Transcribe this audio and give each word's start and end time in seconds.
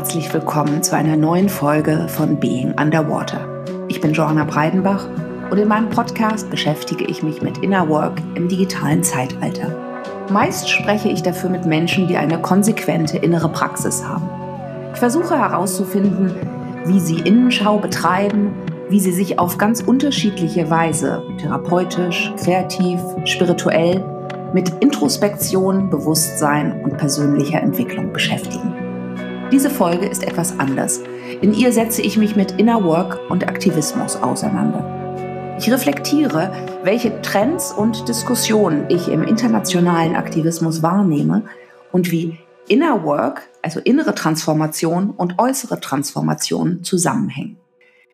herzlich 0.00 0.32
willkommen 0.32 0.82
zu 0.82 0.96
einer 0.96 1.14
neuen 1.14 1.50
Folge 1.50 2.08
von 2.08 2.40
Being 2.40 2.72
Underwater. 2.80 3.62
Ich 3.88 4.00
bin 4.00 4.14
Joanna 4.14 4.44
Breidenbach 4.44 5.06
und 5.50 5.58
in 5.58 5.68
meinem 5.68 5.90
Podcast 5.90 6.48
beschäftige 6.48 7.04
ich 7.04 7.22
mich 7.22 7.42
mit 7.42 7.58
Inner 7.58 7.86
Work 7.86 8.18
im 8.34 8.48
digitalen 8.48 9.02
Zeitalter. 9.02 9.76
Meist 10.30 10.70
spreche 10.70 11.10
ich 11.10 11.22
dafür 11.22 11.50
mit 11.50 11.66
Menschen, 11.66 12.08
die 12.08 12.16
eine 12.16 12.40
konsequente 12.40 13.18
innere 13.18 13.50
Praxis 13.50 14.02
haben. 14.02 14.26
Ich 14.94 14.98
versuche 14.98 15.38
herauszufinden, 15.38 16.34
wie 16.86 16.98
sie 16.98 17.18
Innenschau 17.18 17.76
betreiben, 17.76 18.54
wie 18.88 19.00
sie 19.00 19.12
sich 19.12 19.38
auf 19.38 19.58
ganz 19.58 19.82
unterschiedliche 19.82 20.70
Weise, 20.70 21.22
therapeutisch, 21.38 22.32
kreativ, 22.42 23.00
spirituell, 23.26 24.02
mit 24.54 24.72
Introspektion, 24.80 25.90
Bewusstsein 25.90 26.84
und 26.84 26.96
persönlicher 26.96 27.60
Entwicklung 27.60 28.14
beschäftigen. 28.14 28.69
Diese 29.52 29.68
Folge 29.68 30.06
ist 30.06 30.22
etwas 30.22 30.60
anders. 30.60 31.00
In 31.40 31.52
ihr 31.52 31.72
setze 31.72 32.02
ich 32.02 32.16
mich 32.16 32.36
mit 32.36 32.52
Inner 32.52 32.84
Work 32.84 33.18
und 33.30 33.48
Aktivismus 33.48 34.14
auseinander. 34.14 35.56
Ich 35.58 35.68
reflektiere, 35.68 36.52
welche 36.84 37.20
Trends 37.20 37.72
und 37.72 38.08
Diskussionen 38.08 38.86
ich 38.88 39.08
im 39.08 39.24
internationalen 39.24 40.14
Aktivismus 40.14 40.84
wahrnehme 40.84 41.46
und 41.90 42.12
wie 42.12 42.38
Inner 42.68 43.02
Work, 43.02 43.42
also 43.60 43.80
innere 43.80 44.14
Transformation 44.14 45.10
und 45.10 45.40
äußere 45.40 45.80
Transformation 45.80 46.84
zusammenhängen. 46.84 47.56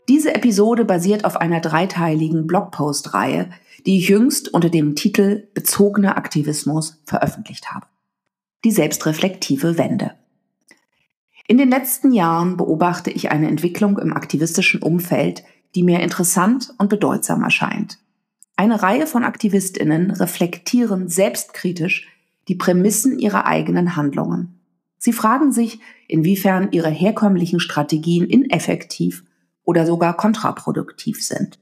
Diese 0.08 0.34
Episode 0.34 0.86
basiert 0.86 1.26
auf 1.26 1.36
einer 1.36 1.60
dreiteiligen 1.60 2.46
Blogpost-Reihe, 2.46 3.50
die 3.84 3.98
ich 3.98 4.08
jüngst 4.08 4.54
unter 4.54 4.70
dem 4.70 4.94
Titel 4.94 5.48
Bezogener 5.52 6.16
Aktivismus 6.16 6.98
veröffentlicht 7.04 7.72
habe. 7.72 7.86
Die 8.64 8.70
selbstreflektive 8.70 9.76
Wende. 9.76 10.12
In 11.48 11.58
den 11.58 11.70
letzten 11.70 12.12
Jahren 12.12 12.56
beobachte 12.56 13.10
ich 13.10 13.30
eine 13.30 13.48
Entwicklung 13.48 13.98
im 13.98 14.12
aktivistischen 14.12 14.82
Umfeld, 14.82 15.44
die 15.74 15.82
mir 15.82 16.00
interessant 16.00 16.74
und 16.78 16.88
bedeutsam 16.88 17.42
erscheint. 17.42 17.98
Eine 18.56 18.82
Reihe 18.82 19.06
von 19.06 19.22
Aktivistinnen 19.22 20.10
reflektieren 20.10 21.08
selbstkritisch 21.08 22.08
die 22.48 22.54
Prämissen 22.54 23.18
ihrer 23.18 23.46
eigenen 23.46 23.96
Handlungen. 23.96 24.58
Sie 24.98 25.12
fragen 25.12 25.52
sich, 25.52 25.78
inwiefern 26.08 26.72
ihre 26.72 26.90
herkömmlichen 26.90 27.60
Strategien 27.60 28.26
ineffektiv 28.26 29.24
oder 29.64 29.84
sogar 29.84 30.16
kontraproduktiv 30.16 31.22
sind. 31.22 31.58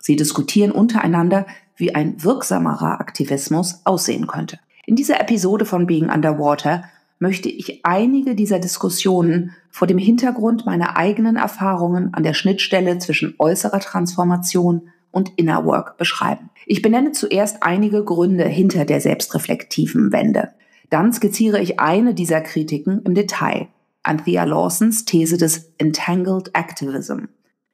Sie 0.00 0.16
diskutieren 0.16 0.72
untereinander, 0.72 1.46
wie 1.76 1.94
ein 1.94 2.22
wirksamerer 2.24 3.00
Aktivismus 3.00 3.82
aussehen 3.84 4.26
könnte. 4.26 4.58
In 4.86 4.96
dieser 4.96 5.20
Episode 5.20 5.64
von 5.64 5.86
Being 5.86 6.10
Underwater 6.10 6.84
möchte 7.22 7.48
ich 7.48 7.84
einige 7.84 8.34
dieser 8.34 8.58
Diskussionen 8.58 9.52
vor 9.70 9.86
dem 9.86 9.96
Hintergrund 9.96 10.66
meiner 10.66 10.96
eigenen 10.96 11.36
Erfahrungen 11.36 12.12
an 12.12 12.24
der 12.24 12.34
Schnittstelle 12.34 12.98
zwischen 12.98 13.36
äußerer 13.38 13.78
Transformation 13.78 14.88
und 15.12 15.30
Inner 15.36 15.64
Work 15.64 15.98
beschreiben. 15.98 16.50
Ich 16.66 16.82
benenne 16.82 17.12
zuerst 17.12 17.62
einige 17.62 18.02
Gründe 18.04 18.44
hinter 18.44 18.84
der 18.84 19.00
selbstreflektiven 19.00 20.10
Wende. 20.10 20.48
Dann 20.90 21.12
skizziere 21.12 21.60
ich 21.60 21.78
eine 21.78 22.12
dieser 22.12 22.40
Kritiken 22.40 23.02
im 23.04 23.14
Detail. 23.14 23.68
Anthea 24.02 24.42
Lawsons 24.42 25.04
These 25.04 25.36
des 25.36 25.70
Entangled 25.78 26.50
Activism, 26.54 27.26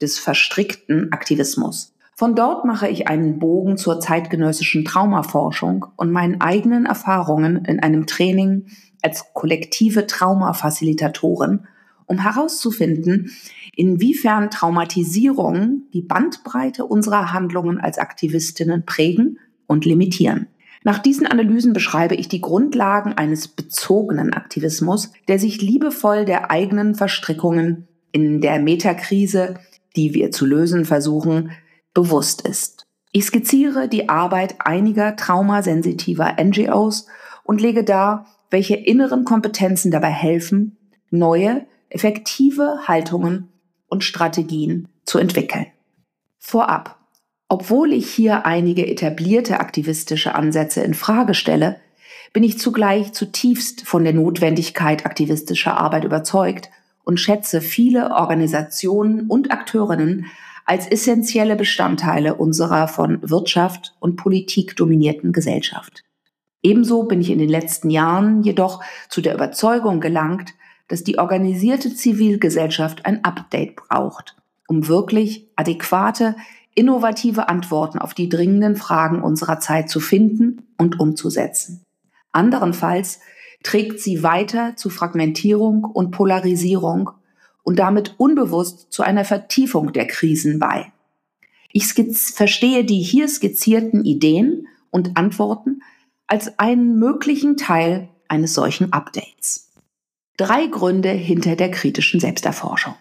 des 0.03 0.19
verstrickten 0.19 1.11
Aktivismus. 1.11 1.95
Von 2.19 2.35
dort 2.35 2.65
mache 2.65 2.89
ich 2.89 3.09
einen 3.09 3.39
Bogen 3.39 3.79
zur 3.79 4.01
zeitgenössischen 4.01 4.85
Traumaforschung 4.85 5.87
und 5.97 6.11
meinen 6.11 6.41
eigenen 6.41 6.85
Erfahrungen 6.85 7.65
in 7.65 7.81
einem 7.81 8.07
Training 8.07 8.67
als 9.03 9.33
kollektive 9.35 10.07
Traumafacilitatoren, 10.07 11.67
um 12.07 12.19
herauszufinden, 12.19 13.31
inwiefern 13.77 14.51
Traumatisierungen 14.51 15.89
die 15.93 16.03
Bandbreite 16.03 16.85
unserer 16.85 17.33
Handlungen 17.33 17.79
als 17.79 17.99
Aktivistinnen 17.99 18.85
prägen 18.85 19.39
und 19.67 19.85
limitieren. 19.85 20.49
Nach 20.85 20.99
diesen 20.99 21.27
Analysen 21.27 21.73
beschreibe 21.73 22.15
ich 22.15 22.29
die 22.29 22.41
Grundlagen 22.41 23.13
eines 23.13 23.49
bezogenen 23.49 24.33
Aktivismus, 24.33 25.13
der 25.27 25.39
sich 25.39 25.61
liebevoll 25.61 26.25
der 26.25 26.51
eigenen 26.51 26.95
Verstrickungen 26.95 27.89
in 28.13 28.41
der 28.41 28.59
Metakrise, 28.61 29.55
die 29.97 30.15
wir 30.15 30.31
zu 30.31 30.47
lösen 30.47 30.85
versuchen, 30.85 31.51
bewusst 31.93 32.43
ist. 32.43 32.87
Ich 33.13 33.25
skizziere 33.25 33.89
die 33.89 34.09
Arbeit 34.09 34.57
einiger 34.61 35.17
traumasensitiver 35.17 36.37
NGOs 36.43 37.07
und 37.45 37.61
lege 37.61 37.85
dar, 37.85 38.27
welche 38.51 38.77
inneren 38.77 39.25
Kompetenzen 39.25 39.91
dabei 39.91 40.11
helfen, 40.11 40.77
neue, 41.11 41.67
effektive 41.91 42.81
Haltungen 42.87 43.49
und 43.89 44.05
Strategien 44.05 44.89
zu 45.05 45.19
entwickeln. 45.19 45.67
Vorab, 46.39 46.99
obwohl 47.49 47.93
ich 47.93 48.11
hier 48.11 48.47
einige 48.47 48.87
etablierte 48.87 49.61
aktivistische 49.61 50.35
Ansätze 50.35 50.83
in 50.83 50.95
Frage 50.95 51.35
stelle, 51.35 51.81
bin 52.33 52.43
ich 52.43 52.59
zugleich 52.59 53.13
zutiefst 53.13 53.87
von 53.87 54.05
der 54.05 54.13
Notwendigkeit 54.13 55.07
aktivistischer 55.07 55.79
Arbeit 55.79 56.05
überzeugt 56.05 56.71
und 57.05 57.19
schätze 57.19 57.63
viele 57.63 58.11
Organisationen 58.11 59.29
und 59.29 59.51
Akteurinnen 59.51 60.27
als 60.67 60.87
essentielle 60.87 61.57
Bestandteile 61.57 62.35
unserer 62.35 62.89
von 62.89 63.19
Wirtschaft 63.23 63.95
und 64.01 64.17
Politik 64.17 64.77
dominierten 64.77 65.33
Gesellschaft. 65.33 66.05
Ebenso 66.63 67.05
bin 67.05 67.21
ich 67.21 67.31
in 67.31 67.39
den 67.39 67.49
letzten 67.49 67.91
Jahren 67.91 68.43
jedoch 68.43 68.83
zu 69.09 69.21
der 69.21 69.35
Überzeugung 69.35 70.01
gelangt, 70.01 70.55
dass 70.89 71.05
die 71.05 71.19
organisierte 71.19 71.95
Zivilgesellschaft 71.95 73.07
ein 73.07 73.25
Update 73.25 73.77
braucht, 73.77 74.37
um 74.67 74.89
wirklich 74.89 75.49
adäquate, 75.55 76.35
innovative 76.75 77.49
Antworten 77.49 77.99
auf 77.99 78.15
die 78.15 78.29
dringenden 78.29 78.77
Fragen 78.77 79.23
unserer 79.23 79.61
Zeit 79.61 79.91
zu 79.91 80.01
finden 80.01 80.63
und 80.79 80.99
umzusetzen. 80.99 81.83
Anderenfalls 82.33 83.21
trägt 83.63 84.01
sie 84.01 84.23
weiter 84.23 84.77
zu 84.77 84.91
Fragmentierung 84.91 85.85
und 85.85 86.13
Polarisierung 86.13 87.11
und 87.63 87.79
damit 87.79 88.15
unbewusst 88.19 88.93
zu 88.93 89.03
einer 89.03 89.25
Vertiefung 89.25 89.93
der 89.93 90.07
Krisen 90.07 90.59
bei. 90.59 90.93
Ich 91.73 91.93
verstehe 91.93 92.85
die 92.85 93.03
hier 93.03 93.29
skizzierten 93.29 94.05
Ideen 94.05 94.69
und 94.91 95.17
Antworten 95.17 95.83
als 96.29 96.59
einen 96.59 96.99
möglichen 96.99 97.57
Teil 97.57 98.11
eines 98.29 98.55
solchen 98.55 98.93
Updates. 98.93 99.73
Drei 100.37 100.67
Gründe 100.67 101.09
hinter 101.09 101.57
der 101.57 101.71
kritischen 101.71 102.21
Selbsterforschung. 102.21 102.95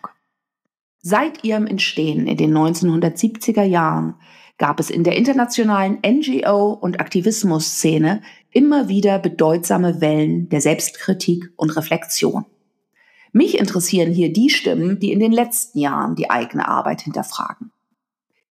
Seit 0.99 1.43
ihrem 1.43 1.67
Entstehen 1.67 2.25
in 2.25 2.37
den 2.37 2.57
1970er 2.57 3.63
Jahren 3.63 4.15
gab 4.57 4.79
es 4.79 4.89
in 4.89 5.03
der 5.03 5.15
internationalen 5.15 5.99
NGO- 6.01 6.73
und 6.73 6.99
Aktivismusszene 6.99 8.23
immer 8.51 8.89
wieder 8.89 9.19
bedeutsame 9.19 10.01
Wellen 10.01 10.49
der 10.49 10.61
Selbstkritik 10.61 11.51
und 11.57 11.75
Reflexion. 11.75 12.45
Mich 13.33 13.59
interessieren 13.59 14.11
hier 14.11 14.33
die 14.33 14.49
Stimmen, 14.49 14.99
die 14.99 15.11
in 15.11 15.19
den 15.19 15.31
letzten 15.31 15.79
Jahren 15.79 16.15
die 16.15 16.31
eigene 16.31 16.67
Arbeit 16.67 17.01
hinterfragen. 17.01 17.71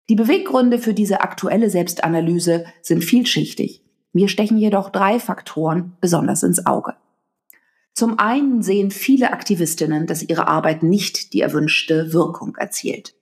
Die 0.09 0.17
Beweggründe 0.17 0.79
für 0.79 0.95
diese 0.95 1.21
aktuelle 1.21 1.71
Selbstanalyse 1.71 2.65
sind 2.81 3.05
vielschichtig 3.05 3.83
mir 4.13 4.29
stechen 4.29 4.59
jedoch 4.59 4.91
drei 4.91 5.19
Faktoren 5.19 5.97
besonders 6.01 6.43
ins 6.43 6.67
Auge. 6.67 6.95
Zum 7.95 8.19
einen 8.19 8.63
sehen 8.63 8.91
viele 8.91 9.33
Aktivistinnen, 9.33 10.07
dass 10.07 10.23
ihre 10.23 10.49
Arbeit 10.49 10.83
nicht 10.83 11.33
die 11.35 11.41
erwünschte 11.41 12.13
Wirkung 12.13 12.57
erzielt. 12.57 13.15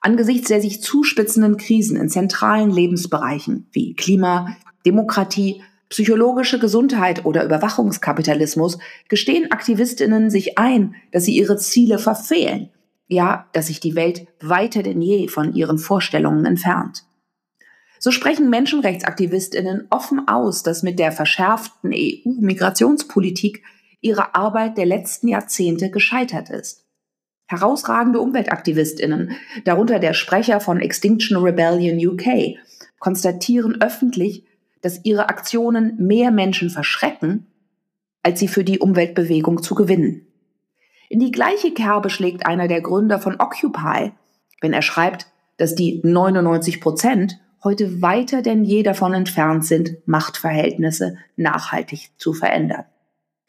Angesichts 0.00 0.48
der 0.48 0.60
sich 0.60 0.82
zuspitzenden 0.82 1.56
Krisen 1.56 1.96
in 1.96 2.08
zentralen 2.08 2.70
Lebensbereichen 2.70 3.68
wie 3.72 3.94
Klima, 3.94 4.56
Demokratie, 4.86 5.62
psychologische 5.90 6.58
Gesundheit 6.58 7.26
oder 7.26 7.44
Überwachungskapitalismus 7.44 8.78
gestehen 9.08 9.50
Aktivistinnen 9.50 10.30
sich 10.30 10.56
ein, 10.56 10.94
dass 11.12 11.24
sie 11.24 11.36
ihre 11.36 11.56
Ziele 11.56 11.98
verfehlen, 11.98 12.70
ja, 13.08 13.48
dass 13.52 13.66
sich 13.66 13.80
die 13.80 13.96
Welt 13.96 14.26
weiter 14.40 14.82
denn 14.82 15.02
je 15.02 15.28
von 15.28 15.52
ihren 15.52 15.78
Vorstellungen 15.78 16.46
entfernt. 16.46 17.04
So 18.02 18.10
sprechen 18.10 18.48
Menschenrechtsaktivistinnen 18.48 19.86
offen 19.90 20.26
aus, 20.26 20.62
dass 20.62 20.82
mit 20.82 20.98
der 20.98 21.12
verschärften 21.12 21.92
EU-Migrationspolitik 21.94 23.62
ihre 24.00 24.34
Arbeit 24.34 24.78
der 24.78 24.86
letzten 24.86 25.28
Jahrzehnte 25.28 25.90
gescheitert 25.90 26.48
ist. 26.48 26.86
Herausragende 27.46 28.20
Umweltaktivistinnen, 28.20 29.32
darunter 29.66 29.98
der 29.98 30.14
Sprecher 30.14 30.60
von 30.60 30.80
Extinction 30.80 31.42
Rebellion 31.42 31.98
UK, 31.98 32.56
konstatieren 32.98 33.82
öffentlich, 33.82 34.46
dass 34.80 35.04
ihre 35.04 35.28
Aktionen 35.28 35.96
mehr 35.98 36.30
Menschen 36.30 36.70
verschrecken, 36.70 37.48
als 38.22 38.40
sie 38.40 38.48
für 38.48 38.64
die 38.64 38.78
Umweltbewegung 38.78 39.62
zu 39.62 39.74
gewinnen. 39.74 40.26
In 41.10 41.20
die 41.20 41.32
gleiche 41.32 41.74
Kerbe 41.74 42.08
schlägt 42.08 42.46
einer 42.46 42.66
der 42.66 42.80
Gründer 42.80 43.18
von 43.18 43.38
Occupy, 43.38 44.12
wenn 44.62 44.72
er 44.72 44.80
schreibt, 44.80 45.26
dass 45.58 45.74
die 45.74 46.00
99 46.02 46.80
Prozent 46.80 47.38
heute 47.62 48.02
weiter 48.02 48.42
denn 48.42 48.64
je 48.64 48.82
davon 48.82 49.12
entfernt 49.12 49.64
sind, 49.64 49.96
Machtverhältnisse 50.06 51.16
nachhaltig 51.36 52.10
zu 52.16 52.32
verändern. 52.32 52.84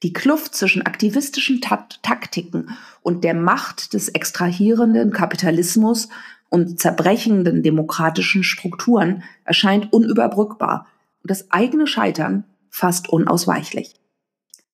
Die 0.04 0.14
Kluft 0.14 0.56
zwischen 0.56 0.82
aktivistischen 0.82 1.62
Taktiken 1.62 2.70
und 3.02 3.24
der 3.24 3.36
Macht 3.36 3.94
des 3.94 4.10
extrahierenden 4.10 5.12
Kapitalismus 5.12 6.10
und 6.50 6.80
zerbrechenden 6.80 7.62
demokratischen 7.62 8.44
Strukturen 8.44 9.24
erscheint 9.46 9.94
unüberbrückbar 9.94 10.88
und 11.22 11.30
das 11.30 11.52
eigene 11.52 11.86
Scheitern 11.88 12.46
fast 12.70 13.10
unausweichlich. 13.10 13.94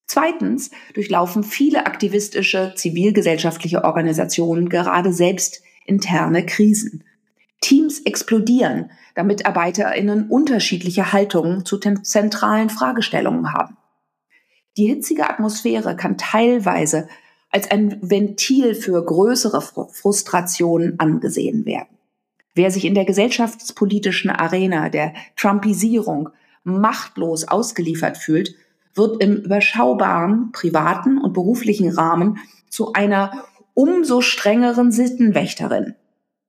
Zweitens 0.08 0.72
durchlaufen 0.94 1.44
viele 1.44 1.86
aktivistische 1.86 2.74
zivilgesellschaftliche 2.76 3.84
Organisationen 3.84 4.70
gerade 4.70 5.12
selbst 5.12 5.62
interne 5.86 6.46
Krisen. 6.46 7.04
Teams 7.62 8.00
explodieren, 8.02 8.92
da 9.16 9.24
MitarbeiterInnen 9.24 10.30
unterschiedliche 10.30 11.12
Haltungen 11.12 11.66
zu 11.66 11.78
zentralen 11.78 12.70
Fragestellungen 12.70 13.54
haben. 13.54 13.78
Die 14.78 14.88
hitzige 14.88 15.30
Atmosphäre 15.30 15.96
kann 15.96 16.18
teilweise 16.18 17.08
als 17.50 17.72
ein 17.72 17.98
Ventil 18.02 18.76
für 18.76 19.04
größere 19.04 19.62
Frustrationen 19.62 21.00
angesehen 21.00 21.66
werden. 21.66 21.98
Wer 22.54 22.72
sich 22.72 22.86
in 22.86 22.94
der 22.94 23.06
gesellschaftspolitischen 23.06 24.30
Arena 24.30 24.90
der 24.90 25.14
Trumpisierung 25.36 26.30
machtlos 26.64 27.48
ausgeliefert 27.48 28.18
fühlt, 28.18 28.56
wird 28.94 29.22
im 29.24 29.38
überschaubaren 29.38 30.52
privaten 30.52 31.18
und 31.20 31.34
beruflichen 31.34 31.90
Rahmen 31.90 32.40
zu 32.70 32.94
einer 32.94 33.46
umso 33.74 34.22
strengeren 34.22 34.92
Sittenwächterin. 34.92 35.96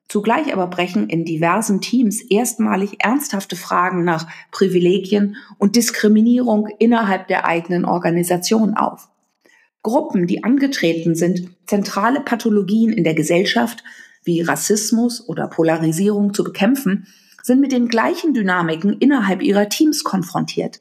Zugleich 0.08 0.52
aber 0.54 0.68
brechen 0.68 1.08
in 1.08 1.26
diversen 1.26 1.82
Teams 1.82 2.22
erstmalig 2.22 2.96
ernsthafte 3.04 3.56
Fragen 3.56 4.04
nach 4.04 4.26
Privilegien 4.50 5.36
und 5.58 5.76
Diskriminierung 5.76 6.68
innerhalb 6.78 7.28
der 7.28 7.44
eigenen 7.44 7.84
Organisation 7.84 8.74
auf. 8.74 9.08
Gruppen, 9.82 10.26
die 10.26 10.44
angetreten 10.44 11.14
sind, 11.14 11.50
zentrale 11.66 12.20
Pathologien 12.20 12.92
in 12.92 13.04
der 13.04 13.14
Gesellschaft 13.14 13.84
wie 14.24 14.40
Rassismus 14.40 15.26
oder 15.28 15.46
Polarisierung 15.46 16.34
zu 16.34 16.42
bekämpfen, 16.42 17.06
sind 17.42 17.60
mit 17.60 17.72
den 17.72 17.88
gleichen 17.88 18.34
Dynamiken 18.34 18.94
innerhalb 18.98 19.42
ihrer 19.42 19.68
Teams 19.68 20.04
konfrontiert. 20.04 20.80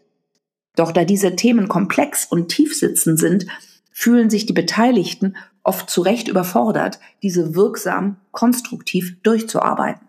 Doch 0.76 0.92
da 0.92 1.06
diese 1.06 1.36
Themen 1.36 1.68
komplex 1.68 2.26
und 2.26 2.50
tiefsitzend 2.50 3.20
sind, 3.20 3.46
fühlen 3.92 4.30
sich 4.30 4.46
die 4.46 4.54
Beteiligten 4.54 5.36
oft 5.68 5.90
zu 5.90 6.02
Recht 6.02 6.28
überfordert, 6.28 7.00
diese 7.22 7.54
wirksam, 7.56 8.18
konstruktiv 8.32 9.22
durchzuarbeiten. 9.22 10.08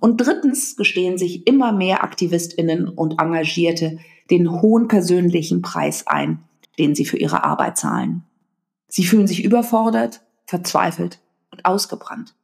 Und 0.00 0.18
drittens 0.18 0.76
gestehen 0.76 1.18
sich 1.18 1.46
immer 1.46 1.72
mehr 1.72 2.04
Aktivistinnen 2.04 2.88
und 2.88 3.20
Engagierte 3.20 3.98
den 4.30 4.62
hohen 4.62 4.88
persönlichen 4.88 5.62
Preis 5.62 6.06
ein, 6.06 6.44
den 6.78 6.94
sie 6.94 7.04
für 7.04 7.18
ihre 7.18 7.44
Arbeit 7.44 7.76
zahlen. 7.76 8.24
Sie 8.88 9.04
fühlen 9.04 9.26
sich 9.26 9.42
überfordert, 9.42 10.22
verzweifelt 10.46 11.18
und 11.50 11.64
ausgebrannt. 11.64 12.34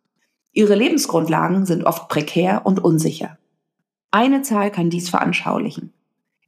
Ihre 0.52 0.74
Lebensgrundlagen 0.74 1.66
sind 1.66 1.84
oft 1.84 2.08
prekär 2.08 2.64
und 2.64 2.82
unsicher. 2.82 3.38
Eine 4.10 4.42
Zahl 4.42 4.70
kann 4.70 4.90
dies 4.90 5.10
veranschaulichen. 5.10 5.92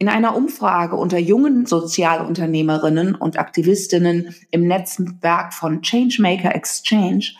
In 0.01 0.09
einer 0.09 0.35
Umfrage 0.35 0.97
unter 0.97 1.19
jungen 1.19 1.67
Sozialunternehmerinnen 1.67 3.15
und 3.15 3.39
Aktivistinnen 3.39 4.35
im 4.51 4.67
Netzwerk 4.67 5.53
von 5.53 5.83
Changemaker 5.83 6.55
Exchange 6.55 7.35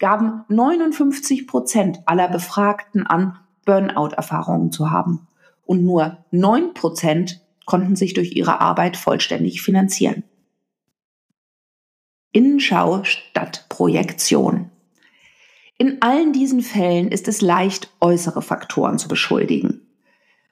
gaben 0.00 0.44
59 0.48 1.46
Prozent 1.46 2.00
aller 2.06 2.28
Befragten 2.28 3.06
an, 3.06 3.38
Burnout-Erfahrungen 3.66 4.72
zu 4.72 4.90
haben. 4.90 5.28
Und 5.64 5.84
nur 5.84 6.24
9 6.32 6.74
Prozent 6.74 7.40
konnten 7.66 7.94
sich 7.94 8.14
durch 8.14 8.32
ihre 8.32 8.60
Arbeit 8.60 8.96
vollständig 8.96 9.62
finanzieren. 9.62 10.24
Innenschau 12.32 13.04
statt 13.04 13.66
Projektion. 13.68 14.72
In 15.78 16.02
allen 16.02 16.32
diesen 16.32 16.62
Fällen 16.62 17.12
ist 17.12 17.28
es 17.28 17.42
leicht, 17.42 17.92
äußere 18.00 18.42
Faktoren 18.42 18.98
zu 18.98 19.06
beschuldigen 19.06 19.81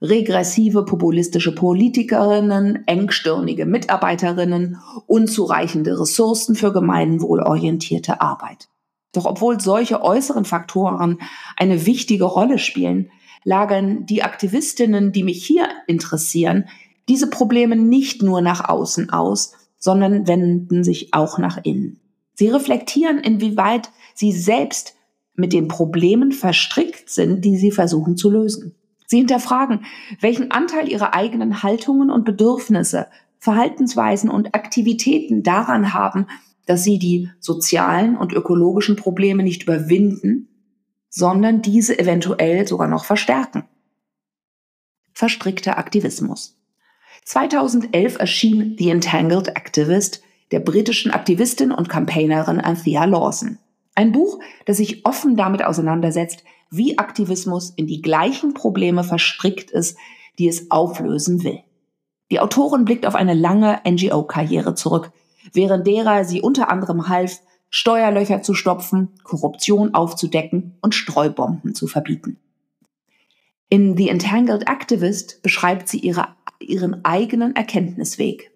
regressive 0.03 0.85
populistische 0.85 1.55
Politikerinnen, 1.55 2.85
engstirnige 2.87 3.67
Mitarbeiterinnen, 3.67 4.79
unzureichende 5.07 6.01
Ressourcen 6.01 6.55
für 6.55 6.73
gemeinwohlorientierte 6.73 8.21
Arbeit. 8.21 8.69
Doch 9.13 9.27
obwohl 9.27 9.61
solche 9.61 10.03
äußeren 10.03 10.45
Faktoren 10.45 11.19
eine 11.57 11.85
wichtige 11.87 12.25
Rolle 12.25 12.59
spielen, 12.59 13.11
lagern 13.45 14.07
die 14.07 14.23
Aktivistinnen, 14.23 15.13
die 15.13 15.25
mich 15.25 15.45
hier 15.45 15.69
interessieren, 15.87 16.69
diese 17.09 17.29
Probleme 17.29 17.77
nicht 17.77 18.23
nur 18.23 18.41
nach 18.41 18.69
außen 18.69 19.11
aus, 19.11 19.55
sondern 19.79 20.29
wenden 20.29 20.85
sich 20.85 21.13
auch 21.13 21.39
nach 21.39 21.59
innen. 21.63 21.99
Sie 22.35 22.49
reflektieren, 22.49 23.19
inwieweit 23.19 23.91
sie 24.15 24.33
selbst 24.33 24.95
mit 25.35 25.53
den 25.53 25.69
Problemen 25.69 26.33
verstrickt 26.33 27.11
sind, 27.11 27.45
die 27.45 27.57
sie 27.57 27.71
versuchen 27.71 28.17
zu 28.17 28.31
lösen. 28.31 28.75
Sie 29.11 29.19
hinterfragen, 29.19 29.87
welchen 30.21 30.53
Anteil 30.53 30.89
ihre 30.89 31.15
eigenen 31.15 31.65
Haltungen 31.65 32.11
und 32.11 32.25
Bedürfnisse, 32.25 33.09
Verhaltensweisen 33.41 34.31
und 34.31 34.55
Aktivitäten 34.55 35.43
daran 35.43 35.93
haben, 35.95 36.29
dass 36.67 36.85
sie 36.85 37.01
die 37.01 37.29
sozialen 37.41 38.17
und 38.17 38.33
ökologischen 38.33 38.95
Probleme 38.95 39.43
nicht 39.43 39.65
überwinden, 39.65 40.47
sondern 41.09 41.61
diese 41.61 41.99
eventuell 41.99 42.69
sogar 42.69 42.87
noch 42.87 43.05
verstärken. 43.05 43.65
Verstrickter 45.13 45.77
Aktivismus. 45.77 46.57
2011 47.25 48.17
erschien 48.17 48.77
The 48.79 48.91
Entangled 48.91 49.49
Activist 49.49 50.23
der 50.53 50.61
britischen 50.61 51.11
Aktivistin 51.11 51.73
und 51.73 51.89
Campaignerin 51.89 52.61
Anthea 52.61 53.07
Lawson. 53.07 53.59
Ein 53.97 54.13
Buch, 54.13 54.39
das 54.67 54.77
sich 54.77 55.05
offen 55.05 55.37
damit 55.37 55.65
auseinandersetzt, 55.65 56.45
wie 56.71 56.99
Aktivismus 56.99 57.71
in 57.71 57.87
die 57.87 58.01
gleichen 58.01 58.55
Probleme 58.55 59.05
verstrickt 59.05 59.71
ist, 59.71 59.99
die 60.39 60.49
es 60.49 60.71
auflösen 60.71 61.43
will. 61.43 61.61
Die 62.31 62.41
Autorin 62.41 62.85
blickt 62.85 63.07
auf 63.07 63.17
eine 63.17 63.35
lange 63.35 63.81
NGO-Karriere 63.87 64.75
zurück, 64.75 65.11
während 65.53 65.87
derer 65.87 66.25
sie 66.25 66.41
unter 66.41 66.71
anderem 66.71 67.09
half, 67.09 67.41
Steuerlöcher 67.71 68.43
zu 68.43 68.55
stopfen, 68.55 69.11
Korruption 69.23 69.95
aufzudecken 69.95 70.77
und 70.81 70.95
Streubomben 70.95 71.75
zu 71.75 71.87
verbieten. 71.87 72.39
In 73.69 73.97
The 73.97 74.09
Entangled 74.09 74.69
Activist 74.69 75.43
beschreibt 75.43 75.89
sie 75.89 75.99
ihre, 75.99 76.29
ihren 76.59 77.05
eigenen 77.05 77.55
Erkenntnisweg. 77.55 78.51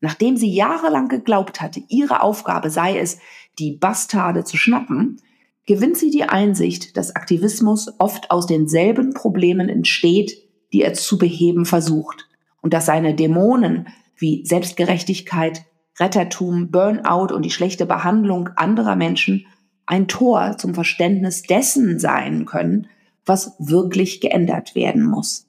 Nachdem 0.00 0.36
sie 0.36 0.52
jahrelang 0.52 1.08
geglaubt 1.08 1.60
hatte, 1.60 1.82
ihre 1.88 2.22
Aufgabe 2.22 2.70
sei 2.70 2.98
es, 2.98 3.18
die 3.58 3.72
Bastarde 3.72 4.42
zu 4.42 4.56
schnappen, 4.56 5.20
gewinnt 5.66 5.96
sie 5.96 6.10
die 6.10 6.24
Einsicht, 6.24 6.96
dass 6.96 7.14
Aktivismus 7.14 7.92
oft 7.98 8.30
aus 8.30 8.46
denselben 8.46 9.12
Problemen 9.12 9.68
entsteht, 9.68 10.38
die 10.72 10.82
er 10.82 10.94
zu 10.94 11.18
beheben 11.18 11.66
versucht 11.66 12.28
und 12.62 12.72
dass 12.72 12.86
seine 12.86 13.14
Dämonen 13.14 13.88
wie 14.16 14.44
Selbstgerechtigkeit, 14.46 15.64
Rettertum, 15.98 16.70
Burnout 16.70 17.34
und 17.34 17.42
die 17.42 17.50
schlechte 17.50 17.86
Behandlung 17.86 18.50
anderer 18.56 18.96
Menschen 18.96 19.46
ein 19.86 20.08
Tor 20.08 20.56
zum 20.58 20.74
Verständnis 20.74 21.42
dessen 21.42 21.98
sein 21.98 22.44
können, 22.44 22.88
was 23.24 23.54
wirklich 23.58 24.20
geändert 24.20 24.74
werden 24.74 25.04
muss. 25.04 25.46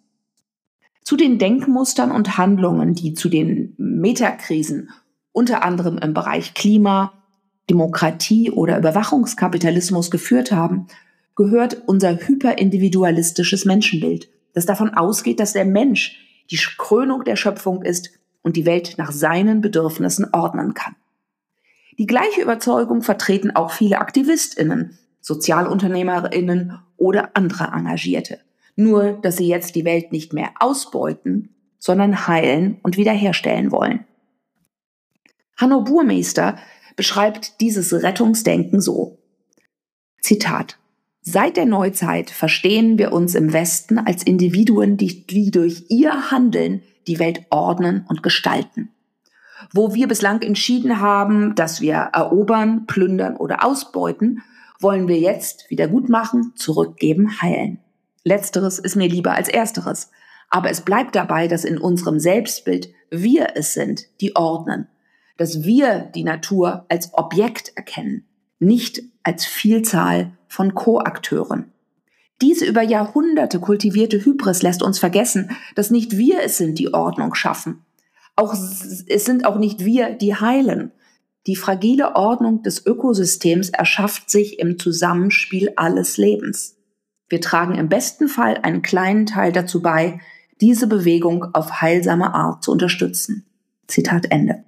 Zu 1.04 1.16
den 1.16 1.40
Denkmustern 1.40 2.12
und 2.12 2.38
Handlungen, 2.38 2.94
die 2.94 3.14
zu 3.14 3.30
den 3.30 3.74
Metakrisen 3.78 4.90
unter 5.32 5.64
anderem 5.64 5.98
im 5.98 6.14
Bereich 6.14 6.54
Klima, 6.54 7.14
Demokratie 7.70 8.52
oder 8.52 8.78
Überwachungskapitalismus 8.78 10.10
geführt 10.10 10.52
haben, 10.52 10.88
gehört 11.36 11.84
unser 11.86 12.16
hyperindividualistisches 12.16 13.66
Menschenbild, 13.66 14.30
das 14.54 14.66
davon 14.66 14.94
ausgeht, 14.94 15.40
dass 15.40 15.54
der 15.54 15.66
Mensch 15.66 16.18
die 16.50 16.58
Krönung 16.78 17.24
der 17.24 17.36
Schöpfung 17.36 17.84
ist 17.84 18.12
und 18.42 18.56
die 18.56 18.66
Welt 18.66 18.96
nach 18.98 19.12
seinen 19.12 19.62
Bedürfnissen 19.62 20.28
ordnen 20.34 20.74
kann. 20.74 20.96
Die 21.98 22.08
gleiche 22.08 22.42
Überzeugung 22.42 23.02
vertreten 23.02 23.56
auch 23.56 23.72
viele 23.72 24.00
Aktivistinnen, 24.00 24.98
Sozialunternehmerinnen 25.20 26.80
oder 26.96 27.32
andere 27.36 27.66
Engagierte. 27.66 28.40
Nur, 28.76 29.14
dass 29.14 29.38
sie 29.38 29.48
jetzt 29.48 29.76
die 29.76 29.84
Welt 29.84 30.12
nicht 30.12 30.32
mehr 30.32 30.52
ausbeuten, 30.60 31.56
sondern 31.80 32.28
heilen 32.28 32.80
und 32.84 32.98
wiederherstellen 32.98 33.72
wollen. 33.72 34.06
Hanno 35.58 35.82
Burmeister 35.82 36.58
beschreibt 36.98 37.62
dieses 37.62 37.94
Rettungsdenken 37.94 38.82
so. 38.82 39.18
Zitat. 40.22 40.78
Seit 41.22 41.56
der 41.56 41.66
Neuzeit 41.66 42.30
verstehen 42.30 42.98
wir 42.98 43.14
uns 43.14 43.36
im 43.36 43.54
Westen 43.54 44.00
als 44.00 44.24
Individuen, 44.24 44.98
die, 44.98 45.26
die 45.26 45.52
durch 45.52 45.86
ihr 45.90 46.32
Handeln 46.32 46.82
die 47.06 47.20
Welt 47.20 47.46
ordnen 47.50 48.06
und 48.10 48.24
gestalten. 48.24 48.90
Wo 49.74 49.94
wir 49.94 50.08
bislang 50.08 50.42
entschieden 50.42 51.00
haben, 51.00 51.56
dass 51.56 51.82
wir 51.82 51.96
erobern, 52.14 52.86
plündern 52.88 53.38
oder 53.38 53.66
ausbeuten, 53.66 54.42
wollen 54.80 55.08
wir 55.08 55.20
jetzt 55.20 55.70
wieder 55.70 55.88
gut 55.88 56.10
machen, 56.10 56.54
zurückgeben, 56.56 57.42
heilen. 57.42 57.80
Letzteres 58.24 58.80
ist 58.80 58.96
mir 58.96 59.08
lieber 59.08 59.34
als 59.34 59.50
ersteres. 59.50 60.12
Aber 60.50 60.70
es 60.70 60.82
bleibt 60.82 61.16
dabei, 61.16 61.48
dass 61.48 61.66
in 61.66 61.78
unserem 61.78 62.20
Selbstbild 62.20 62.90
wir 63.10 63.50
es 63.56 63.74
sind, 63.74 64.06
die 64.22 64.36
ordnen, 64.36 64.88
dass 65.38 65.64
wir 65.64 66.12
die 66.14 66.24
Natur 66.24 66.86
als 66.90 67.14
Objekt 67.14 67.72
erkennen, 67.76 68.26
nicht 68.60 69.02
als 69.24 69.46
Vielzahl 69.46 70.32
von 70.48 70.74
Co-Akteuren. 70.74 71.72
Diese 72.42 72.66
über 72.66 72.82
Jahrhunderte 72.82 73.60
kultivierte 73.60 74.24
Hybris 74.24 74.62
lässt 74.62 74.84
uns 74.84 75.00
vergessen, 75.00 75.52
dass 75.76 75.90
nicht 75.90 76.18
wir 76.18 76.42
es 76.44 76.58
sind, 76.58 76.78
die 76.78 76.94
Ordnung 76.94 77.34
schaffen. 77.34 77.84
Auch, 78.36 78.54
es 78.54 79.26
sind 79.26 79.46
auch 79.46 79.58
nicht 79.58 79.84
wir, 79.84 80.12
die 80.12 80.36
heilen. 80.36 80.92
Die 81.48 81.56
fragile 81.56 82.16
Ordnung 82.16 82.62
des 82.62 82.86
Ökosystems 82.86 83.70
erschafft 83.70 84.30
sich 84.30 84.60
im 84.60 84.78
Zusammenspiel 84.78 85.74
alles 85.76 86.18
Lebens. 86.18 86.78
Wir 87.30 87.42
tragen 87.42 87.76
im 87.76 87.90
besten 87.90 88.28
Fall 88.28 88.58
einen 88.58 88.82
kleinen 88.82 89.26
Teil 89.26 89.52
dazu 89.52 89.82
bei, 89.82 90.20
diese 90.62 90.88
Bewegung 90.88 91.44
auf 91.56 91.82
heilsame 91.82 92.34
Art 92.34 92.64
zu 92.64 92.72
unterstützen. 92.72 93.46
Zitat 93.88 94.32
Ende. 94.32 94.64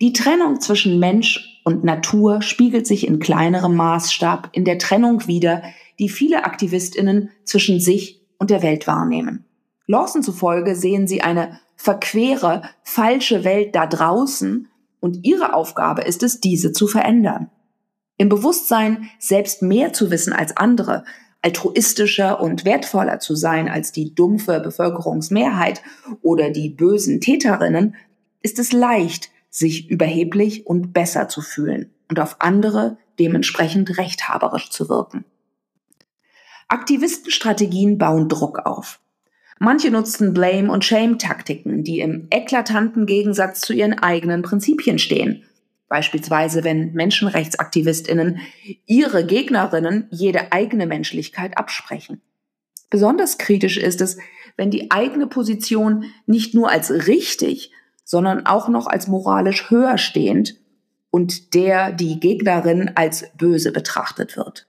Die 0.00 0.14
Trennung 0.14 0.60
zwischen 0.60 0.98
Mensch 0.98 1.60
und 1.62 1.84
Natur 1.84 2.40
spiegelt 2.40 2.86
sich 2.86 3.06
in 3.06 3.18
kleinerem 3.18 3.76
Maßstab 3.76 4.48
in 4.52 4.64
der 4.64 4.78
Trennung 4.78 5.26
wider, 5.26 5.62
die 5.98 6.08
viele 6.08 6.44
Aktivistinnen 6.44 7.30
zwischen 7.44 7.80
sich 7.80 8.22
und 8.38 8.48
der 8.48 8.62
Welt 8.62 8.86
wahrnehmen. 8.86 9.44
Lawson 9.86 10.22
zufolge 10.22 10.74
sehen 10.74 11.06
sie 11.06 11.20
eine 11.20 11.60
verquere, 11.76 12.62
falsche 12.82 13.44
Welt 13.44 13.74
da 13.74 13.86
draußen 13.86 14.68
und 15.00 15.18
ihre 15.26 15.52
Aufgabe 15.52 16.02
ist 16.02 16.22
es, 16.22 16.40
diese 16.40 16.72
zu 16.72 16.86
verändern. 16.86 17.50
Im 18.16 18.30
Bewusstsein, 18.30 19.10
selbst 19.18 19.60
mehr 19.60 19.92
zu 19.92 20.10
wissen 20.10 20.32
als 20.32 20.56
andere, 20.56 21.04
altruistischer 21.42 22.40
und 22.40 22.64
wertvoller 22.64 23.18
zu 23.18 23.34
sein 23.34 23.68
als 23.68 23.92
die 23.92 24.14
dumpfe 24.14 24.60
Bevölkerungsmehrheit 24.60 25.82
oder 26.22 26.50
die 26.50 26.70
bösen 26.70 27.20
Täterinnen, 27.20 27.96
ist 28.42 28.58
es 28.58 28.72
leicht, 28.72 29.30
sich 29.50 29.90
überheblich 29.90 30.66
und 30.66 30.92
besser 30.92 31.28
zu 31.28 31.42
fühlen 31.42 31.92
und 32.08 32.20
auf 32.20 32.36
andere 32.40 32.96
dementsprechend 33.18 33.98
rechthaberisch 33.98 34.70
zu 34.70 34.88
wirken. 34.88 35.24
Aktivistenstrategien 36.68 37.98
bauen 37.98 38.28
Druck 38.28 38.60
auf. 38.60 39.00
Manche 39.58 39.90
nutzen 39.90 40.32
Blame- 40.32 40.72
und 40.72 40.84
Shame-Taktiken, 40.84 41.84
die 41.84 42.00
im 42.00 42.28
eklatanten 42.30 43.04
Gegensatz 43.04 43.60
zu 43.60 43.74
ihren 43.74 43.98
eigenen 43.98 44.42
Prinzipien 44.42 44.98
stehen. 44.98 45.44
Beispielsweise, 45.88 46.64
wenn 46.64 46.92
Menschenrechtsaktivistinnen 46.92 48.38
ihre 48.86 49.26
Gegnerinnen 49.26 50.06
jede 50.10 50.52
eigene 50.52 50.86
Menschlichkeit 50.86 51.58
absprechen. 51.58 52.22
Besonders 52.88 53.36
kritisch 53.36 53.76
ist 53.76 54.00
es, 54.00 54.16
wenn 54.56 54.70
die 54.70 54.90
eigene 54.90 55.26
Position 55.26 56.04
nicht 56.26 56.54
nur 56.54 56.70
als 56.70 56.90
richtig, 57.08 57.72
sondern 58.10 58.44
auch 58.44 58.68
noch 58.68 58.88
als 58.88 59.06
moralisch 59.06 59.70
höher 59.70 59.96
stehend 59.96 60.56
und 61.12 61.54
der 61.54 61.92
die 61.92 62.18
Gegnerin 62.18 62.90
als 62.96 63.30
böse 63.38 63.70
betrachtet 63.70 64.36
wird. 64.36 64.66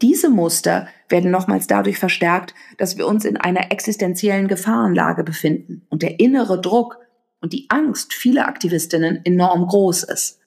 Diese 0.00 0.30
Muster 0.30 0.88
werden 1.10 1.30
nochmals 1.30 1.66
dadurch 1.66 1.98
verstärkt, 1.98 2.54
dass 2.78 2.96
wir 2.96 3.06
uns 3.06 3.26
in 3.26 3.36
einer 3.36 3.70
existenziellen 3.70 4.48
Gefahrenlage 4.48 5.22
befinden 5.22 5.82
und 5.90 6.00
der 6.00 6.18
innere 6.18 6.62
Druck 6.62 6.98
und 7.42 7.52
die 7.52 7.66
Angst 7.68 8.14
vieler 8.14 8.48
Aktivistinnen 8.48 9.20
enorm 9.22 9.66
groß 9.66 10.04
ist. 10.04 10.40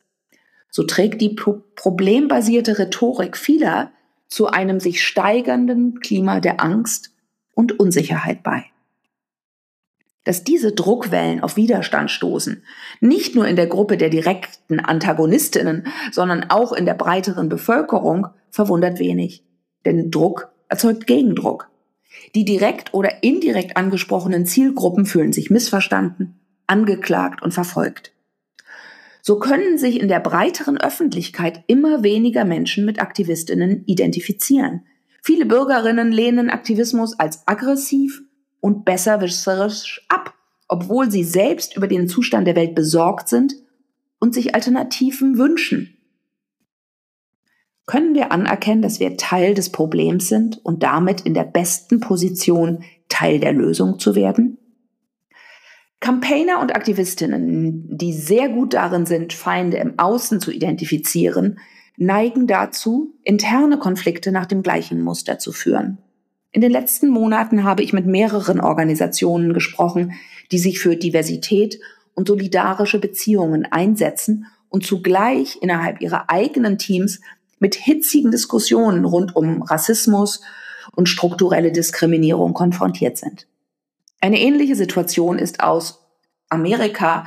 So 0.72 0.82
trägt 0.82 1.22
die 1.22 1.30
pro 1.30 1.62
problembasierte 1.76 2.80
Rhetorik 2.80 3.38
vieler 3.38 3.92
zu 4.28 4.48
einem 4.48 4.80
sich 4.80 5.06
steigernden 5.06 6.00
Klima 6.00 6.40
der 6.40 6.60
Angst 6.60 7.12
und 7.54 7.80
Unsicherheit 7.80 8.42
bei 8.42 8.66
dass 10.26 10.44
diese 10.44 10.74
Druckwellen 10.74 11.42
auf 11.42 11.56
Widerstand 11.56 12.12
stoßen. 12.12 12.64
Nicht 13.00 13.36
nur 13.36 13.48
in 13.48 13.56
der 13.56 13.68
Gruppe 13.68 13.96
der 13.96 14.10
direkten 14.10 14.82
Antagonistinnen, 14.82 15.88
sondern 16.12 16.50
auch 16.50 16.74
in 16.74 16.86
der 16.86 16.96
breiteren 16.96 17.48
Bevölkerung 17.48 18.28
verwundert 18.50 19.00
wenig. 19.00 19.46
Denn 19.86 20.12
Druck 20.12 20.50
erzeugt 20.68 21.08
Gegendruck. 21.08 21.70
Die 22.34 22.44
direkt 22.44 22.94
oder 22.94 23.24
indirekt 23.24 23.78
angesprochenen 23.78 24.46
Zielgruppen 24.46 25.06
fühlen 25.06 25.32
sich 25.32 25.50
missverstanden, 25.50 26.40
angeklagt 26.68 27.42
und 27.42 27.54
verfolgt. 27.54 28.12
So 29.22 29.40
können 29.40 29.78
sich 29.78 30.00
in 30.00 30.08
der 30.08 30.20
breiteren 30.20 30.78
Öffentlichkeit 30.78 31.64
immer 31.68 32.04
weniger 32.04 32.46
Menschen 32.46 32.86
mit 32.86 33.00
Aktivistinnen 33.00 33.84
identifizieren. 33.86 34.84
Viele 35.24 35.46
Bürgerinnen 35.46 36.12
lehnen 36.12 36.52
Aktivismus 36.52 37.18
als 37.20 37.48
aggressiv 37.48 38.22
und 38.66 38.84
besserwisserisch 38.84 40.04
ab, 40.10 40.34
obwohl 40.68 41.12
sie 41.12 41.24
selbst 41.24 41.78
über 41.78 41.88
den 41.88 42.08
Zustand 42.08 42.48
der 42.48 42.56
Welt 42.56 42.74
besorgt 42.74 43.30
sind 43.30 43.54
und 44.18 44.34
sich 44.34 44.56
Alternativen 44.56 45.38
wünschen. 45.38 45.96
Können 47.86 48.16
wir 48.16 48.32
anerkennen, 48.32 48.82
dass 48.82 49.00
wir 49.00 49.18
Teil 49.18 49.54
des 49.54 49.72
Problems 49.72 50.30
sind 50.30 50.66
und 50.66 50.82
damit 50.82 51.22
in 51.22 51.36
der 51.36 51.44
besten 51.44 52.00
Position, 52.00 52.84
Teil 53.08 53.40
der 53.40 53.54
Lösung 53.54 54.00
zu 54.00 54.16
werden? 54.16 54.58
Campaigner 56.00 56.60
und 56.60 56.76
Aktivistinnen, 56.76 57.96
die 57.96 58.14
sehr 58.14 58.50
gut 58.50 58.74
darin 58.74 59.06
sind, 59.06 59.34
Feinde 59.34 59.78
im 59.78 60.00
Außen 60.00 60.42
zu 60.42 60.50
identifizieren, 60.50 61.60
neigen 61.98 62.48
dazu, 62.48 63.14
interne 63.24 63.78
Konflikte 63.78 64.32
nach 64.32 64.48
dem 64.48 64.64
gleichen 64.64 65.04
Muster 65.04 65.38
zu 65.38 65.52
führen. 65.52 66.00
In 66.56 66.62
den 66.62 66.72
letzten 66.72 67.10
Monaten 67.10 67.66
habe 67.66 67.84
ich 67.84 67.92
mit 67.92 68.06
mehreren 68.06 68.62
Organisationen 68.62 69.54
gesprochen, 69.54 70.14
die 70.54 70.58
sich 70.58 70.80
für 70.80 70.96
Diversität 70.96 71.82
und 72.14 72.30
solidarische 72.30 72.98
Beziehungen 72.98 73.66
einsetzen 73.70 74.46
und 74.70 74.86
zugleich 74.86 75.58
innerhalb 75.62 76.00
ihrer 76.00 76.30
eigenen 76.30 76.78
Teams 76.78 77.20
mit 77.60 77.76
hitzigen 77.76 78.32
Diskussionen 78.32 79.04
rund 79.04 79.36
um 79.36 79.64
Rassismus 79.64 80.44
und 80.96 81.10
strukturelle 81.10 81.74
Diskriminierung 81.74 82.54
konfrontiert 82.54 83.18
sind. 83.18 83.48
Eine 84.22 84.40
ähnliche 84.40 84.78
Situation 84.78 85.38
ist 85.38 85.60
aus 85.60 86.06
Amerika 86.48 87.26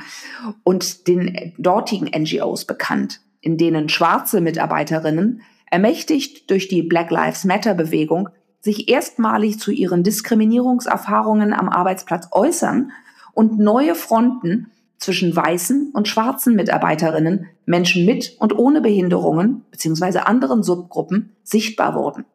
und 0.63 1.07
den 1.07 1.53
dortigen 1.59 2.09
NGOs 2.19 2.65
bekannt, 2.65 3.21
in 3.41 3.59
denen 3.59 3.89
schwarze 3.89 4.41
Mitarbeiterinnen, 4.41 5.43
ermächtigt 5.69 6.49
durch 6.49 6.67
die 6.67 6.81
Black 6.81 7.11
Lives 7.11 7.45
Matter 7.45 7.75
Bewegung, 7.75 8.29
sich 8.61 8.89
erstmalig 8.89 9.59
zu 9.59 9.71
ihren 9.71 10.03
Diskriminierungserfahrungen 10.03 11.53
am 11.53 11.69
Arbeitsplatz 11.69 12.27
äußern 12.31 12.91
und 13.33 13.59
neue 13.59 13.95
Fronten 13.95 14.71
zwischen 14.97 15.33
weißen 15.33 15.91
und 15.93 16.07
schwarzen 16.07 16.55
Mitarbeiterinnen, 16.55 17.47
Menschen 17.65 18.05
mit 18.05 18.35
und 18.39 18.57
ohne 18.57 18.81
Behinderungen 18.81 19.63
bzw. 19.71 20.19
anderen 20.19 20.61
Subgruppen 20.61 21.35
sichtbar 21.43 21.95
wurden. 21.95 22.25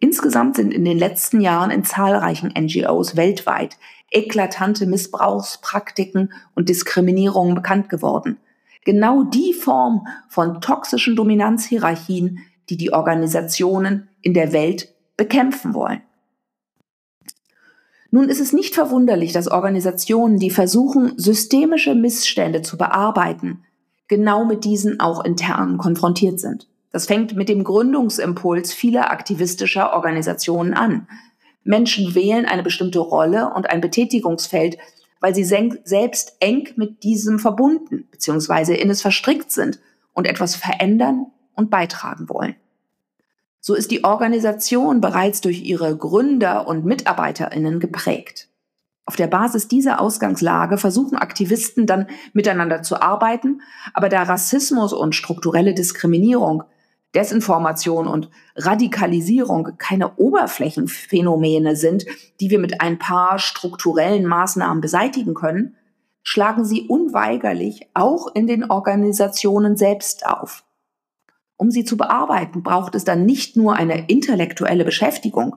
Insgesamt 0.00 0.56
sind 0.56 0.74
in 0.74 0.84
den 0.84 0.98
letzten 0.98 1.40
Jahren 1.40 1.70
in 1.70 1.84
zahlreichen 1.84 2.52
NGOs 2.52 3.16
weltweit 3.16 3.78
eklatante 4.10 4.86
Missbrauchspraktiken 4.86 6.32
und 6.54 6.68
Diskriminierungen 6.68 7.54
bekannt 7.54 7.88
geworden. 7.88 8.38
Genau 8.84 9.24
die 9.24 9.54
Form 9.54 10.06
von 10.28 10.60
toxischen 10.60 11.16
Dominanzhierarchien, 11.16 12.40
die 12.68 12.76
die 12.76 12.92
Organisationen 12.92 14.08
in 14.20 14.34
der 14.34 14.52
Welt 14.52 14.93
bekämpfen 15.16 15.74
wollen. 15.74 16.02
Nun 18.10 18.28
ist 18.28 18.40
es 18.40 18.52
nicht 18.52 18.74
verwunderlich, 18.74 19.32
dass 19.32 19.48
Organisationen, 19.48 20.38
die 20.38 20.50
versuchen, 20.50 21.14
systemische 21.16 21.96
Missstände 21.96 22.62
zu 22.62 22.78
bearbeiten, 22.78 23.64
genau 24.06 24.44
mit 24.44 24.64
diesen 24.64 25.00
auch 25.00 25.24
intern 25.24 25.78
konfrontiert 25.78 26.38
sind. 26.38 26.68
Das 26.92 27.06
fängt 27.06 27.34
mit 27.34 27.48
dem 27.48 27.64
Gründungsimpuls 27.64 28.72
vieler 28.72 29.10
aktivistischer 29.10 29.94
Organisationen 29.94 30.74
an. 30.74 31.08
Menschen 31.64 32.14
wählen 32.14 32.46
eine 32.46 32.62
bestimmte 32.62 33.00
Rolle 33.00 33.52
und 33.52 33.68
ein 33.68 33.80
Betätigungsfeld, 33.80 34.78
weil 35.18 35.34
sie 35.34 35.42
selbst 35.42 36.36
eng 36.38 36.68
mit 36.76 37.02
diesem 37.02 37.40
verbunden 37.40 38.06
bzw. 38.12 38.74
in 38.74 38.90
es 38.90 39.02
verstrickt 39.02 39.50
sind 39.50 39.80
und 40.12 40.26
etwas 40.26 40.54
verändern 40.54 41.26
und 41.56 41.68
beitragen 41.68 42.28
wollen. 42.28 42.54
So 43.66 43.72
ist 43.72 43.90
die 43.90 44.04
Organisation 44.04 45.00
bereits 45.00 45.40
durch 45.40 45.62
ihre 45.62 45.96
Gründer 45.96 46.68
und 46.68 46.84
Mitarbeiterinnen 46.84 47.80
geprägt. 47.80 48.50
Auf 49.06 49.16
der 49.16 49.26
Basis 49.26 49.68
dieser 49.68 50.02
Ausgangslage 50.02 50.76
versuchen 50.76 51.16
Aktivisten 51.16 51.86
dann 51.86 52.08
miteinander 52.34 52.82
zu 52.82 53.00
arbeiten, 53.00 53.62
aber 53.94 54.10
da 54.10 54.24
Rassismus 54.24 54.92
und 54.92 55.14
strukturelle 55.14 55.72
Diskriminierung, 55.72 56.64
Desinformation 57.14 58.06
und 58.06 58.28
Radikalisierung 58.54 59.78
keine 59.78 60.14
Oberflächenphänomene 60.16 61.74
sind, 61.74 62.04
die 62.40 62.50
wir 62.50 62.58
mit 62.58 62.82
ein 62.82 62.98
paar 62.98 63.38
strukturellen 63.38 64.26
Maßnahmen 64.26 64.82
beseitigen 64.82 65.32
können, 65.32 65.74
schlagen 66.22 66.66
sie 66.66 66.82
unweigerlich 66.82 67.88
auch 67.94 68.26
in 68.34 68.46
den 68.46 68.70
Organisationen 68.70 69.78
selbst 69.78 70.26
auf. 70.26 70.64
Um 71.56 71.70
sie 71.70 71.84
zu 71.84 71.96
bearbeiten, 71.96 72.62
braucht 72.62 72.94
es 72.94 73.04
dann 73.04 73.24
nicht 73.24 73.56
nur 73.56 73.74
eine 73.76 74.08
intellektuelle 74.08 74.84
Beschäftigung, 74.84 75.56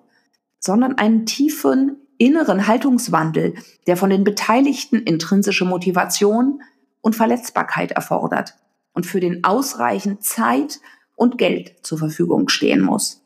sondern 0.59 0.97
einen 0.97 1.25
tiefen 1.25 1.97
inneren 2.17 2.67
Haltungswandel, 2.67 3.55
der 3.85 3.97
von 3.97 4.09
den 4.09 4.23
Beteiligten 4.23 4.97
intrinsische 4.97 5.65
Motivation 5.65 6.61
und 7.01 7.15
Verletzbarkeit 7.15 7.91
erfordert 7.91 8.55
und 8.93 9.05
für 9.05 9.19
den 9.19 9.43
ausreichend 9.43 10.23
Zeit 10.23 10.79
und 11.15 11.37
Geld 11.37 11.75
zur 11.83 11.97
Verfügung 11.97 12.49
stehen 12.49 12.81
muss. 12.81 13.23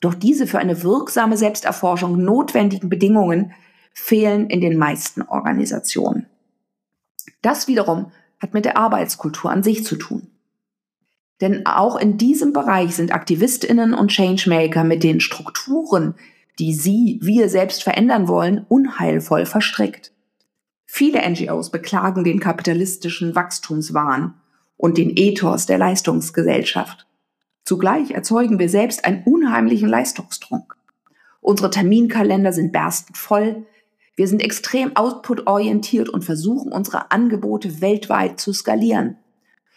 Doch 0.00 0.14
diese 0.14 0.46
für 0.46 0.58
eine 0.58 0.82
wirksame 0.82 1.36
Selbsterforschung 1.36 2.22
notwendigen 2.22 2.88
Bedingungen 2.88 3.52
fehlen 3.92 4.48
in 4.48 4.60
den 4.60 4.78
meisten 4.78 5.22
Organisationen. 5.22 6.26
Das 7.42 7.68
wiederum 7.68 8.12
hat 8.40 8.54
mit 8.54 8.64
der 8.64 8.78
Arbeitskultur 8.78 9.50
an 9.50 9.62
sich 9.62 9.84
zu 9.84 9.96
tun. 9.96 10.28
Denn 11.40 11.64
auch 11.66 11.96
in 11.96 12.18
diesem 12.18 12.52
Bereich 12.52 12.94
sind 12.94 13.12
Aktivistinnen 13.12 13.94
und 13.94 14.10
Changemaker 14.10 14.84
mit 14.84 15.02
den 15.02 15.20
Strukturen, 15.20 16.14
die 16.58 16.74
sie, 16.74 17.18
wir 17.22 17.48
selbst 17.48 17.82
verändern 17.82 18.28
wollen, 18.28 18.66
unheilvoll 18.68 19.46
verstrickt. 19.46 20.12
Viele 20.84 21.26
NGOs 21.28 21.70
beklagen 21.70 22.24
den 22.24 22.40
kapitalistischen 22.40 23.34
Wachstumswahn 23.34 24.34
und 24.76 24.98
den 24.98 25.12
Ethos 25.16 25.66
der 25.66 25.78
Leistungsgesellschaft. 25.78 27.06
Zugleich 27.64 28.10
erzeugen 28.10 28.58
wir 28.58 28.68
selbst 28.68 29.04
einen 29.04 29.22
unheimlichen 29.22 29.88
Leistungsdruck. 29.88 30.76
Unsere 31.40 31.70
Terminkalender 31.70 32.52
sind 32.52 32.72
berstend 32.72 33.16
voll. 33.16 33.64
Wir 34.16 34.26
sind 34.26 34.42
extrem 34.42 34.96
outputorientiert 34.96 36.08
und 36.08 36.24
versuchen, 36.24 36.72
unsere 36.72 37.10
Angebote 37.10 37.80
weltweit 37.80 38.40
zu 38.40 38.52
skalieren. 38.52 39.16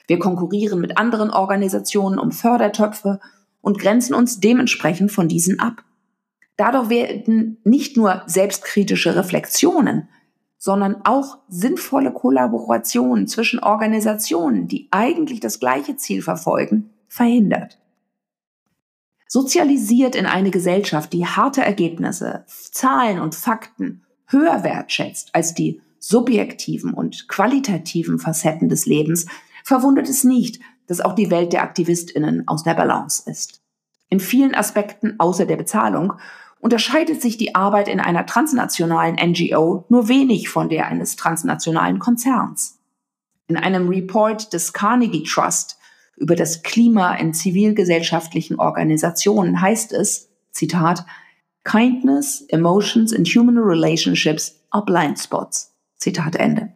Wir 0.08 0.20
konkurrieren 0.20 0.82
mit 0.82 0.98
anderen 0.98 1.30
Organisationen 1.30 2.20
um 2.20 2.32
Fördertöpfe 2.32 3.20
und 3.62 3.80
grenzen 3.80 4.14
uns 4.14 4.40
dementsprechend 4.40 5.12
von 5.12 5.28
diesen 5.28 5.60
ab. 5.60 5.84
Dadurch 6.58 6.90
werden 6.90 7.58
nicht 7.64 7.98
nur 7.98 8.24
selbstkritische 8.28 9.16
Reflexionen, 9.16 10.10
sondern 10.58 11.02
auch 11.04 11.40
sinnvolle 11.50 12.14
Kollaborationen 12.14 13.28
zwischen 13.28 13.60
Organisationen, 13.60 14.68
die 14.68 14.88
eigentlich 14.92 15.40
das 15.40 15.60
gleiche 15.60 15.98
Ziel 15.98 16.22
verfolgen, 16.22 16.92
verhindert. 17.08 17.80
Sozialisiert 19.28 20.16
in 20.16 20.26
eine 20.26 20.52
Gesellschaft, 20.52 21.12
die 21.12 21.26
harte 21.26 21.62
Ergebnisse, 21.62 22.46
Zahlen 22.48 23.20
und 23.20 23.36
Fakten 23.36 24.04
höher 24.28 24.64
wertschätzt 24.64 25.32
als 25.34 25.54
die 25.54 25.82
subjektiven 26.00 26.94
und 26.94 27.28
qualitativen 27.28 28.20
Facetten 28.20 28.70
des 28.70 28.86
Lebens, 28.86 29.26
verwundert 29.64 30.10
es 30.10 30.24
nicht, 30.24 30.62
dass 30.88 31.02
auch 31.02 31.16
die 31.16 31.32
Welt 31.32 31.54
der 31.54 31.64
Aktivistinnen 31.64 32.48
aus 32.48 32.64
der 32.64 32.74
Balance 32.74 33.30
ist. 33.30 33.62
In 34.10 34.20
vielen 34.20 34.54
Aspekten 34.54 35.20
außer 35.20 35.46
der 35.46 35.58
Bezahlung 35.58 36.14
unterscheidet 36.60 37.22
sich 37.22 37.38
die 37.38 37.56
Arbeit 37.56 37.88
in 37.88 38.00
einer 38.00 38.26
transnationalen 38.26 39.16
NGO 39.16 39.86
nur 39.90 40.08
wenig 40.08 40.50
von 40.50 40.70
der 40.70 40.88
eines 40.88 41.16
transnationalen 41.16 42.00
Konzerns. 42.00 42.80
In 43.48 43.58
einem 43.58 43.90
Report 43.90 44.54
des 44.54 44.72
Carnegie 44.72 45.24
Trust 45.24 45.78
über 46.16 46.36
das 46.36 46.64
Klima 46.64 47.16
in 47.16 47.34
zivilgesellschaftlichen 47.34 48.60
Organisationen 48.60 49.60
heißt 49.60 49.92
es, 49.94 50.30
Zitat, 50.52 51.06
Kindness, 51.64 52.42
Emotions 52.50 53.14
and 53.14 53.28
Human 53.28 53.58
Relationships 53.58 54.60
are 54.70 54.86
blind 54.86 55.20
spots. 55.20 55.74
Zitat 55.98 56.36
Ende. 56.36 56.72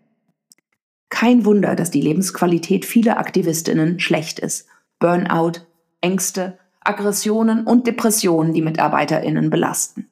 Kein 1.20 1.46
Wunder, 1.46 1.76
dass 1.76 1.90
die 1.90 2.02
Lebensqualität 2.02 2.86
vieler 2.86 3.18
Aktivistinnen 3.18 4.00
schlecht 4.00 4.38
ist. 4.38 4.68
Burnout, 5.00 5.66
Ängste, 6.00 6.60
Aggressionen 6.80 7.66
und 7.66 7.88
Depressionen 7.88 8.54
die 8.54 8.62
Mitarbeiterinnen 8.62 9.50
belasten. 9.50 10.12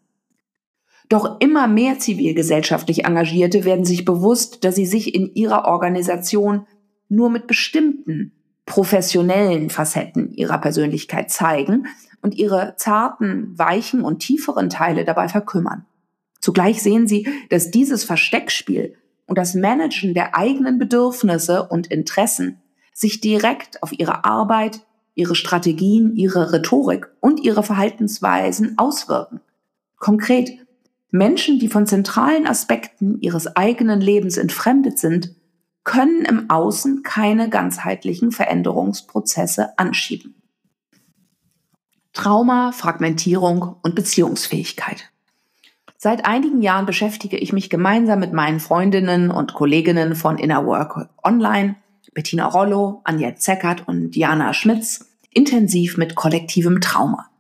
Doch 1.07 1.39
immer 1.41 1.67
mehr 1.67 1.99
zivilgesellschaftlich 1.99 3.05
Engagierte 3.05 3.65
werden 3.65 3.85
sich 3.85 4.03
bewusst, 4.03 4.63
dass 4.63 4.73
sie 4.73 4.87
sich 4.87 5.13
in 5.13 5.31
ihrer 5.35 5.65
Organisation 5.65 6.65
nur 7.07 7.29
mit 7.29 7.45
bestimmten 7.45 8.31
professionellen 8.65 9.69
Facetten 9.69 10.33
ihrer 10.33 10.57
Persönlichkeit 10.57 11.29
zeigen 11.29 11.85
und 12.23 12.33
ihre 12.33 12.77
zarten, 12.77 13.53
weichen 13.55 14.01
und 14.01 14.21
tieferen 14.21 14.71
Teile 14.71 15.05
dabei 15.05 15.27
verkümmern. 15.27 15.85
Zugleich 16.41 16.81
sehen 16.81 17.07
sie, 17.07 17.27
dass 17.51 17.69
dieses 17.69 18.03
Versteckspiel 18.03 18.95
und 19.25 19.37
das 19.37 19.55
Managen 19.55 20.13
der 20.13 20.35
eigenen 20.35 20.77
Bedürfnisse 20.77 21.67
und 21.67 21.87
Interessen 21.87 22.61
sich 22.93 23.19
direkt 23.19 23.83
auf 23.83 23.91
ihre 23.91 24.23
Arbeit, 24.23 24.81
ihre 25.15 25.35
Strategien, 25.35 26.15
ihre 26.15 26.53
Rhetorik 26.53 27.07
und 27.19 27.39
ihre 27.39 27.63
Verhaltensweisen 27.63 28.77
auswirken. 28.77 29.41
Konkret, 29.97 30.51
Menschen, 31.11 31.59
die 31.59 31.69
von 31.69 31.87
zentralen 31.87 32.45
Aspekten 32.45 33.19
ihres 33.21 33.55
eigenen 33.55 34.01
Lebens 34.01 34.37
entfremdet 34.37 34.99
sind, 34.99 35.35
können 35.83 36.25
im 36.25 36.49
Außen 36.49 37.03
keine 37.03 37.49
ganzheitlichen 37.49 38.31
Veränderungsprozesse 38.31 39.77
anschieben. 39.77 40.41
Trauma, 42.11 42.71
Fragmentierung 42.71 43.75
und 43.83 43.95
Beziehungsfähigkeit. 43.95 45.11
Seit 46.05 46.23
einigen 46.27 46.61
Jahren 46.61 46.85
beschäftige 46.85 47.35
ich 47.35 47.51
mich 47.51 47.71
gemeinsam 47.71 48.19
mit 48.19 48.31
meinen 48.31 48.59
Freundinnen 48.59 49.31
und 49.31 49.55
Kolleginnen 49.55 50.13
von 50.13 50.37
Inner 50.37 50.63
Work 50.63 51.09
Online, 51.23 51.77
Bettina 52.13 52.45
Rollo, 52.45 53.01
Anja 53.05 53.35
Zeckert 53.35 53.87
und 53.87 54.11
Diana 54.11 54.53
Schmitz, 54.53 55.07
intensiv 55.31 55.97
mit 55.97 56.13
kollektivem 56.13 56.79
Trauma. 56.79 57.31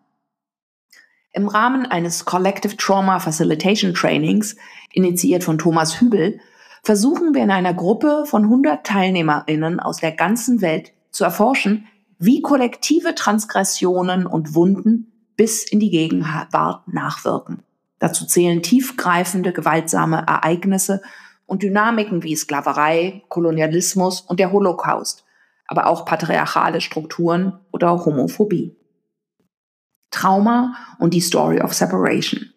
Im 1.31 1.47
Rahmen 1.47 1.85
eines 1.85 2.25
Collective 2.25 2.75
Trauma 2.75 3.19
Facilitation 3.19 3.93
Trainings, 3.93 4.55
initiiert 4.93 5.43
von 5.43 5.59
Thomas 5.59 6.01
Hübel, 6.01 6.39
versuchen 6.81 7.35
wir 7.35 7.43
in 7.43 7.51
einer 7.51 7.75
Gruppe 7.75 8.23
von 8.25 8.45
100 8.45 8.83
TeilnehmerInnen 8.83 9.79
aus 9.79 9.97
der 9.97 10.13
ganzen 10.13 10.61
Welt 10.61 10.91
zu 11.11 11.23
erforschen, 11.23 11.85
wie 12.17 12.41
kollektive 12.41 13.13
Transgressionen 13.13 14.25
und 14.25 14.55
Wunden 14.55 15.11
bis 15.35 15.63
in 15.63 15.79
die 15.79 15.91
Gegenwart 15.91 16.87
nachwirken. 16.87 17.61
Dazu 17.99 18.25
zählen 18.25 18.61
tiefgreifende, 18.61 19.53
gewaltsame 19.53 20.25
Ereignisse 20.27 21.01
und 21.45 21.63
Dynamiken 21.63 22.23
wie 22.23 22.35
Sklaverei, 22.35 23.23
Kolonialismus 23.29 24.21
und 24.21 24.39
der 24.39 24.51
Holocaust, 24.51 25.25
aber 25.67 25.87
auch 25.87 26.05
patriarchale 26.05 26.81
Strukturen 26.81 27.59
oder 27.71 28.05
Homophobie. 28.05 28.75
Trauma 30.11 30.75
und 30.99 31.13
die 31.13 31.21
Story 31.21 31.61
of 31.61 31.73
Separation. 31.73 32.51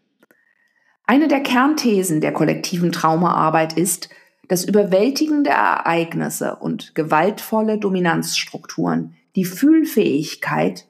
Eine 1.07 1.29
der 1.29 1.41
Kernthesen 1.41 2.21
der 2.21 2.33
kollektiven 2.33 2.93
Traumaarbeit 2.93 3.73
ist, 3.73 4.11
dass 4.49 4.65
überwältigende 4.65 5.51
Ereignisse 5.51 6.57
und 6.57 6.95
gewaltvolle 6.95 7.79
Dominanzstrukturen 7.79 9.15
die 9.37 9.45
Fühlfähigkeit 9.45 10.87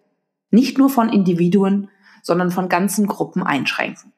nicht 0.51 0.79
nur 0.79 0.91
von 0.91 1.09
Individuen, 1.09 1.91
sondern 2.23 2.51
von 2.51 2.69
ganzen 2.69 3.07
Gruppen 3.07 3.43
einschränken. 3.43 4.13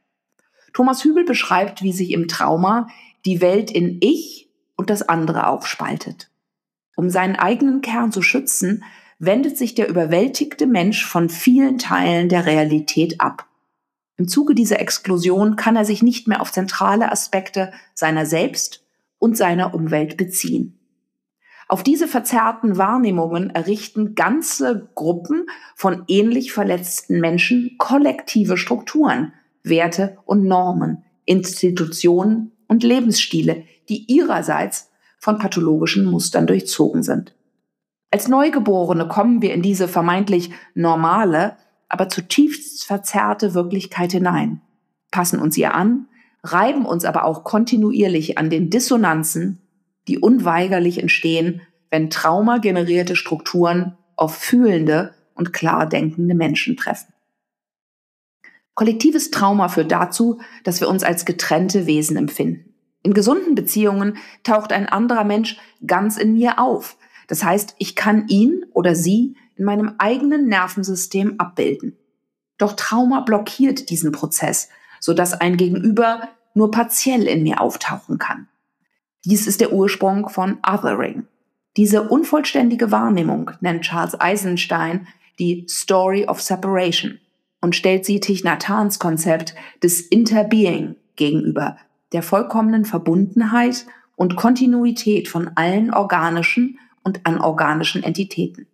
Thomas 0.73 1.05
Hübel 1.05 1.25
beschreibt, 1.25 1.83
wie 1.83 1.93
sich 1.93 2.11
im 2.11 2.29
Trauma 2.29 2.89
die 3.25 3.41
Welt 3.41 3.71
in 3.71 3.99
Ich 4.01 4.51
und 4.77 4.91
das 4.91 5.03
andere 5.03 5.47
aufspaltet. 5.47 6.31
Um 6.97 7.11
seinen 7.11 7.37
eigenen 7.37 7.81
Kern 7.81 8.13
zu 8.13 8.23
schützen, 8.23 8.85
wendet 9.19 9.57
sich 9.57 9.75
der 9.75 9.89
überwältigte 9.89 10.67
Mensch 10.67 11.05
von 11.05 11.29
vielen 11.29 11.79
Teilen 11.79 12.29
der 12.29 12.47
Realität 12.47 13.21
ab. 13.21 13.47
Im 14.17 14.29
Zuge 14.29 14.55
dieser 14.55 14.81
Exklusion 14.81 15.57
kann 15.57 15.77
er 15.77 15.85
sich 15.85 16.03
nicht 16.03 16.29
mehr 16.29 16.43
auf 16.43 16.53
zentrale 16.53 17.11
Aspekte 17.11 17.73
seiner 17.95 18.27
selbst 18.27 18.85
und 19.19 19.37
seiner 19.37 19.75
Umwelt 19.75 20.17
beziehen. 20.17 20.79
Auf 21.69 21.83
diese 21.85 22.09
verzerrten 22.09 22.79
Wahrnehmungen 22.79 23.51
errichten 23.51 24.15
ganze 24.15 24.91
Gruppen 24.95 25.47
von 25.77 26.05
ähnlich 26.09 26.53
verletzten 26.53 27.21
Menschen 27.21 27.77
kollektive 27.79 28.57
Strukturen, 28.57 29.33
Werte 29.63 30.19
und 30.25 30.45
Normen, 30.45 31.05
Institutionen 31.25 32.53
und 32.69 32.83
Lebensstile, 32.83 33.65
die 33.89 34.05
ihrerseits 34.13 34.91
von 35.19 35.39
pathologischen 35.39 36.05
Mustern 36.05 36.47
durchzogen 36.47 37.03
sind. 37.03 37.35
Als 38.11 38.27
Neugeborene 38.27 39.07
kommen 39.07 39.43
wir 39.43 39.55
in 39.55 39.63
diese 39.63 39.87
vermeintlich 39.87 40.51
normale, 40.75 41.57
aber 41.89 42.09
zutiefst 42.09 42.85
verzerrte 42.85 43.55
Wirklichkeit 43.55 44.13
hinein, 44.13 44.63
passen 45.11 45.39
uns 45.41 45.57
ihr 45.57 45.75
an, 45.75 46.09
reiben 46.43 46.87
uns 46.87 47.05
aber 47.05 47.25
auch 47.25 47.45
kontinuierlich 47.45 48.39
an 48.39 48.51
den 48.51 48.71
Dissonanzen, 48.71 49.61
die 50.09 50.19
unweigerlich 50.19 50.99
entstehen, 50.99 51.61
wenn 51.91 52.11
traumagenerierte 52.11 53.17
Strukturen 53.17 53.97
auf 54.17 54.35
fühlende 54.35 55.15
und 55.35 55.53
klar 55.53 55.89
denkende 55.89 56.35
Menschen 56.35 56.77
treffen. 56.77 57.10
Kollektives 58.75 59.31
Trauma 59.31 59.69
führt 59.69 59.93
dazu, 59.93 60.41
dass 60.65 60.81
wir 60.81 60.89
uns 60.89 61.03
als 61.03 61.25
getrennte 61.25 61.87
Wesen 61.87 62.17
empfinden. 62.17 62.75
In 63.03 63.15
gesunden 63.15 63.55
Beziehungen 63.55 64.19
taucht 64.43 64.73
ein 64.73 64.89
anderer 64.89 65.25
Mensch 65.25 65.59
ganz 65.87 66.17
in 66.17 66.35
mir 66.35 66.59
auf. 66.59 66.97
Das 67.29 67.45
heißt, 67.45 67.75
ich 67.79 67.97
kann 67.97 68.29
ihn 68.29 68.67
oder 68.73 68.95
sie 68.95 69.37
in 69.57 69.65
meinem 69.65 69.95
eigenen 69.99 70.47
Nervensystem 70.49 71.35
abbilden. 71.39 71.97
Doch 72.59 72.75
Trauma 72.75 73.21
blockiert 73.21 73.89
diesen 73.89 74.13
Prozess, 74.13 74.69
sodass 75.01 75.33
ein 75.33 75.57
Gegenüber 75.57 76.29
nur 76.55 76.71
partiell 76.71 77.27
in 77.27 77.43
mir 77.43 77.61
auftauchen 77.61 78.19
kann. 78.19 78.49
Dies 79.25 79.47
ist 79.47 79.61
der 79.61 79.73
Ursprung 79.73 80.29
von 80.29 80.59
Othering. 80.67 81.27
Diese 81.77 82.09
unvollständige 82.09 82.91
Wahrnehmung 82.91 83.53
nennt 83.61 83.83
Charles 83.83 84.21
Eisenstein 84.21 85.07
die 85.39 85.67
Story 85.69 86.27
of 86.27 86.43
Separation 86.43 87.19
und 87.61 87.77
stellt 87.77 88.05
sie 88.05 88.21
Thich 88.21 88.45
Nhat 88.45 88.69
Hanhs 88.69 88.99
Konzept 88.99 89.55
des 89.83 90.01
Interbeing 90.01 90.97
gegenüber, 91.17 91.77
der 92.13 92.23
vollkommenen 92.23 92.85
Verbundenheit 92.85 93.87
und 94.17 94.37
Kontinuität 94.37 95.29
von 95.29 95.51
allen 95.55 95.93
organischen 95.93 96.79
und 97.03 97.21
anorganischen 97.25 98.03
Entitäten. 98.03 98.67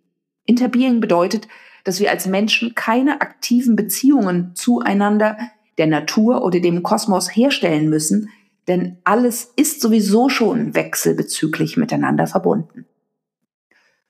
Interbeing 0.45 0.99
bedeutet, 0.99 1.47
dass 1.83 1.99
wir 1.99 2.11
als 2.11 2.25
Menschen 2.27 2.75
keine 2.75 3.21
aktiven 3.21 3.75
Beziehungen 3.75 4.51
zueinander, 4.55 5.37
der 5.77 5.87
Natur 5.87 6.43
oder 6.43 6.59
dem 6.59 6.83
Kosmos 6.83 7.33
herstellen 7.35 7.89
müssen, 7.89 8.29
denn 8.67 8.97
alles 9.03 9.53
ist 9.55 9.79
sowieso 9.79 10.27
schon 10.27 10.75
wechselbezüglich 10.75 11.77
miteinander 11.77 12.27
verbunden. 12.27 12.85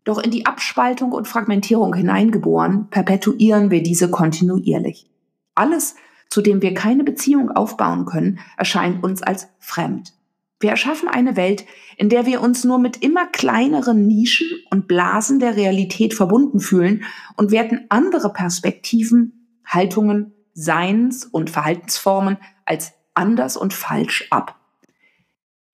Doch 0.08 0.20
in 0.20 0.32
die 0.32 0.46
Abspaltung 0.46 1.12
und 1.12 1.28
Fragmentierung 1.28 1.94
hineingeboren, 1.94 2.88
perpetuieren 2.90 3.72
wir 3.72 3.84
diese 3.84 4.10
kontinuierlich. 4.10 5.12
Alles, 5.54 5.96
zu 6.30 6.42
dem 6.42 6.62
wir 6.62 6.74
keine 6.74 7.04
Beziehung 7.04 7.52
aufbauen 7.52 8.06
können, 8.06 8.40
erscheint 8.56 9.04
uns 9.04 9.22
als 9.22 9.50
fremd. 9.60 10.14
Wir 10.62 10.70
erschaffen 10.70 11.10
eine 11.10 11.36
Welt, 11.36 11.66
in 11.98 12.08
der 12.08 12.26
wir 12.26 12.40
uns 12.40 12.64
nur 12.64 12.80
mit 12.80 13.04
immer 13.04 13.26
kleineren 13.26 14.08
Nischen 14.08 14.48
und 14.72 14.88
Blasen 14.88 15.40
der 15.40 15.58
Realität 15.58 16.14
verbunden 16.14 16.62
fühlen 16.62 17.04
und 17.36 17.52
werten 17.52 17.82
andere 17.90 18.32
Perspektiven, 18.32 19.60
Haltungen, 19.66 20.32
Seins- 20.54 21.26
und 21.26 21.50
Verhaltensformen 21.50 22.38
als 22.64 22.94
anders 23.14 23.58
und 23.58 23.74
falsch 23.74 24.26
ab. 24.30 24.57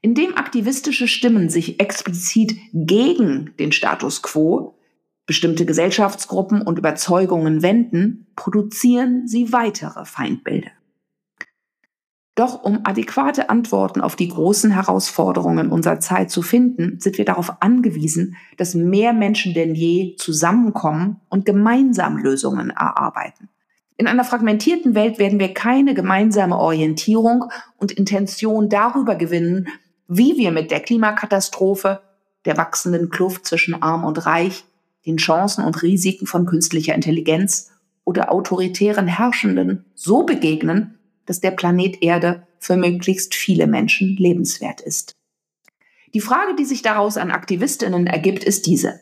Indem 0.06 0.36
aktivistische 0.36 1.08
Stimmen 1.08 1.50
sich 1.50 1.80
explizit 1.80 2.58
gegen 2.74 3.54
den 3.58 3.72
Status 3.72 4.22
quo, 4.22 4.76
bestimmte 5.26 5.66
Gesellschaftsgruppen 5.66 6.62
und 6.62 6.78
Überzeugungen 6.78 7.62
wenden, 7.62 8.28
produzieren 8.36 9.30
sie 9.30 9.54
weitere 9.54 10.04
Feindbilder. 10.04 10.72
Doch 12.36 12.64
um 12.64 12.82
adäquate 12.84 13.50
Antworten 13.50 14.02
auf 14.02 14.18
die 14.18 14.28
großen 14.28 14.72
Herausforderungen 14.72 15.72
unserer 15.72 16.02
Zeit 16.02 16.32
zu 16.32 16.42
finden, 16.42 17.00
sind 17.00 17.18
wir 17.18 17.24
darauf 17.24 17.62
angewiesen, 17.62 18.36
dass 18.58 18.76
mehr 18.76 19.14
Menschen 19.14 19.54
denn 19.54 19.74
je 19.74 20.18
zusammenkommen 20.18 21.22
und 21.30 21.46
gemeinsam 21.46 22.18
Lösungen 22.18 22.72
erarbeiten. 22.72 23.48
In 23.96 24.08
einer 24.08 24.26
fragmentierten 24.26 24.96
Welt 24.96 25.18
werden 25.18 25.40
wir 25.40 25.54
keine 25.54 25.94
gemeinsame 25.94 26.58
Orientierung 26.58 27.46
und 27.78 27.94
Intention 27.94 28.68
darüber 28.68 29.16
gewinnen, 29.16 29.70
wie 30.08 30.38
wir 30.38 30.52
mit 30.52 30.72
der 30.72 30.80
Klimakatastrophe, 30.80 32.02
der 32.46 32.58
wachsenden 32.58 33.10
Kluft 33.10 33.46
zwischen 33.46 33.82
arm 33.82 34.04
und 34.04 34.26
reich, 34.26 34.66
den 35.06 35.18
Chancen 35.18 35.64
und 35.64 35.82
Risiken 35.82 36.28
von 36.28 36.46
künstlicher 36.46 36.96
Intelligenz 36.96 37.72
oder 38.06 38.32
autoritären 38.32 39.08
Herrschenden 39.08 39.86
so 39.96 40.24
begegnen, 40.24 40.98
dass 41.26 41.40
der 41.40 41.52
Planet 41.52 42.02
Erde 42.02 42.48
für 42.60 42.76
möglichst 42.76 43.36
viele 43.36 43.68
Menschen 43.68 44.16
lebenswert 44.18 44.82
ist. 44.82 45.16
Die 46.14 46.22
Frage, 46.22 46.56
die 46.56 46.66
sich 46.66 46.82
daraus 46.82 47.18
an 47.18 47.32
Aktivistinnen 47.32 48.08
ergibt, 48.08 48.44
ist 48.44 48.66
diese. 48.66 49.00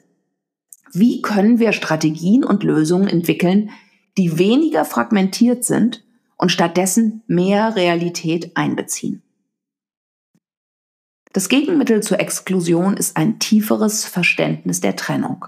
Wie 0.93 1.21
können 1.21 1.59
wir 1.59 1.73
Strategien 1.73 2.43
und 2.43 2.63
Lösungen 2.63 3.07
entwickeln, 3.07 3.71
die 4.17 4.37
weniger 4.37 4.85
fragmentiert 4.85 5.63
sind 5.63 6.03
und 6.37 6.51
stattdessen 6.51 7.23
mehr 7.27 7.75
Realität 7.75 8.51
einbeziehen? 8.55 9.21
Das 11.33 11.47
Gegenmittel 11.47 12.03
zur 12.03 12.19
Exklusion 12.19 12.97
ist 12.97 13.15
ein 13.15 13.39
tieferes 13.39 14.03
Verständnis 14.03 14.81
der 14.81 14.97
Trennung. 14.97 15.45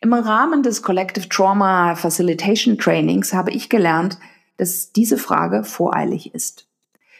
Im 0.00 0.14
Rahmen 0.14 0.62
des 0.62 0.82
Collective 0.82 1.28
Trauma 1.28 1.94
Facilitation 1.94 2.78
Trainings 2.78 3.34
habe 3.34 3.50
ich 3.50 3.68
gelernt, 3.68 4.18
dass 4.56 4.92
diese 4.92 5.18
Frage 5.18 5.64
voreilig 5.64 6.34
ist. 6.34 6.68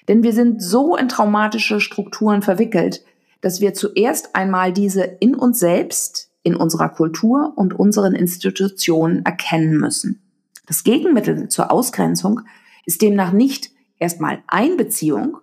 Denn 0.06 0.22
wir 0.22 0.32
sind 0.32 0.62
so 0.62 0.96
in 0.96 1.08
traumatische 1.08 1.80
Strukturen 1.80 2.40
verwickelt, 2.40 3.04
dass 3.42 3.60
wir 3.60 3.74
zuerst 3.74 4.34
einmal 4.34 4.72
diese 4.72 5.02
in 5.02 5.34
uns 5.34 5.58
selbst, 5.58 6.30
in 6.42 6.56
unserer 6.56 6.88
Kultur 6.88 7.52
und 7.56 7.78
unseren 7.78 8.14
Institutionen 8.14 9.26
erkennen 9.26 9.76
müssen. 9.76 10.22
Das 10.66 10.84
Gegenmittel 10.84 11.48
zur 11.48 11.70
Ausgrenzung 11.70 12.40
ist 12.86 13.02
demnach 13.02 13.32
nicht 13.32 13.70
erstmal 13.98 14.42
Einbeziehung, 14.46 15.38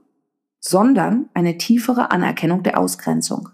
sondern 0.67 1.29
eine 1.35 1.59
tiefere 1.59 2.09
Anerkennung 2.09 2.63
der 2.63 2.79
Ausgrenzung. 2.79 3.49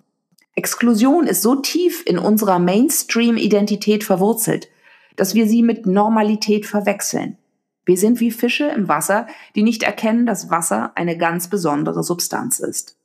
Exklusion 0.55 1.27
ist 1.27 1.41
so 1.41 1.55
tief 1.55 2.03
in 2.05 2.17
unserer 2.17 2.57
Mainstream-Identität 2.57 4.05
verwurzelt, 4.05 4.69
dass 5.17 5.35
wir 5.35 5.45
sie 5.45 5.61
mit 5.61 5.85
Normalität 5.85 6.65
verwechseln. 6.65 7.37
Wir 7.85 7.97
sind 7.97 8.21
wie 8.21 8.31
Fische 8.31 8.67
im 8.67 8.87
Wasser, 8.87 9.27
die 9.55 9.63
nicht 9.63 9.83
erkennen, 9.83 10.25
dass 10.25 10.49
Wasser 10.49 10.93
eine 10.95 11.17
ganz 11.17 11.49
besondere 11.49 12.01
Substanz 12.01 12.59
ist. 12.59 12.97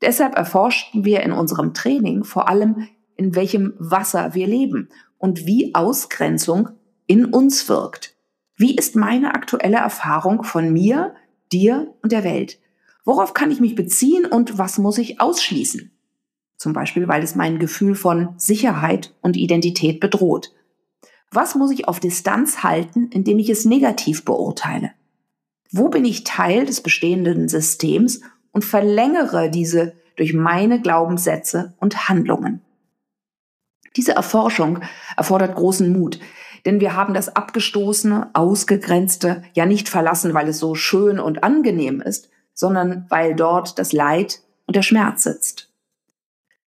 Deshalb 0.00 0.36
erforschten 0.36 1.04
wir 1.04 1.24
in 1.24 1.32
unserem 1.32 1.74
Training 1.74 2.22
vor 2.22 2.48
allem, 2.48 2.86
in 3.16 3.34
welchem 3.34 3.74
Wasser 3.78 4.34
wir 4.34 4.46
leben 4.46 4.90
und 5.18 5.44
wie 5.44 5.74
Ausgrenzung 5.74 6.68
in 7.06 7.24
uns 7.24 7.68
wirkt. 7.68 8.14
Wie 8.56 8.76
ist 8.76 8.94
meine 8.94 9.34
aktuelle 9.34 9.78
Erfahrung 9.78 10.44
von 10.44 10.72
mir, 10.72 11.14
dir 11.50 11.92
und 12.02 12.12
der 12.12 12.22
Welt? 12.22 12.58
Worauf 13.04 13.34
kann 13.34 13.50
ich 13.50 13.60
mich 13.60 13.74
beziehen 13.74 14.24
und 14.24 14.58
was 14.58 14.78
muss 14.78 14.98
ich 14.98 15.20
ausschließen? 15.20 15.90
Zum 16.56 16.72
Beispiel, 16.72 17.08
weil 17.08 17.22
es 17.22 17.34
mein 17.34 17.58
Gefühl 17.58 17.94
von 17.94 18.34
Sicherheit 18.38 19.14
und 19.20 19.36
Identität 19.36 20.00
bedroht. 20.00 20.52
Was 21.30 21.54
muss 21.54 21.70
ich 21.72 21.88
auf 21.88 22.00
Distanz 22.00 22.62
halten, 22.62 23.08
indem 23.08 23.38
ich 23.38 23.50
es 23.50 23.64
negativ 23.64 24.24
beurteile? 24.24 24.92
Wo 25.70 25.88
bin 25.88 26.04
ich 26.04 26.24
Teil 26.24 26.64
des 26.64 26.80
bestehenden 26.80 27.48
Systems 27.48 28.20
und 28.52 28.64
verlängere 28.64 29.50
diese 29.50 29.94
durch 30.16 30.32
meine 30.32 30.80
Glaubenssätze 30.80 31.74
und 31.78 32.08
Handlungen? 32.08 32.62
Diese 33.96 34.12
Erforschung 34.12 34.80
erfordert 35.16 35.56
großen 35.56 35.92
Mut, 35.92 36.20
denn 36.64 36.80
wir 36.80 36.94
haben 36.94 37.14
das 37.14 37.34
Abgestoßene, 37.34 38.30
Ausgegrenzte 38.32 39.42
ja 39.54 39.66
nicht 39.66 39.88
verlassen, 39.88 40.34
weil 40.34 40.48
es 40.48 40.58
so 40.58 40.74
schön 40.74 41.18
und 41.18 41.44
angenehm 41.44 42.00
ist, 42.00 42.30
sondern 42.54 43.06
weil 43.10 43.34
dort 43.34 43.78
das 43.78 43.92
Leid 43.92 44.40
und 44.66 44.76
der 44.76 44.82
Schmerz 44.82 45.24
sitzt. 45.24 45.70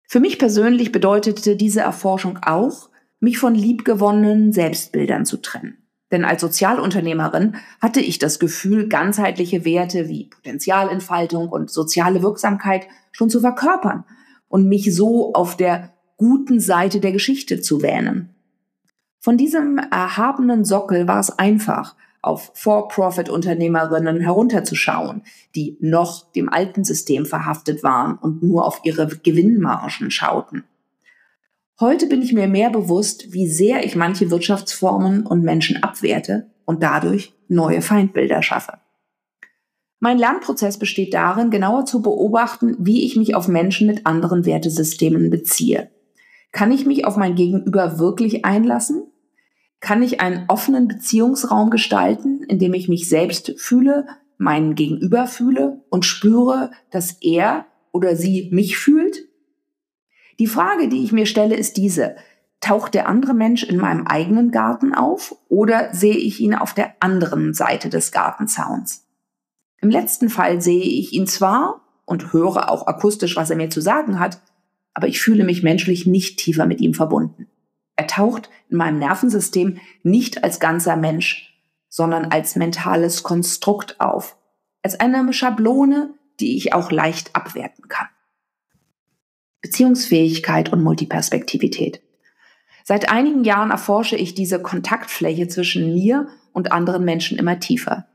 Für 0.07 0.19
mich 0.19 0.39
persönlich 0.39 0.91
bedeutete 0.91 1.55
diese 1.55 1.81
Erforschung 1.81 2.39
auch, 2.41 2.89
mich 3.19 3.37
von 3.37 3.55
liebgewonnenen 3.55 4.51
Selbstbildern 4.51 5.25
zu 5.25 5.37
trennen. 5.37 5.77
Denn 6.11 6.25
als 6.25 6.41
Sozialunternehmerin 6.41 7.55
hatte 7.81 7.99
ich 7.99 8.19
das 8.19 8.37
Gefühl, 8.37 8.87
ganzheitliche 8.87 9.65
Werte 9.65 10.09
wie 10.09 10.25
Potenzialentfaltung 10.25 11.49
und 11.49 11.71
soziale 11.71 12.21
Wirksamkeit 12.21 12.87
schon 13.11 13.31
zu 13.31 13.39
verkörpern 13.39 14.03
und 14.47 14.67
mich 14.67 14.93
so 14.93 15.33
auf 15.33 15.57
der 15.57 15.93
guten 16.17 16.59
Seite 16.59 16.99
der 16.99 17.11
Geschichte 17.11 17.61
zu 17.61 17.81
wähnen. 17.81 18.35
Von 19.19 19.37
diesem 19.37 19.79
erhabenen 19.79 20.65
Sockel 20.65 21.07
war 21.07 21.19
es 21.19 21.31
einfach, 21.39 21.95
auf 22.23 22.51
For-Profit-Unternehmerinnen 22.55 24.21
herunterzuschauen, 24.21 25.23
die 25.55 25.77
noch 25.81 26.31
dem 26.31 26.49
alten 26.49 26.83
System 26.83 27.25
verhaftet 27.25 27.83
waren 27.83 28.17
und 28.17 28.41
nur 28.41 28.65
auf 28.65 28.79
ihre 28.83 29.07
Gewinnmargen 29.07 30.09
schauten. 30.09 30.63
Heute 31.79 32.07
bin 32.07 32.21
ich 32.21 32.33
mir 32.33 32.47
mehr 32.47 32.69
bewusst, 32.69 33.33
wie 33.33 33.47
sehr 33.47 33.85
ich 33.85 33.95
manche 33.95 34.31
Wirtschaftsformen 34.31 35.25
und 35.25 35.43
Menschen 35.43 35.83
abwerte 35.83 36.49
und 36.65 36.81
dadurch 36.81 37.33
neue 37.49 37.81
Feindbilder 37.81 38.41
schaffe. 38.41 38.79
Mein 39.99 40.17
Lernprozess 40.17 40.77
besteht 40.79 41.13
darin, 41.13 41.49
genauer 41.49 41.85
zu 41.85 42.01
beobachten, 42.01 42.75
wie 42.79 43.05
ich 43.05 43.15
mich 43.15 43.35
auf 43.35 43.47
Menschen 43.47 43.87
mit 43.87 44.05
anderen 44.05 44.45
Wertesystemen 44.45 45.29
beziehe. 45.29 45.89
Kann 46.51 46.71
ich 46.71 46.85
mich 46.85 47.05
auf 47.05 47.17
mein 47.17 47.35
Gegenüber 47.35 47.99
wirklich 47.99 48.45
einlassen? 48.45 49.03
Kann 49.83 50.01
ich 50.01 50.21
einen 50.21 50.45
offenen 50.47 50.87
Beziehungsraum 50.87 51.69
gestalten, 51.69 52.41
in 52.43 52.57
dem 52.57 52.73
ich 52.73 52.87
mich 52.87 53.09
selbst 53.09 53.53
fühle, 53.57 54.07
meinen 54.37 54.75
Gegenüber 54.75 55.27
fühle 55.27 55.83
und 55.89 56.05
spüre, 56.05 56.71
dass 56.89 57.17
er 57.21 57.65
oder 57.91 58.15
sie 58.15 58.49
mich 58.53 58.77
fühlt? 58.77 59.27
Die 60.39 60.47
Frage, 60.47 60.87
die 60.87 61.03
ich 61.03 61.11
mir 61.11 61.25
stelle, 61.25 61.55
ist 61.55 61.75
diese. 61.75 62.15
Taucht 62.61 62.93
der 62.93 63.09
andere 63.09 63.33
Mensch 63.33 63.63
in 63.63 63.75
meinem 63.75 64.07
eigenen 64.07 64.51
Garten 64.51 64.95
auf 64.95 65.35
oder 65.49 65.93
sehe 65.93 66.15
ich 66.15 66.39
ihn 66.39 66.55
auf 66.55 66.73
der 66.73 66.93
anderen 67.01 67.53
Seite 67.53 67.89
des 67.89 68.13
Gartenzauns? 68.13 69.05
Im 69.81 69.89
letzten 69.89 70.29
Fall 70.29 70.61
sehe 70.61 70.81
ich 70.81 71.11
ihn 71.11 71.27
zwar 71.27 71.81
und 72.05 72.31
höre 72.31 72.71
auch 72.71 72.87
akustisch, 72.87 73.35
was 73.35 73.49
er 73.49 73.57
mir 73.57 73.69
zu 73.69 73.81
sagen 73.81 74.17
hat, 74.17 74.39
aber 74.93 75.09
ich 75.09 75.19
fühle 75.19 75.43
mich 75.43 75.61
menschlich 75.61 76.05
nicht 76.05 76.39
tiefer 76.39 76.65
mit 76.67 76.79
ihm 76.79 76.93
verbunden. 76.93 77.49
Er 77.95 78.07
taucht 78.07 78.49
in 78.69 78.77
meinem 78.77 78.99
Nervensystem 78.99 79.79
nicht 80.01 80.43
als 80.43 80.59
ganzer 80.59 80.95
Mensch, 80.95 81.53
sondern 81.89 82.25
als 82.25 82.55
mentales 82.55 83.23
Konstrukt 83.23 83.99
auf. 83.99 84.37
als 84.85 84.99
eine 84.99 85.31
Schablone, 85.31 86.13
die 86.41 86.57
ich 86.57 86.73
auch 86.73 86.91
leicht 86.91 87.35
abwerten 87.35 87.87
kann. 87.87 88.07
Beziehungsfähigkeit 89.61 90.73
und 90.73 90.83
Multiperspektivität. 90.83 92.01
Seit 92.83 93.09
einigen 93.09 93.45
Jahren 93.45 93.71
erforsche 93.71 94.17
ich 94.17 94.35
diese 94.35 94.61
Kontaktfläche 94.61 95.47
zwischen 95.47 95.93
mir 95.93 96.27
und 96.51 96.73
anderen 96.73 97.05
Menschen 97.05 97.37
immer 97.37 97.61
tiefer. 97.61 98.07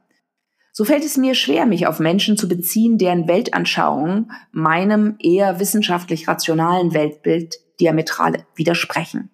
So 0.72 0.84
fällt 0.84 1.04
es 1.04 1.16
mir 1.16 1.34
schwer, 1.34 1.64
mich 1.64 1.86
auf 1.86 2.00
Menschen 2.00 2.36
zu 2.36 2.48
beziehen, 2.48 2.98
deren 2.98 3.26
Weltanschauungen 3.26 4.30
meinem 4.52 5.16
eher 5.20 5.58
wissenschaftlich 5.58 6.28
rationalen 6.28 6.92
Weltbild 6.92 7.56
diametral 7.80 8.44
widersprechen. 8.54 9.30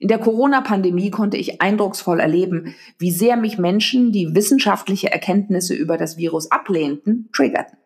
In 0.00 0.08
der 0.08 0.18
Corona-Pandemie 0.18 1.10
konnte 1.10 1.36
ich 1.36 1.60
eindrucksvoll 1.60 2.20
erleben, 2.20 2.74
wie 2.98 3.10
sehr 3.10 3.36
mich 3.36 3.58
Menschen, 3.58 4.12
die 4.12 4.34
wissenschaftliche 4.34 5.10
Erkenntnisse 5.10 5.74
über 5.74 5.96
das 5.96 6.16
Virus 6.16 6.50
ablehnten, 6.50 7.28
triggerten. 7.32 7.78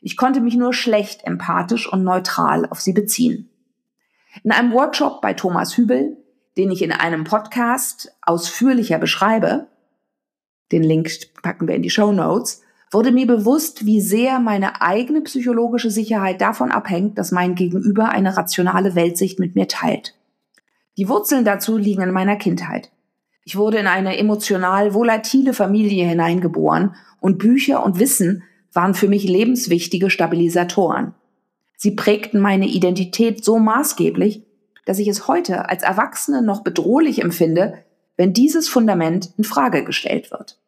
Ich 0.00 0.16
konnte 0.16 0.40
mich 0.40 0.56
nur 0.56 0.72
schlecht 0.72 1.24
empathisch 1.24 1.90
und 1.90 2.02
neutral 2.02 2.66
auf 2.66 2.80
sie 2.80 2.92
beziehen. 2.92 3.50
In 4.42 4.50
einem 4.50 4.72
Workshop 4.72 5.20
bei 5.20 5.34
Thomas 5.34 5.76
Hübel, 5.76 6.16
den 6.56 6.70
ich 6.70 6.82
in 6.82 6.92
einem 6.92 7.24
Podcast 7.24 8.12
ausführlicher 8.22 8.98
beschreibe, 8.98 9.68
den 10.72 10.82
Link 10.82 11.10
packen 11.42 11.68
wir 11.68 11.74
in 11.74 11.82
die 11.82 11.90
Show 11.90 12.12
Notes, 12.12 12.62
wurde 12.90 13.12
mir 13.12 13.26
bewusst, 13.26 13.84
wie 13.84 14.00
sehr 14.00 14.38
meine 14.38 14.80
eigene 14.80 15.20
psychologische 15.20 15.90
Sicherheit 15.90 16.40
davon 16.40 16.70
abhängt, 16.70 17.18
dass 17.18 17.30
mein 17.30 17.54
Gegenüber 17.54 18.08
eine 18.08 18.36
rationale 18.36 18.94
Weltsicht 18.94 19.38
mit 19.38 19.54
mir 19.54 19.68
teilt. 19.68 20.14
Die 20.98 21.08
Wurzeln 21.08 21.44
dazu 21.44 21.76
liegen 21.76 22.02
in 22.02 22.10
meiner 22.10 22.36
Kindheit. 22.36 22.90
Ich 23.44 23.56
wurde 23.56 23.78
in 23.78 23.86
eine 23.86 24.18
emotional 24.18 24.94
volatile 24.94 25.54
Familie 25.54 26.06
hineingeboren 26.06 26.94
und 27.20 27.38
Bücher 27.38 27.84
und 27.84 27.98
Wissen 27.98 28.44
waren 28.72 28.94
für 28.94 29.08
mich 29.08 29.24
lebenswichtige 29.24 30.10
Stabilisatoren. 30.10 31.14
Sie 31.76 31.92
prägten 31.92 32.40
meine 32.40 32.68
Identität 32.68 33.44
so 33.44 33.58
maßgeblich, 33.58 34.44
dass 34.84 34.98
ich 34.98 35.08
es 35.08 35.28
heute 35.28 35.68
als 35.68 35.82
Erwachsene 35.82 36.42
noch 36.42 36.62
bedrohlich 36.62 37.22
empfinde, 37.22 37.74
wenn 38.16 38.32
dieses 38.32 38.68
Fundament 38.68 39.32
in 39.36 39.44
Frage 39.44 39.84
gestellt 39.84 40.30
wird. 40.30 40.60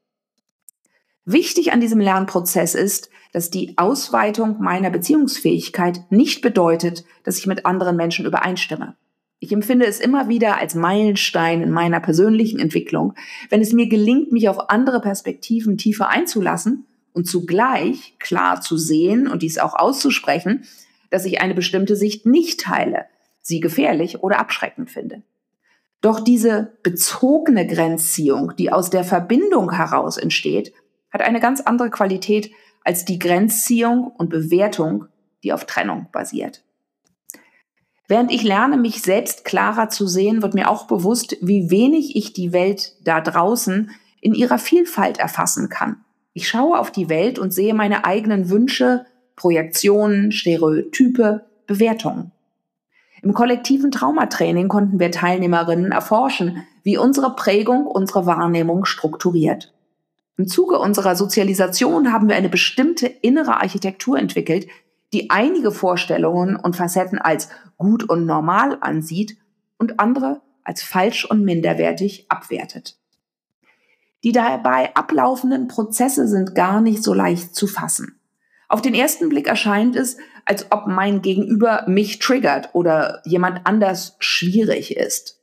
Wichtig 1.24 1.72
an 1.72 1.80
diesem 1.80 2.00
Lernprozess 2.00 2.74
ist, 2.74 3.10
dass 3.32 3.50
die 3.50 3.78
Ausweitung 3.78 4.60
meiner 4.60 4.90
Beziehungsfähigkeit 4.90 6.00
nicht 6.10 6.42
bedeutet, 6.42 7.04
dass 7.24 7.38
ich 7.38 7.46
mit 7.46 7.66
anderen 7.66 7.96
Menschen 7.96 8.26
übereinstimme. 8.26 8.96
Ich 9.40 9.52
empfinde 9.52 9.86
es 9.86 10.00
immer 10.00 10.28
wieder 10.28 10.58
als 10.58 10.74
Meilenstein 10.74 11.62
in 11.62 11.70
meiner 11.70 12.00
persönlichen 12.00 12.58
Entwicklung, 12.58 13.14
wenn 13.50 13.60
es 13.60 13.72
mir 13.72 13.88
gelingt, 13.88 14.32
mich 14.32 14.48
auf 14.48 14.70
andere 14.70 15.00
Perspektiven 15.00 15.76
tiefer 15.76 16.08
einzulassen 16.08 16.86
und 17.12 17.26
zugleich 17.26 18.16
klar 18.18 18.60
zu 18.60 18.78
sehen 18.78 19.28
und 19.28 19.42
dies 19.42 19.58
auch 19.58 19.74
auszusprechen, 19.74 20.64
dass 21.10 21.24
ich 21.24 21.40
eine 21.40 21.54
bestimmte 21.54 21.94
Sicht 21.94 22.26
nicht 22.26 22.60
teile, 22.60 23.04
sie 23.40 23.60
gefährlich 23.60 24.22
oder 24.22 24.38
abschreckend 24.38 24.90
finde. 24.90 25.22
Doch 26.00 26.20
diese 26.20 26.72
bezogene 26.82 27.66
Grenzziehung, 27.66 28.56
die 28.56 28.72
aus 28.72 28.90
der 28.90 29.04
Verbindung 29.04 29.72
heraus 29.72 30.16
entsteht, 30.16 30.72
hat 31.10 31.22
eine 31.22 31.40
ganz 31.40 31.60
andere 31.60 31.90
Qualität 31.90 32.50
als 32.82 33.04
die 33.04 33.18
Grenzziehung 33.18 34.08
und 34.08 34.28
Bewertung, 34.28 35.06
die 35.44 35.52
auf 35.52 35.64
Trennung 35.64 36.08
basiert. 36.12 36.63
Während 38.06 38.30
ich 38.30 38.42
lerne, 38.42 38.76
mich 38.76 39.00
selbst 39.00 39.44
klarer 39.44 39.88
zu 39.88 40.06
sehen, 40.06 40.42
wird 40.42 40.54
mir 40.54 40.70
auch 40.70 40.86
bewusst, 40.86 41.36
wie 41.40 41.70
wenig 41.70 42.16
ich 42.16 42.32
die 42.32 42.52
Welt 42.52 42.96
da 43.02 43.20
draußen 43.20 43.90
in 44.20 44.34
ihrer 44.34 44.58
Vielfalt 44.58 45.18
erfassen 45.18 45.68
kann. 45.68 46.04
Ich 46.34 46.48
schaue 46.48 46.78
auf 46.78 46.90
die 46.90 47.08
Welt 47.08 47.38
und 47.38 47.52
sehe 47.52 47.74
meine 47.74 48.04
eigenen 48.04 48.50
Wünsche, 48.50 49.06
Projektionen, 49.36 50.32
Stereotype, 50.32 51.46
Bewertungen. 51.66 52.32
Im 53.22 53.32
kollektiven 53.32 53.90
Traumatraining 53.90 54.68
konnten 54.68 55.00
wir 55.00 55.10
Teilnehmerinnen 55.10 55.92
erforschen, 55.92 56.62
wie 56.82 56.98
unsere 56.98 57.34
Prägung 57.34 57.86
unsere 57.86 58.26
Wahrnehmung 58.26 58.84
strukturiert. 58.84 59.72
Im 60.36 60.46
Zuge 60.46 60.78
unserer 60.78 61.16
Sozialisation 61.16 62.12
haben 62.12 62.28
wir 62.28 62.36
eine 62.36 62.48
bestimmte 62.48 63.06
innere 63.06 63.60
Architektur 63.60 64.18
entwickelt, 64.18 64.66
die 65.14 65.30
einige 65.30 65.70
Vorstellungen 65.70 66.56
und 66.56 66.76
Facetten 66.76 67.18
als 67.18 67.48
gut 67.78 68.08
und 68.08 68.26
normal 68.26 68.78
ansieht 68.80 69.38
und 69.78 70.00
andere 70.00 70.42
als 70.64 70.82
falsch 70.82 71.24
und 71.24 71.44
minderwertig 71.44 72.26
abwertet. 72.28 72.98
Die 74.24 74.32
dabei 74.32 74.94
ablaufenden 74.96 75.68
Prozesse 75.68 76.26
sind 76.26 76.54
gar 76.54 76.80
nicht 76.80 77.02
so 77.02 77.14
leicht 77.14 77.54
zu 77.54 77.66
fassen. 77.66 78.18
Auf 78.68 78.80
den 78.82 78.94
ersten 78.94 79.28
Blick 79.28 79.46
erscheint 79.46 79.94
es, 79.94 80.16
als 80.46 80.72
ob 80.72 80.86
mein 80.86 81.22
Gegenüber 81.22 81.84
mich 81.86 82.18
triggert 82.18 82.70
oder 82.72 83.20
jemand 83.24 83.66
anders 83.66 84.16
schwierig 84.18 84.96
ist. 84.96 85.40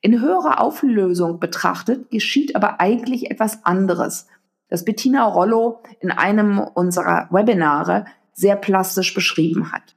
In 0.00 0.20
höherer 0.20 0.60
Auflösung 0.60 1.38
betrachtet 1.38 2.10
geschieht 2.10 2.56
aber 2.56 2.80
eigentlich 2.80 3.30
etwas 3.30 3.64
anderes, 3.64 4.26
das 4.68 4.84
Bettina 4.84 5.26
Rollo 5.26 5.82
in 6.00 6.10
einem 6.10 6.58
unserer 6.58 7.28
Webinare 7.30 8.06
sehr 8.40 8.56
plastisch 8.56 9.14
beschrieben 9.14 9.72
hat. 9.72 9.94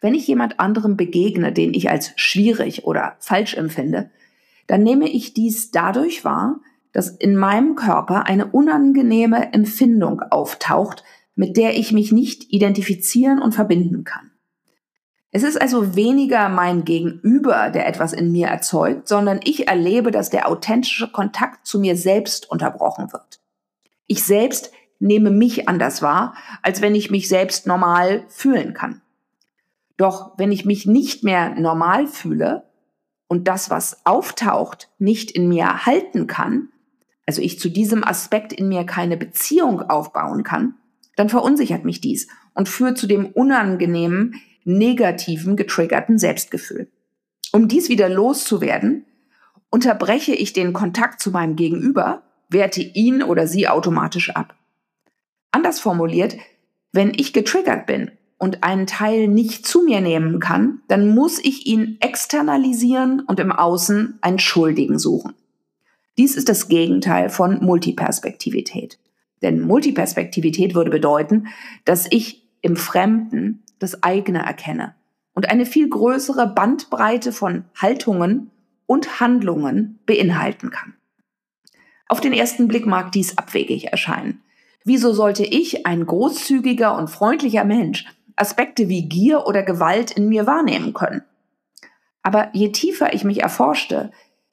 Wenn 0.00 0.14
ich 0.14 0.26
jemand 0.26 0.60
anderem 0.60 0.96
begegne, 0.96 1.52
den 1.52 1.72
ich 1.72 1.88
als 1.90 2.12
schwierig 2.16 2.84
oder 2.84 3.16
falsch 3.20 3.54
empfinde, 3.54 4.10
dann 4.66 4.82
nehme 4.82 5.08
ich 5.08 5.34
dies 5.34 5.70
dadurch 5.70 6.24
wahr, 6.24 6.60
dass 6.92 7.08
in 7.08 7.36
meinem 7.36 7.74
Körper 7.74 8.26
eine 8.26 8.46
unangenehme 8.46 9.52
Empfindung 9.52 10.20
auftaucht, 10.20 11.04
mit 11.34 11.56
der 11.56 11.76
ich 11.76 11.92
mich 11.92 12.12
nicht 12.12 12.52
identifizieren 12.52 13.40
und 13.40 13.54
verbinden 13.54 14.04
kann. 14.04 14.30
Es 15.30 15.42
ist 15.42 15.60
also 15.60 15.96
weniger 15.96 16.48
mein 16.48 16.84
Gegenüber, 16.84 17.70
der 17.70 17.88
etwas 17.88 18.12
in 18.12 18.30
mir 18.30 18.46
erzeugt, 18.46 19.08
sondern 19.08 19.40
ich 19.42 19.66
erlebe, 19.66 20.12
dass 20.12 20.30
der 20.30 20.48
authentische 20.48 21.10
Kontakt 21.10 21.66
zu 21.66 21.80
mir 21.80 21.96
selbst 21.96 22.48
unterbrochen 22.48 23.12
wird. 23.12 23.40
Ich 24.06 24.22
selbst 24.22 24.70
nehme 25.04 25.30
mich 25.30 25.68
anders 25.68 26.02
wahr, 26.02 26.34
als 26.62 26.80
wenn 26.80 26.94
ich 26.94 27.10
mich 27.10 27.28
selbst 27.28 27.66
normal 27.66 28.24
fühlen 28.28 28.72
kann. 28.72 29.02
Doch 29.96 30.32
wenn 30.38 30.50
ich 30.50 30.64
mich 30.64 30.86
nicht 30.86 31.22
mehr 31.22 31.54
normal 31.54 32.06
fühle 32.06 32.64
und 33.28 33.46
das, 33.46 33.70
was 33.70 34.04
auftaucht, 34.06 34.88
nicht 34.98 35.30
in 35.30 35.48
mir 35.48 35.86
halten 35.86 36.26
kann, 36.26 36.70
also 37.26 37.42
ich 37.42 37.60
zu 37.60 37.68
diesem 37.68 38.02
Aspekt 38.02 38.52
in 38.52 38.68
mir 38.68 38.84
keine 38.84 39.16
Beziehung 39.16 39.82
aufbauen 39.82 40.42
kann, 40.42 40.74
dann 41.16 41.28
verunsichert 41.28 41.84
mich 41.84 42.00
dies 42.00 42.26
und 42.54 42.68
führt 42.68 42.98
zu 42.98 43.06
dem 43.06 43.26
unangenehmen, 43.26 44.40
negativen, 44.64 45.56
getriggerten 45.56 46.18
Selbstgefühl. 46.18 46.88
Um 47.52 47.68
dies 47.68 47.88
wieder 47.88 48.08
loszuwerden, 48.08 49.04
unterbreche 49.70 50.34
ich 50.34 50.54
den 50.54 50.72
Kontakt 50.72 51.20
zu 51.20 51.30
meinem 51.30 51.56
Gegenüber, 51.56 52.22
werte 52.48 52.80
ihn 52.80 53.22
oder 53.22 53.46
sie 53.46 53.68
automatisch 53.68 54.30
ab. 54.30 54.54
Anders 55.54 55.78
formuliert, 55.78 56.36
wenn 56.90 57.12
ich 57.14 57.32
getriggert 57.32 57.86
bin 57.86 58.10
und 58.38 58.64
einen 58.64 58.88
Teil 58.88 59.28
nicht 59.28 59.64
zu 59.64 59.84
mir 59.84 60.00
nehmen 60.00 60.40
kann, 60.40 60.80
dann 60.88 61.14
muss 61.14 61.38
ich 61.38 61.66
ihn 61.66 61.96
externalisieren 62.00 63.20
und 63.20 63.38
im 63.38 63.52
Außen 63.52 64.18
einen 64.20 64.40
Schuldigen 64.40 64.98
suchen. 64.98 65.34
Dies 66.18 66.34
ist 66.34 66.48
das 66.48 66.66
Gegenteil 66.66 67.30
von 67.30 67.64
Multiperspektivität. 67.64 68.98
Denn 69.42 69.60
Multiperspektivität 69.60 70.74
würde 70.74 70.90
bedeuten, 70.90 71.46
dass 71.84 72.08
ich 72.10 72.42
im 72.60 72.74
Fremden 72.74 73.62
das 73.78 74.02
eigene 74.02 74.40
erkenne 74.44 74.96
und 75.34 75.48
eine 75.48 75.66
viel 75.66 75.88
größere 75.88 76.48
Bandbreite 76.48 77.30
von 77.30 77.64
Haltungen 77.80 78.50
und 78.86 79.20
Handlungen 79.20 80.00
beinhalten 80.04 80.70
kann. 80.70 80.94
Auf 82.08 82.20
den 82.20 82.32
ersten 82.32 82.66
Blick 82.66 82.86
mag 82.86 83.12
dies 83.12 83.38
abwegig 83.38 83.92
erscheinen. 83.92 84.43
Wieso 84.84 85.14
sollte 85.14 85.44
ich, 85.44 85.86
ein 85.86 86.04
großzügiger 86.04 86.96
und 86.96 87.08
freundlicher 87.08 87.64
Mensch, 87.64 88.04
Aspekte 88.36 88.88
wie 88.90 89.08
Gier 89.08 89.46
oder 89.46 89.62
Gewalt 89.62 90.10
in 90.10 90.28
mir 90.28 90.46
wahrnehmen 90.46 90.92
können? 90.92 91.22
Aber 92.22 92.50
je 92.52 92.70
tiefer 92.70 93.14
ich 93.14 93.24
mich 93.24 93.42
erforschte, 93.42 94.10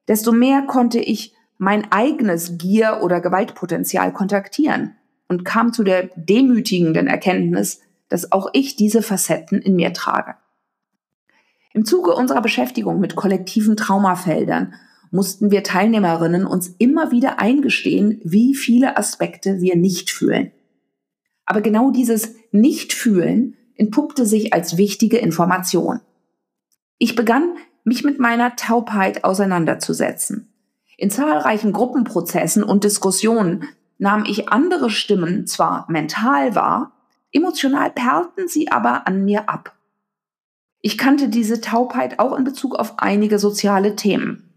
desto 0.08 0.32
mehr 0.32 0.62
konnte 0.64 1.00
ich 1.00 1.34
mein 1.58 1.92
eigenes 1.92 2.58
Gier- 2.58 3.02
oder 3.04 3.20
Gewaltpotenzial 3.20 4.14
kontaktieren 4.14 4.96
und 5.28 5.44
kam 5.44 5.74
zu 5.74 5.84
der 5.84 6.10
demütigenden 6.16 7.08
Erkenntnis, 7.08 7.82
dass 8.08 8.32
auch 8.32 8.50
ich 8.54 8.76
diese 8.76 9.02
Facetten 9.02 9.62
in 9.62 9.76
mir 9.76 9.94
trage. 9.94 10.36
Im 11.74 11.86
Zuge 11.86 12.14
unserer 12.14 12.42
Beschäftigung 12.42 13.00
mit 13.00 13.16
kollektiven 13.16 13.78
Traumafeldern 13.78 14.74
mussten 15.12 15.52
wir 15.52 15.64
Teilnehmerinnen 15.64 16.46
uns 16.46 16.70
immer 16.80 17.12
wieder 17.12 17.40
eingestehen, 17.40 18.20
wie 18.24 18.56
viele 18.56 18.98
Aspekte 18.98 19.62
wir 19.62 19.76
nicht 19.76 20.10
fühlen. 20.10 20.52
Aber 21.46 21.62
genau 21.62 21.92
dieses 21.92 22.36
Nichtfühlen 22.52 23.58
entpuppte 23.76 24.26
sich 24.26 24.54
als 24.54 24.78
wichtige 24.78 25.18
Information. 25.18 26.00
Ich 26.98 27.16
begann, 27.16 27.56
mich 27.84 28.04
mit 28.04 28.20
meiner 28.20 28.56
Taubheit 28.56 29.24
auseinanderzusetzen. 29.24 30.54
In 30.98 31.10
zahlreichen 31.10 31.74
Gruppenprozessen 31.74 32.64
und 32.64 32.84
Diskussionen 32.84 33.66
nahm 33.98 34.24
ich 34.26 34.50
andere 34.50 34.90
Stimmen 34.90 35.48
zwar 35.48 35.86
mental 35.90 36.56
wahr, 36.56 36.94
emotional 37.32 37.90
perlten 37.90 38.48
sie 38.48 38.72
aber 38.72 39.08
an 39.08 39.26
mir 39.26 39.50
ab. 39.50 39.76
Ich 40.80 40.98
kannte 40.98 41.30
diese 41.30 41.62
Taubheit 41.62 42.20
auch 42.20 42.38
in 42.38 42.44
Bezug 42.44 42.76
auf 42.76 43.00
einige 43.00 43.40
soziale 43.40 43.96
Themen. 43.96 44.51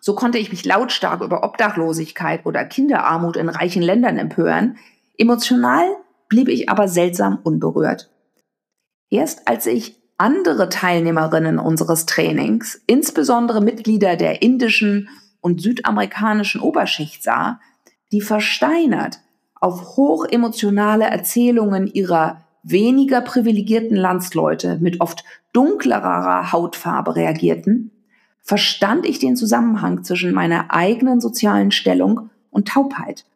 So 0.00 0.14
konnte 0.14 0.38
ich 0.38 0.50
mich 0.50 0.64
lautstark 0.64 1.20
über 1.20 1.42
Obdachlosigkeit 1.44 2.46
oder 2.46 2.64
Kinderarmut 2.64 3.36
in 3.36 3.48
reichen 3.48 3.82
Ländern 3.82 4.18
empören. 4.18 4.78
Emotional 5.18 5.88
blieb 6.28 6.48
ich 6.48 6.68
aber 6.68 6.88
seltsam 6.88 7.38
unberührt. 7.42 8.10
Erst 9.10 9.48
als 9.48 9.66
ich 9.66 9.96
andere 10.18 10.68
Teilnehmerinnen 10.68 11.58
unseres 11.58 12.06
Trainings, 12.06 12.80
insbesondere 12.86 13.60
Mitglieder 13.60 14.16
der 14.16 14.42
indischen 14.42 15.08
und 15.40 15.60
südamerikanischen 15.60 16.60
Oberschicht 16.60 17.22
sah, 17.22 17.60
die 18.12 18.20
versteinert 18.20 19.20
auf 19.60 19.96
hochemotionale 19.96 21.04
Erzählungen 21.04 21.86
ihrer 21.86 22.44
weniger 22.62 23.20
privilegierten 23.20 23.96
Landsleute 23.96 24.78
mit 24.80 25.00
oft 25.00 25.24
dunklerer 25.52 26.52
Hautfarbe 26.52 27.14
reagierten, 27.16 27.92
verstand 28.46 29.06
ich 29.06 29.18
den 29.18 29.34
Zusammenhang 29.34 30.04
zwischen 30.04 30.32
meiner 30.32 30.72
eigenen 30.72 31.20
sozialen 31.20 31.72
Stellung 31.72 32.30
und 32.50 32.68
Taubheit. 32.68 33.26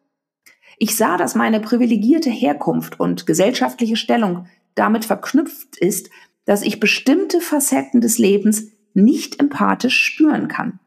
Ich 0.77 0.95
sah, 0.95 1.17
dass 1.17 1.35
meine 1.35 1.59
privilegierte 1.59 2.29
Herkunft 2.29 2.97
und 2.97 3.27
gesellschaftliche 3.27 3.97
Stellung 3.97 4.47
damit 4.73 5.03
verknüpft 5.03 5.77
ist, 5.77 6.09
dass 6.45 6.61
ich 6.61 6.79
bestimmte 6.79 7.41
Facetten 7.41 7.99
des 7.99 8.19
Lebens 8.19 8.67
nicht 8.93 9.39
empathisch 9.39 10.01
spüren 10.01 10.47
kann. 10.47 10.79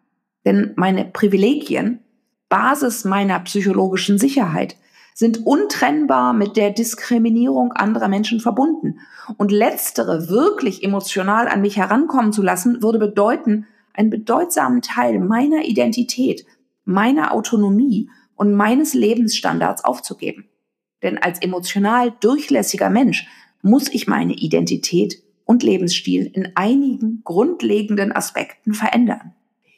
Denn 0.46 0.72
meine 0.76 1.04
Privilegien, 1.04 2.00
Basis 2.48 3.04
meiner 3.04 3.38
psychologischen 3.40 4.18
Sicherheit, 4.18 4.76
sind 5.14 5.46
untrennbar 5.46 6.32
mit 6.32 6.56
der 6.56 6.70
Diskriminierung 6.70 7.72
anderer 7.72 8.08
Menschen 8.08 8.40
verbunden. 8.40 9.00
Und 9.36 9.52
letztere 9.52 10.28
wirklich 10.28 10.82
emotional 10.82 11.46
an 11.46 11.60
mich 11.60 11.76
herankommen 11.76 12.32
zu 12.32 12.42
lassen, 12.42 12.82
würde 12.82 12.98
bedeuten, 12.98 13.66
einen 13.94 14.10
bedeutsamen 14.10 14.82
Teil 14.82 15.18
meiner 15.18 15.64
Identität, 15.64 16.44
meiner 16.84 17.32
Autonomie 17.32 18.10
und 18.36 18.54
meines 18.54 18.94
Lebensstandards 18.94 19.84
aufzugeben. 19.84 20.48
Denn 21.02 21.18
als 21.18 21.40
emotional 21.40 22.12
durchlässiger 22.20 22.90
Mensch 22.90 23.26
muss 23.62 23.88
ich 23.88 24.06
meine 24.06 24.34
Identität 24.34 25.22
und 25.44 25.62
Lebensstil 25.62 26.26
in 26.26 26.52
einigen 26.54 27.22
grundlegenden 27.24 28.12
Aspekten 28.12 28.74
verändern. 28.74 29.34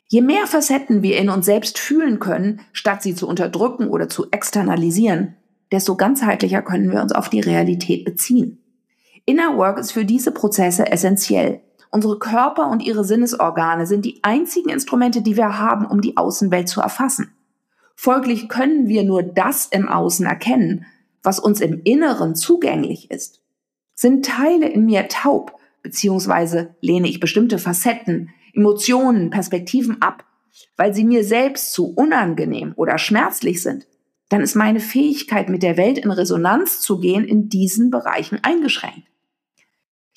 Je 0.09 0.21
mehr 0.21 0.47
Facetten 0.47 1.03
wir 1.03 1.19
in 1.19 1.29
uns 1.29 1.47
selbst 1.47 1.79
fühlen 1.79 2.21
können, 2.21 2.61
statt 2.73 3.03
sie 3.03 3.15
zu 3.15 3.29
unterdrücken 3.29 3.89
oder 3.89 4.09
zu 4.09 4.31
externalisieren, 4.31 5.35
desto 5.73 5.97
ganzheitlicher 5.97 6.63
können 6.63 6.93
wir 6.93 7.03
uns 7.03 7.13
auf 7.13 7.29
die 7.29 7.41
Realität 7.41 8.05
beziehen. 8.05 8.63
Inner 9.25 9.57
Work 9.57 9.79
ist 9.79 9.91
für 9.91 10.05
diese 10.05 10.31
Prozesse 10.31 10.91
essentiell. 10.91 11.61
Unsere 11.97 12.19
Körper 12.19 12.69
und 12.69 12.83
ihre 12.83 13.05
Sinnesorgane 13.05 13.87
sind 13.87 14.05
die 14.05 14.23
einzigen 14.23 14.69
Instrumente, 14.69 15.23
die 15.23 15.39
wir 15.39 15.59
haben, 15.59 15.87
um 15.87 16.03
die 16.03 16.19
Außenwelt 16.19 16.69
zu 16.69 16.83
erfassen. 16.83 17.33
Folglich 17.95 18.51
können 18.51 18.87
wir 18.87 19.03
nur 19.03 19.23
das 19.23 19.65
im 19.65 19.89
Außen 19.89 20.27
erkennen, 20.27 20.85
was 21.23 21.39
uns 21.39 21.63
im 21.63 21.81
Inneren 21.85 22.35
zugänglich 22.35 23.11
ist. 23.11 23.41
Sind 23.95 24.27
Teile 24.27 24.69
in 24.69 24.85
mir 24.85 25.09
taub, 25.09 25.59
beziehungsweise 25.83 26.75
lehne 26.83 27.09
ich 27.09 27.19
bestimmte 27.19 27.59
Facetten, 27.59 28.29
Emotionen, 28.53 29.31
Perspektiven 29.31 30.03
ab, 30.03 30.27
weil 30.77 30.93
sie 30.93 31.05
mir 31.05 31.25
selbst 31.25 31.73
zu 31.73 31.95
unangenehm 31.95 32.75
oder 32.77 32.99
schmerzlich 32.99 33.63
sind, 33.63 33.87
dann 34.29 34.43
ist 34.43 34.55
meine 34.55 34.81
Fähigkeit, 34.81 35.49
mit 35.49 35.63
der 35.63 35.79
Welt 35.79 35.97
in 35.97 36.11
Resonanz 36.11 36.83
zu 36.83 37.01
gehen, 37.01 37.25
in 37.25 37.49
diesen 37.49 37.91
Bereichen 37.91 38.39
eingeschränkt. 38.43 39.09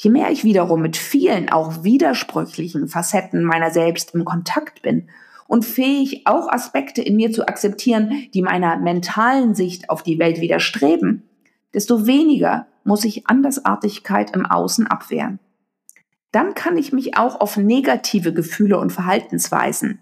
Je 0.02 0.10
mehr 0.10 0.32
ich 0.32 0.46
wiederum 0.46 0.82
mit 0.82 0.96
vielen 0.96 1.50
auch 1.50 1.84
widersprüchlichen 1.84 2.88
Facetten 2.88 3.44
meiner 3.44 3.70
selbst 3.70 4.16
im 4.16 4.24
Kontakt 4.24 4.82
bin 4.82 5.10
und 5.46 5.66
fähig, 5.66 6.22
auch 6.24 6.48
Aspekte 6.48 7.02
in 7.02 7.18
mir 7.18 7.34
zu 7.34 7.46
akzeptieren, 7.46 8.30
die 8.34 8.42
meiner 8.42 8.78
mentalen 8.78 9.56
Sicht 9.56 9.90
auf 9.90 10.02
die 10.02 10.18
Welt 10.18 10.40
widerstreben, 10.40 11.28
desto 11.74 12.08
weniger 12.08 12.68
muss 12.86 13.04
ich 13.04 13.28
Andersartigkeit 13.28 14.34
im 14.34 14.46
Außen 14.46 14.88
abwehren. 14.88 15.40
Dann 16.32 16.54
kann 16.54 16.78
ich 16.78 16.94
mich 16.94 17.18
auch 17.18 17.42
auf 17.42 17.58
negative 17.58 18.34
Gefühle 18.34 18.80
und 18.80 18.94
Verhaltensweisen 18.94 20.00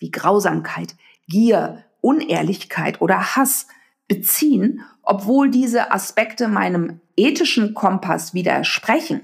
wie 0.00 0.10
Grausamkeit, 0.10 0.96
Gier, 1.28 1.84
Unehrlichkeit 2.00 3.00
oder 3.00 3.36
Hass 3.36 3.68
beziehen, 4.10 4.80
obwohl 5.02 5.50
diese 5.50 5.92
Aspekte 5.92 6.48
meinem 6.48 7.00
ethischen 7.16 7.74
Kompass 7.74 8.34
widersprechen. 8.34 9.20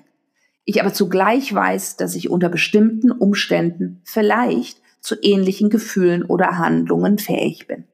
Ich 0.65 0.81
aber 0.81 0.93
zugleich 0.93 1.53
weiß, 1.53 1.97
dass 1.97 2.15
ich 2.15 2.31
unter 2.31 2.49
bestimmten 2.49 3.11
Umständen 3.11 4.01
vielleicht 4.05 4.81
zu 5.01 5.17
ähnlichen 5.21 5.71
Gefühlen 5.71 6.25
oder 6.25 6.57
Handlungen 6.57 7.19
fähig 7.19 7.67
bin. 7.67 7.85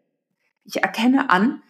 Ich 0.64 0.82
erkenne 0.82 1.30
an, 1.30 1.62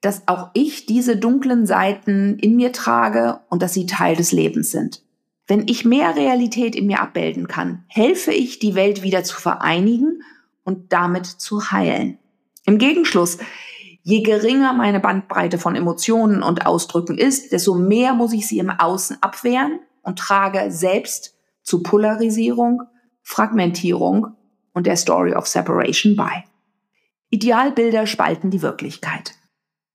dass 0.00 0.28
auch 0.28 0.50
ich 0.54 0.86
diese 0.86 1.16
dunklen 1.16 1.66
Seiten 1.66 2.38
in 2.38 2.54
mir 2.54 2.70
trage 2.70 3.40
und 3.48 3.60
dass 3.60 3.74
sie 3.74 3.86
Teil 3.86 4.14
des 4.14 4.30
Lebens 4.30 4.70
sind. 4.70 5.02
Wenn 5.48 5.66
ich 5.66 5.84
mehr 5.84 6.14
Realität 6.14 6.76
in 6.76 6.86
mir 6.86 7.00
abbilden 7.00 7.48
kann, 7.48 7.82
helfe 7.88 8.32
ich, 8.32 8.60
die 8.60 8.76
Welt 8.76 9.02
wieder 9.02 9.24
zu 9.24 9.40
vereinigen 9.40 10.22
und 10.62 10.92
damit 10.92 11.26
zu 11.26 11.72
heilen. 11.72 12.18
Im 12.66 12.78
Gegenschluss, 12.78 13.38
je 14.04 14.20
geringer 14.20 14.74
meine 14.74 15.00
Bandbreite 15.00 15.58
von 15.58 15.74
Emotionen 15.74 16.42
und 16.42 16.66
Ausdrücken 16.66 17.16
ist, 17.18 17.52
desto 17.52 17.74
mehr 17.74 18.14
muss 18.14 18.34
ich 18.34 18.46
sie 18.46 18.58
im 18.58 18.70
Außen 18.70 19.16
abwehren 19.22 19.80
und 20.02 20.18
trage 20.18 20.70
selbst 20.70 21.34
zu 21.62 21.82
Polarisierung, 21.82 22.82
Fragmentierung 23.22 24.36
und 24.74 24.86
der 24.86 24.96
Story 24.96 25.34
of 25.34 25.46
Separation 25.46 26.16
bei. 26.16 26.44
Idealbilder 27.30 28.06
spalten 28.06 28.50
die 28.50 28.60
Wirklichkeit. 28.60 29.32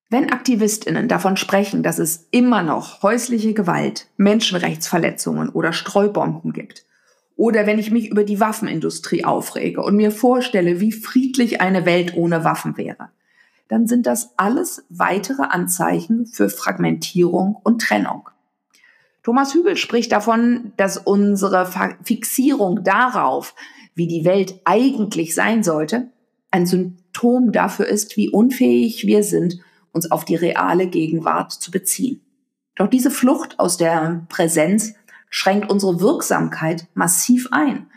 Wenn 0.10 0.32
Aktivistinnen 0.32 1.08
davon 1.08 1.38
sprechen, 1.38 1.84
dass 1.84 2.00
es 2.00 2.28
immer 2.32 2.63
noch 2.63 3.04
häusliche 3.04 3.54
Gewalt, 3.54 4.08
Menschenrechtsverletzungen 4.17 5.50
oder 5.50 5.72
Streubomben 5.72 6.52
gibt, 6.52 6.84
oder 7.36 7.67
wenn 7.67 7.78
ich 7.78 7.91
mich 7.91 8.10
über 8.10 8.24
die 8.24 8.39
Waffenindustrie 8.39 9.24
aufrege 9.24 9.84
und 9.84 9.95
mir 9.95 10.12
vorstelle, 10.12 10.80
wie 10.82 10.91
friedlich 10.91 11.62
eine 11.62 11.86
Welt 11.86 12.15
ohne 12.17 12.43
Waffen 12.43 12.76
wäre, 12.76 13.12
dann 13.69 13.88
sind 13.88 14.05
das 14.05 14.32
alles 14.36 14.84
weitere 14.89 15.43
Anzeichen 15.43 16.25
für 16.25 16.49
Fragmentierung 16.49 17.55
und 17.63 17.82
Trennung. 17.82 18.29
Thomas 19.23 19.53
Hügel 19.53 19.77
spricht 19.77 20.12
davon, 20.12 20.73
dass 20.75 20.97
unsere 20.97 21.69
Fixierung 22.03 22.84
darauf, 22.84 23.53
wie 23.93 24.08
die 24.08 24.25
Welt 24.25 24.60
eigentlich 24.65 25.36
sein 25.36 25.63
sollte, 25.63 26.10
ein 26.51 26.65
Symptom 26.65 27.51
dafür 27.51 27.86
ist, 27.86 28.17
wie 28.17 28.29
unfähig 28.29 29.05
wir 29.05 29.23
sind, 29.23 29.60
uns 29.91 30.12
auf 30.12 30.25
die 30.25 30.36
reale 30.36 30.88
Gegenwart 30.88 31.51
zu 31.51 31.69
beziehen. 31.69 32.21
Doch 32.75 32.88
diese 32.88 33.12
Flucht 33.12 33.60
aus 33.60 33.77
der 33.77 34.25
Präsenz 34.29 34.95
schränkt 35.29 35.69
unsere 35.69 35.99
Wirksamkeit 35.99 36.88
massiv 36.95 37.49
ein. 37.51 37.88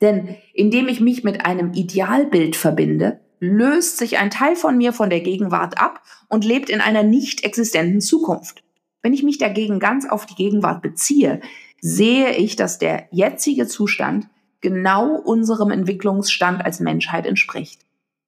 Denn 0.00 0.36
indem 0.54 0.88
ich 0.88 1.00
mich 1.00 1.24
mit 1.24 1.44
einem 1.44 1.72
Idealbild 1.72 2.54
verbinde, 2.54 3.20
löst 3.40 3.96
sich 3.96 4.18
ein 4.18 4.30
Teil 4.30 4.54
von 4.54 4.76
mir 4.76 4.92
von 4.92 5.10
der 5.10 5.20
Gegenwart 5.20 5.80
ab 5.80 6.02
und 6.28 6.44
lebt 6.44 6.70
in 6.70 6.80
einer 6.80 7.02
nicht 7.02 7.42
existenten 7.42 8.00
Zukunft. 8.00 8.62
Wenn 9.02 9.14
ich 9.14 9.22
mich 9.22 9.38
dagegen 9.38 9.80
ganz 9.80 10.08
auf 10.08 10.26
die 10.26 10.34
Gegenwart 10.34 10.82
beziehe, 10.82 11.40
sehe 11.80 12.36
ich, 12.36 12.56
dass 12.56 12.78
der 12.78 13.08
jetzige 13.10 13.66
Zustand 13.66 14.28
genau 14.60 15.16
unserem 15.16 15.70
Entwicklungsstand 15.70 16.62
als 16.62 16.80
Menschheit 16.80 17.26
entspricht. 17.26 17.80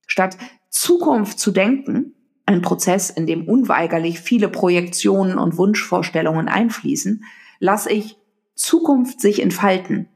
Statt 0.07 0.39
Zukunft 0.71 1.39
zu 1.39 1.53
denken, 1.53 2.15
ein 2.47 2.63
Prozess, 2.63 3.11
in 3.11 3.27
dem 3.27 3.47
unweigerlich 3.47 4.21
viele 4.21 4.49
Projektionen 4.49 5.39
und 5.39 5.59
Wunschvorstellungen 5.59 6.49
einfließen, 6.49 7.25
lasse 7.61 7.91
ich 7.91 8.17
Zukunft 8.55 9.21
sich 9.21 9.43
entfalten 9.43 10.09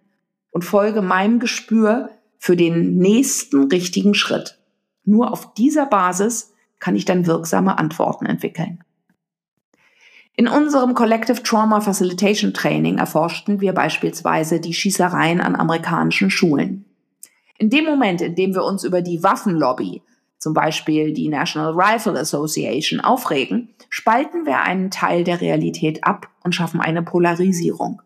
und 0.50 0.64
folge 0.64 1.02
meinem 1.02 1.38
Gespür 1.38 2.10
für 2.38 2.56
den 2.56 2.96
nächsten 2.96 3.64
richtigen 3.64 4.14
Schritt. 4.14 4.58
Nur 5.06 5.32
auf 5.32 5.54
dieser 5.54 5.86
Basis 5.86 6.52
kann 6.78 6.94
ich 6.94 7.06
dann 7.06 7.26
wirksame 7.26 7.78
Antworten 7.78 8.26
entwickeln. 8.26 8.84
In 10.34 10.48
unserem 10.48 10.92
Collective 10.92 11.42
Trauma 11.42 11.80
Facilitation 11.80 12.52
Training 12.52 12.98
erforschten 12.98 13.62
wir 13.62 13.72
beispielsweise 13.72 14.60
die 14.60 14.74
Schießereien 14.74 15.40
an 15.40 15.56
amerikanischen 15.56 16.28
Schulen. 16.28 16.84
In 17.56 17.70
dem 17.70 17.86
Moment, 17.86 18.20
in 18.20 18.34
dem 18.34 18.54
wir 18.54 18.64
uns 18.64 18.84
über 18.84 19.00
die 19.00 19.22
Waffenlobby 19.22 20.02
zum 20.38 20.52
Beispiel 20.52 21.14
die 21.14 21.28
National 21.28 21.72
Rifle 21.72 22.18
Association, 22.18 23.00
aufregen, 23.00 23.70
spalten 23.88 24.44
wir 24.44 24.60
einen 24.60 24.90
Teil 24.90 25.24
der 25.24 25.40
Realität 25.40 26.04
ab 26.04 26.28
und 26.44 26.54
schaffen 26.54 26.80
eine 26.80 27.02
Polarisierung. 27.02 28.02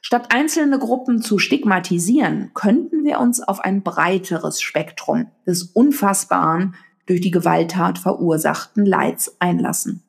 Statt 0.00 0.32
einzelne 0.32 0.78
Gruppen 0.78 1.20
zu 1.20 1.38
stigmatisieren, 1.38 2.52
könnten 2.54 3.04
wir 3.04 3.18
uns 3.18 3.40
auf 3.40 3.60
ein 3.60 3.82
breiteres 3.82 4.60
Spektrum 4.60 5.28
des 5.46 5.64
Unfassbaren 5.64 6.74
durch 7.06 7.20
die 7.20 7.30
Gewalttat 7.30 7.98
verursachten 7.98 8.84
Leids 8.84 9.36
einlassen. 9.40 10.02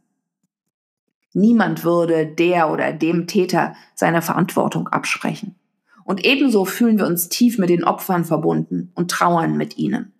Niemand 1.34 1.84
würde 1.84 2.26
der 2.26 2.72
oder 2.72 2.94
dem 2.94 3.28
Täter 3.28 3.76
seine 3.96 4.22
Verantwortung 4.22 4.88
absprechen. 4.88 5.56
Und 6.04 6.26
ebenso 6.26 6.66
fühlen 6.66 6.98
wir 6.98 7.06
uns 7.06 7.30
tief 7.30 7.58
mit 7.58 7.70
den 7.70 7.84
Opfern 7.84 8.26
verbunden 8.26 8.92
und 8.96 9.12
trauern 9.12 9.58
mit 9.58 9.78
ihnen. 9.78 10.14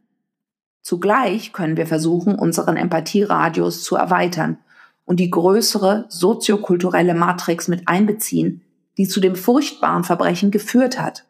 Zugleich 0.82 1.54
können 1.54 1.76
wir 1.76 1.88
versuchen, 1.88 2.36
unseren 2.36 2.78
Empathieradius 2.78 3.84
zu 3.84 3.96
erweitern 3.96 4.58
und 5.06 5.20
die 5.20 5.32
größere 5.32 6.06
soziokulturelle 6.10 7.14
Matrix 7.14 7.68
mit 7.68 7.88
einbeziehen, 7.88 8.62
die 8.98 9.08
zu 9.08 9.20
dem 9.20 9.36
furchtbaren 9.36 10.04
Verbrechen 10.04 10.52
geführt 10.52 11.00
hat. 11.00 11.26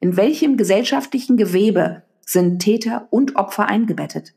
In 0.00 0.16
welchem 0.16 0.56
gesellschaftlichen 0.56 1.36
Gewebe 1.36 2.02
sind 2.24 2.60
Täter 2.60 3.08
und 3.10 3.36
Opfer 3.36 3.66
eingebettet? 3.66 4.34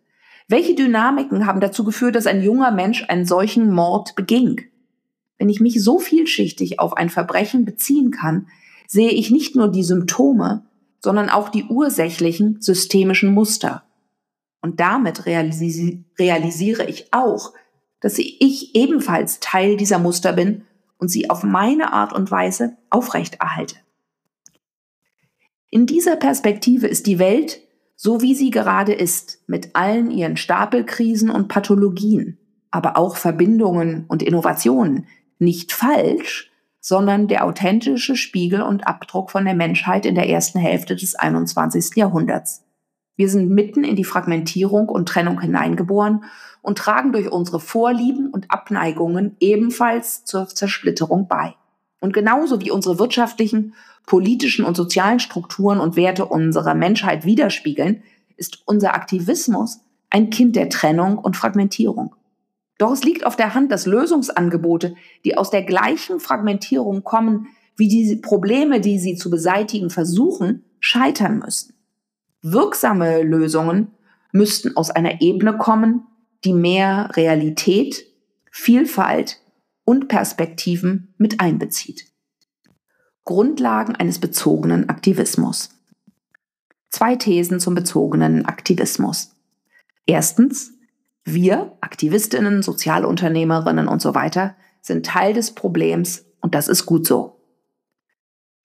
Welche 0.47 0.75
Dynamiken 0.75 1.47
haben 1.47 1.59
dazu 1.59 1.83
geführt, 1.83 2.15
dass 2.15 2.27
ein 2.27 2.43
junger 2.43 2.71
Mensch 2.71 3.05
einen 3.07 3.25
solchen 3.25 3.71
Mord 3.71 4.15
beging? 4.15 4.61
Wenn 5.37 5.49
ich 5.49 5.59
mich 5.59 5.83
so 5.83 5.99
vielschichtig 5.99 6.79
auf 6.79 6.95
ein 6.95 7.09
Verbrechen 7.09 7.65
beziehen 7.65 8.11
kann, 8.11 8.47
sehe 8.87 9.09
ich 9.09 9.31
nicht 9.31 9.55
nur 9.55 9.69
die 9.69 9.83
Symptome, 9.83 10.65
sondern 10.99 11.29
auch 11.29 11.49
die 11.49 11.65
ursächlichen 11.65 12.61
systemischen 12.61 13.33
Muster. 13.33 13.83
Und 14.61 14.79
damit 14.79 15.25
realisi 15.25 16.05
realisiere 16.17 16.85
ich 16.85 17.07
auch, 17.11 17.53
dass 18.01 18.19
ich 18.19 18.75
ebenfalls 18.75 19.39
Teil 19.39 19.77
dieser 19.77 19.99
Muster 19.99 20.33
bin 20.33 20.63
und 20.97 21.09
sie 21.09 21.29
auf 21.29 21.43
meine 21.43 21.93
Art 21.93 22.13
und 22.13 22.31
Weise 22.31 22.77
aufrechterhalte. 22.89 23.75
In 25.69 25.85
dieser 25.85 26.15
Perspektive 26.15 26.87
ist 26.87 27.07
die 27.07 27.19
Welt, 27.19 27.61
so 27.95 28.21
wie 28.21 28.35
sie 28.35 28.49
gerade 28.49 28.93
ist, 28.93 29.43
mit 29.47 29.75
allen 29.75 30.11
ihren 30.11 30.37
Stapelkrisen 30.37 31.29
und 31.29 31.47
Pathologien, 31.47 32.37
aber 32.71 32.97
auch 32.97 33.15
Verbindungen 33.15 34.05
und 34.07 34.23
Innovationen, 34.23 35.07
nicht 35.39 35.71
falsch, 35.71 36.51
sondern 36.79 37.27
der 37.27 37.45
authentische 37.45 38.15
Spiegel 38.15 38.61
und 38.61 38.87
Abdruck 38.87 39.31
von 39.31 39.45
der 39.45 39.55
Menschheit 39.55 40.05
in 40.05 40.15
der 40.15 40.29
ersten 40.29 40.59
Hälfte 40.59 40.95
des 40.95 41.15
21. 41.15 41.95
Jahrhunderts. 41.95 42.64
Wir 43.15 43.29
sind 43.29 43.49
mitten 43.49 43.83
in 43.83 43.95
die 43.95 44.03
Fragmentierung 44.03 44.89
und 44.89 45.07
Trennung 45.07 45.39
hineingeboren 45.39 46.25
und 46.61 46.77
tragen 46.77 47.13
durch 47.13 47.31
unsere 47.31 47.59
Vorlieben 47.59 48.29
und 48.29 48.51
Abneigungen 48.51 49.37
ebenfalls 49.39 50.25
zur 50.25 50.47
Zersplitterung 50.47 51.27
bei. 51.27 51.55
Und 52.01 52.13
genauso 52.13 52.59
wie 52.61 52.71
unsere 52.71 52.99
wirtschaftlichen, 52.99 53.73
politischen 54.05 54.65
und 54.65 54.75
sozialen 54.75 55.19
Strukturen 55.19 55.79
und 55.79 55.95
Werte 55.95 56.25
unserer 56.25 56.75
Menschheit 56.75 57.25
widerspiegeln, 57.25 58.03
ist 58.37 58.63
unser 58.65 58.93
Aktivismus 58.93 59.79
ein 60.09 60.29
Kind 60.29 60.55
der 60.55 60.69
Trennung 60.69 61.17
und 61.17 61.37
Fragmentierung. 61.37 62.15
Doch 62.77 62.91
es 62.91 63.03
liegt 63.03 63.25
auf 63.25 63.35
der 63.35 63.53
Hand, 63.53 63.71
dass 63.71 63.85
Lösungsangebote, 63.85 64.95
die 65.23 65.37
aus 65.37 65.49
der 65.49 65.63
gleichen 65.63 66.19
Fragmentierung 66.19 67.03
kommen, 67.03 67.47
wie 67.77 67.87
die 67.87 68.17
Probleme, 68.17 68.81
die 68.81 68.99
sie 68.99 69.15
zu 69.15 69.29
beseitigen 69.29 69.89
versuchen, 69.89 70.63
scheitern 70.79 71.39
müssen. 71.39 71.74
Wirksame 72.47 73.23
Lösungen 73.23 73.87
müssten 74.31 74.77
aus 74.77 74.91
einer 74.91 75.19
Ebene 75.19 75.57
kommen, 75.57 76.05
die 76.43 76.53
mehr 76.53 77.09
Realität, 77.15 78.05
Vielfalt 78.51 79.41
und 79.83 80.09
Perspektiven 80.09 81.15
mit 81.17 81.41
einbezieht. 81.41 82.05
Grundlagen 83.23 83.95
eines 83.95 84.19
bezogenen 84.19 84.89
Aktivismus. 84.89 85.71
Zwei 86.91 87.15
Thesen 87.15 87.59
zum 87.59 87.73
bezogenen 87.73 88.45
Aktivismus. 88.45 89.31
Erstens, 90.05 90.71
wir, 91.23 91.75
Aktivistinnen, 91.81 92.61
Sozialunternehmerinnen 92.61 93.87
und 93.87 94.03
so 94.03 94.13
weiter, 94.13 94.55
sind 94.81 95.03
Teil 95.03 95.33
des 95.33 95.55
Problems 95.55 96.25
und 96.41 96.53
das 96.53 96.67
ist 96.67 96.85
gut 96.85 97.07
so. 97.07 97.34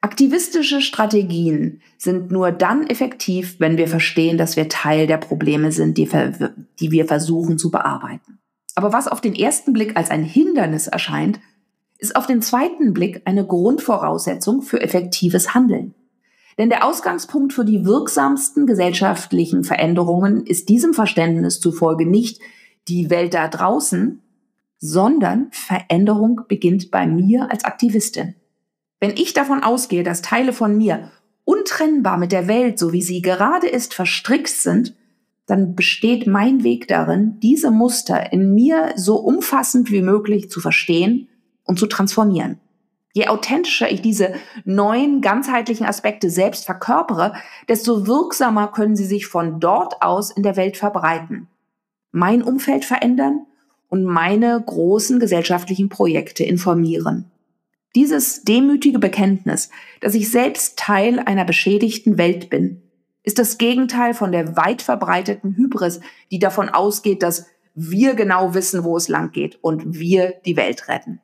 Aktivistische 0.03 0.80
Strategien 0.80 1.82
sind 1.98 2.30
nur 2.30 2.53
dann 2.53 2.86
effektiv, 2.86 3.57
wenn 3.59 3.76
wir 3.76 3.86
verstehen, 3.86 4.38
dass 4.38 4.57
wir 4.57 4.68
Teil 4.68 5.07
der 5.07 5.18
Probleme 5.18 5.72
sind, 5.72 5.98
die, 5.98 6.09
die, 6.80 6.90
wir 6.90 7.07
versuchen 7.07 7.59
zu 7.59 7.70
bearbeiten. 7.70 8.38
Aber 8.74 8.94
was 8.94 9.09
auf 9.09 9.20
den 9.20 9.34
ersten 9.34 9.74
Blick 9.74 9.96
als 9.98 10.11
ein 10.11 10.24
Hindernis 10.24 10.86
erscheint, 10.86 11.38
ist 11.98 12.16
auf 12.16 12.26
den 12.26 12.40
zweiten 12.40 12.94
Blick 12.94 13.20
eine 13.26 13.46
Grundvoraussetzung 13.46 14.62
für 14.62 14.80
effektives 14.80 15.53
Handeln. 15.55 15.94
Denn 16.57 16.70
der 16.70 16.86
Ausgangspunkt 16.86 17.53
für 17.53 17.66
die 17.66 17.84
wirksamsten 17.84 18.66
gesellschaftlichen 18.66 19.64
Veränderungen 19.64 20.46
ist 20.46 20.70
diesem 20.70 20.94
Verständnis 20.94 21.61
zufolge 21.61 22.07
nicht 22.07 22.40
die 22.88 23.11
Welt 23.11 23.34
da 23.34 23.48
draußen, 23.48 24.22
sondern 24.78 25.48
Veränderung 25.53 26.40
beginnt 26.48 26.90
bei 26.90 27.07
mir 27.07 27.51
als 27.51 27.64
Aktivistin. 27.64 28.34
Wenn 29.01 29.16
ich 29.16 29.32
davon 29.32 29.62
ausgehe, 29.62 30.03
dass 30.03 30.22
Teile 30.22 30.53
von 30.53 30.76
mir 30.76 31.11
untrennbar 31.44 32.18
mit 32.18 32.32
der 32.32 32.46
Welt, 32.46 32.78
so 32.78 32.92
wie 32.92 33.03
sie 33.03 33.22
gerade 33.22 33.66
ist, 33.66 33.94
verstrickt 33.94 34.48
sind, 34.48 34.94
dann 35.46 35.74
besteht 35.74 36.26
mein 36.28 36.62
Weg 36.62 36.86
darin, 36.86 37.40
diese 37.40 37.72
Muster 37.72 38.32
in 38.32 38.55
mir 38.55 38.92
so 38.94 39.16
umfassend 39.16 39.90
wie 39.90 40.03
möglich 40.03 40.48
zu 40.48 40.61
verstehen 40.61 41.28
und 41.64 41.78
zu 41.78 41.86
transformieren. 41.86 42.61
Je 43.12 43.26
authentischer 43.26 43.90
ich 43.90 44.03
diese 44.03 44.34
neuen 44.64 45.20
ganzheitlichen 45.20 45.86
Aspekte 45.86 46.30
selbst 46.30 46.66
verkörpere, 46.66 47.32
desto 47.68 48.07
wirksamer 48.07 48.68
können 48.68 48.94
sie 48.94 49.07
sich 49.07 49.26
von 49.26 49.59
dort 49.59 50.03
aus 50.03 50.30
in 50.30 50.44
der 50.44 50.55
Welt 50.55 50.76
verbreiten, 50.76 51.48
mein 52.12 52.42
Umfeld 52.42 52.84
verändern 52.84 53.46
und 53.88 54.05
meine 54.05 54.62
großen 54.64 55.18
gesellschaftlichen 55.18 55.88
Projekte 55.88 56.44
informieren. 56.44 57.28
Dieses 57.97 58.45
demütige 58.45 59.01
Bekenntnis, 59.01 59.68
dass 60.01 60.14
ich 60.14 60.30
selbst 60.30 60.78
Teil 60.78 61.18
einer 61.18 61.45
beschädigten 61.45 62.18
Welt 62.18 62.49
bin, 62.49 62.82
ist 63.22 63.38
das 63.38 63.59
Gegenteil 63.59 64.14
von 64.14 64.32
der 64.32 64.57
weit 64.57 64.80
verbreiteten 64.80 65.57
Hybris, 65.57 66.01
die 66.30 66.38
davon 66.38 66.68
ausgeht, 66.68 67.22
dass 67.22 67.47
wir 67.74 68.14
genau 68.14 68.55
wissen, 68.55 68.84
wo 68.84 68.97
es 68.97 69.09
lang 69.09 69.32
geht 69.32 69.59
und 69.62 69.99
wir 69.99 70.34
die 70.45 70.57
Welt 70.57 70.88
retten. 70.88 71.20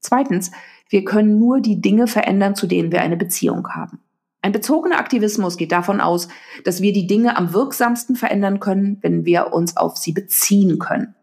Zweitens, 0.00 0.50
wir 0.88 1.04
können 1.04 1.38
nur 1.38 1.60
die 1.60 1.80
Dinge 1.80 2.06
verändern, 2.06 2.54
zu 2.54 2.66
denen 2.66 2.90
wir 2.90 3.02
eine 3.02 3.16
Beziehung 3.16 3.68
haben. 3.68 4.00
Ein 4.40 4.52
bezogener 4.52 4.98
Aktivismus 4.98 5.56
geht 5.56 5.72
davon 5.72 6.00
aus, 6.00 6.28
dass 6.64 6.80
wir 6.80 6.92
die 6.92 7.06
Dinge 7.06 7.36
am 7.36 7.52
wirksamsten 7.52 8.16
verändern 8.16 8.60
können, 8.60 8.98
wenn 9.02 9.24
wir 9.24 9.52
uns 9.52 9.76
auf 9.76 9.96
sie 9.96 10.12
beziehen 10.12 10.78
können. 10.78 11.14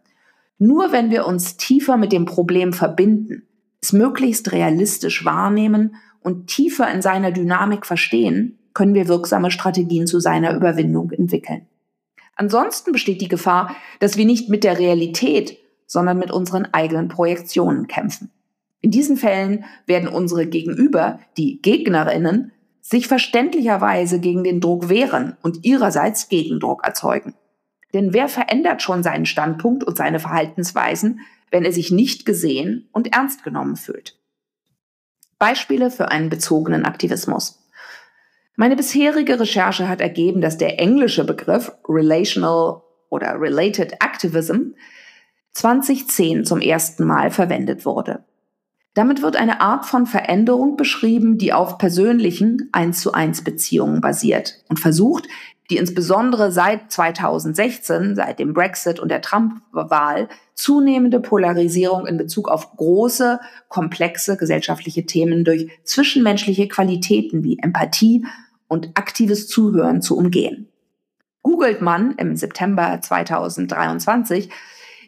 Nur 0.58 0.92
wenn 0.92 1.10
wir 1.10 1.26
uns 1.26 1.58
tiefer 1.58 1.98
mit 1.98 2.12
dem 2.12 2.26
Problem 2.26 2.74
verbinden, 2.74 3.48
es 3.82 3.94
möglichst 3.94 4.52
realistisch 4.52 5.26
wahrnehmen 5.26 5.96
und 6.22 6.48
tiefer 6.48 6.92
in 6.92 7.02
seiner 7.02 7.32
Dynamik 7.32 7.86
verstehen, 7.86 8.58
können 8.74 8.94
wir 8.94 9.08
wirksame 9.08 9.52
Strategien 9.52 10.08
zu 10.08 10.20
seiner 10.20 10.56
Überwindung 10.56 11.12
entwickeln. 11.12 11.68
Ansonsten 12.36 12.92
besteht 12.92 13.22
die 13.22 13.30
Gefahr, 13.30 13.76
dass 14.00 14.18
wir 14.18 14.26
nicht 14.26 14.50
mit 14.50 14.64
der 14.64 14.78
Realität, 14.78 15.58
sondern 15.88 16.18
mit 16.18 16.32
unseren 16.32 16.66
eigenen 16.74 17.08
Projektionen 17.08 17.88
kämpfen. 17.88 18.32
In 18.82 18.92
diesen 18.92 19.18
Fällen 19.18 19.66
werden 19.86 20.10
unsere 20.10 20.46
Gegenüber, 20.46 21.20
die 21.38 21.62
Gegnerinnen, 21.62 22.52
sich 22.82 23.08
verständlicherweise 23.08 24.20
gegen 24.20 24.44
den 24.44 24.62
Druck 24.62 24.90
wehren 24.90 25.38
und 25.42 25.66
ihrerseits 25.66 26.30
Gegendruck 26.30 26.84
erzeugen. 26.86 27.34
Denn 27.96 28.14
wer 28.14 28.28
verändert 28.28 28.82
schon 28.82 29.04
seinen 29.04 29.26
Standpunkt 29.26 29.86
und 29.86 29.96
seine 29.96 30.20
Verhaltensweisen, 30.20 31.22
wenn 31.50 31.64
er 31.64 31.72
sich 31.72 31.92
nicht 31.92 32.26
gesehen 32.26 32.90
und 32.92 33.16
ernst 33.16 33.46
genommen 33.46 33.78
fühlt? 33.78 34.20
Beispiele 35.40 35.90
für 35.90 36.12
einen 36.12 36.30
bezogenen 36.30 36.84
Aktivismus. 36.84 37.66
Meine 38.58 38.76
bisherige 38.76 39.40
Recherche 39.40 39.88
hat 39.88 40.02
ergeben, 40.02 40.42
dass 40.42 40.58
der 40.58 40.78
englische 40.78 41.24
Begriff 41.24 41.72
Relational 41.88 42.82
oder 43.08 43.40
Related 43.40 43.94
Activism 44.04 44.74
2010 45.54 46.44
zum 46.44 46.60
ersten 46.60 47.06
Mal 47.06 47.32
verwendet 47.32 47.86
wurde. 47.86 48.26
Damit 48.94 49.22
wird 49.22 49.38
eine 49.38 49.62
Art 49.62 49.86
von 49.86 50.06
Veränderung 50.06 50.76
beschrieben, 50.76 51.38
die 51.38 51.54
auf 51.54 51.78
persönlichen 51.78 52.70
1 52.74 53.00
zu 53.00 53.14
1 53.14 53.46
Beziehungen 53.46 54.02
basiert 54.02 54.64
und 54.68 54.82
versucht, 54.82 55.30
die 55.70 55.78
insbesondere 55.78 56.52
seit 56.52 56.92
2016, 56.92 58.16
seit 58.16 58.40
dem 58.40 58.54
Brexit 58.54 59.00
und 59.00 59.10
der 59.10 59.22
Trump-Wahl, 59.22 60.30
zunehmende 60.54 61.20
Polarisierung 61.20 62.06
in 62.08 62.18
Bezug 62.18 62.50
auf 62.50 62.76
große, 62.76 63.40
komplexe 63.68 64.38
gesellschaftliche 64.38 65.06
Themen 65.06 65.44
durch 65.44 65.70
zwischenmenschliche 65.84 66.68
Qualitäten 66.68 67.44
wie 67.44 67.60
Empathie 67.60 68.26
und 68.68 68.90
aktives 68.96 69.48
Zuhören 69.48 70.02
zu 70.02 70.18
umgehen. 70.18 70.70
Googelt 71.42 71.82
man 71.82 72.14
im 72.18 72.36
September 72.36 73.00
2023 73.02 74.50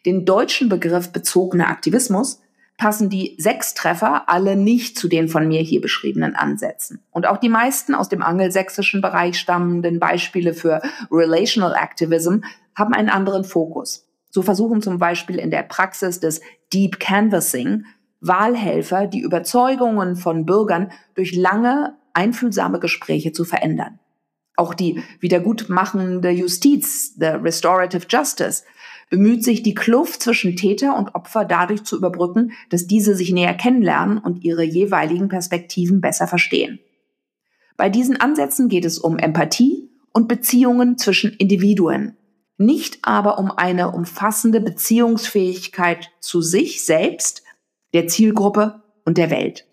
den 0.05 0.25
deutschen 0.25 0.69
Begriff 0.69 1.11
bezogener 1.11 1.69
Aktivismus, 1.69 2.41
passen 2.77 3.09
die 3.09 3.35
sechs 3.39 3.73
Treffer 3.73 4.29
alle 4.29 4.55
nicht 4.55 4.97
zu 4.97 5.07
den 5.07 5.27
von 5.27 5.47
mir 5.47 5.61
hier 5.61 5.81
beschriebenen 5.81 6.35
Ansätzen. 6.35 7.01
Und 7.11 7.25
auch 7.25 7.37
die 7.37 7.49
meisten 7.49 7.95
aus 7.95 8.07
dem 8.07 8.21
angelsächsischen 8.21 9.01
Bereich 9.01 9.39
stammenden 9.39 9.99
Beispiele 9.99 10.53
für 10.53 10.81
Relational 11.11 11.73
Activism 11.73 12.41
haben 12.75 12.93
einen 12.93 13.09
anderen 13.09 13.43
Fokus. 13.43 14.07
So 14.29 14.43
versuchen 14.43 14.81
zum 14.81 14.99
Beispiel 14.99 15.39
in 15.39 15.49
der 15.49 15.63
Praxis 15.63 16.19
des 16.19 16.41
Deep 16.71 16.99
Canvassing 16.99 17.85
Wahlhelfer 18.19 19.07
die 19.07 19.21
Überzeugungen 19.21 20.15
von 20.15 20.45
Bürgern 20.45 20.91
durch 21.15 21.35
lange, 21.35 21.95
einfühlsame 22.13 22.79
Gespräche 22.79 23.31
zu 23.31 23.45
verändern. 23.45 23.99
Auch 24.55 24.73
die 24.73 25.03
wiedergutmachende 25.19 26.31
Justiz, 26.31 27.13
the 27.15 27.27
Restorative 27.27 28.07
Justice, 28.09 28.63
bemüht 29.09 29.43
sich, 29.43 29.63
die 29.63 29.73
Kluft 29.73 30.21
zwischen 30.21 30.55
Täter 30.55 30.97
und 30.97 31.15
Opfer 31.15 31.45
dadurch 31.45 31.83
zu 31.83 31.97
überbrücken, 31.97 32.51
dass 32.69 32.87
diese 32.87 33.15
sich 33.15 33.31
näher 33.31 33.53
kennenlernen 33.53 34.17
und 34.17 34.43
ihre 34.43 34.63
jeweiligen 34.63 35.29
Perspektiven 35.29 36.01
besser 36.01 36.27
verstehen. 36.27 36.79
Bei 37.77 37.89
diesen 37.89 38.19
Ansätzen 38.19 38.69
geht 38.69 38.85
es 38.85 38.97
um 38.97 39.17
Empathie 39.17 39.89
und 40.11 40.27
Beziehungen 40.27 40.97
zwischen 40.97 41.31
Individuen, 41.33 42.17
nicht 42.57 42.99
aber 43.03 43.37
um 43.37 43.51
eine 43.51 43.91
umfassende 43.91 44.59
Beziehungsfähigkeit 44.59 46.09
zu 46.19 46.41
sich 46.41 46.83
selbst, 46.83 47.43
der 47.93 48.07
Zielgruppe 48.07 48.81
und 49.05 49.17
der 49.17 49.29
Welt. 49.29 49.67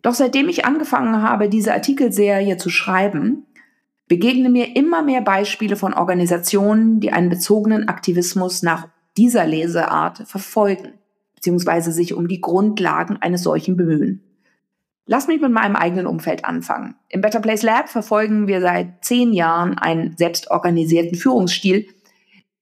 Doch 0.00 0.14
seitdem 0.14 0.48
ich 0.48 0.64
angefangen 0.64 1.22
habe, 1.22 1.48
diese 1.48 1.72
Artikelserie 1.72 2.56
zu 2.56 2.70
schreiben, 2.70 3.46
begegnen 4.12 4.52
mir 4.52 4.76
immer 4.76 5.02
mehr 5.02 5.22
Beispiele 5.22 5.74
von 5.74 5.94
Organisationen, 5.94 7.00
die 7.00 7.12
einen 7.12 7.30
bezogenen 7.30 7.88
Aktivismus 7.88 8.62
nach 8.62 8.88
dieser 9.16 9.46
Leseart 9.46 10.28
verfolgen, 10.28 10.98
beziehungsweise 11.34 11.92
sich 11.92 12.12
um 12.12 12.28
die 12.28 12.42
Grundlagen 12.42 13.16
eines 13.22 13.42
solchen 13.42 13.74
bemühen. 13.74 14.22
Lass 15.06 15.28
mich 15.28 15.40
mit 15.40 15.50
meinem 15.50 15.76
eigenen 15.76 16.06
Umfeld 16.06 16.44
anfangen. 16.44 16.94
Im 17.08 17.22
Better 17.22 17.40
Place 17.40 17.62
Lab 17.62 17.88
verfolgen 17.88 18.48
wir 18.48 18.60
seit 18.60 19.02
zehn 19.02 19.32
Jahren 19.32 19.78
einen 19.78 20.14
selbstorganisierten 20.18 21.16
Führungsstil, 21.16 21.86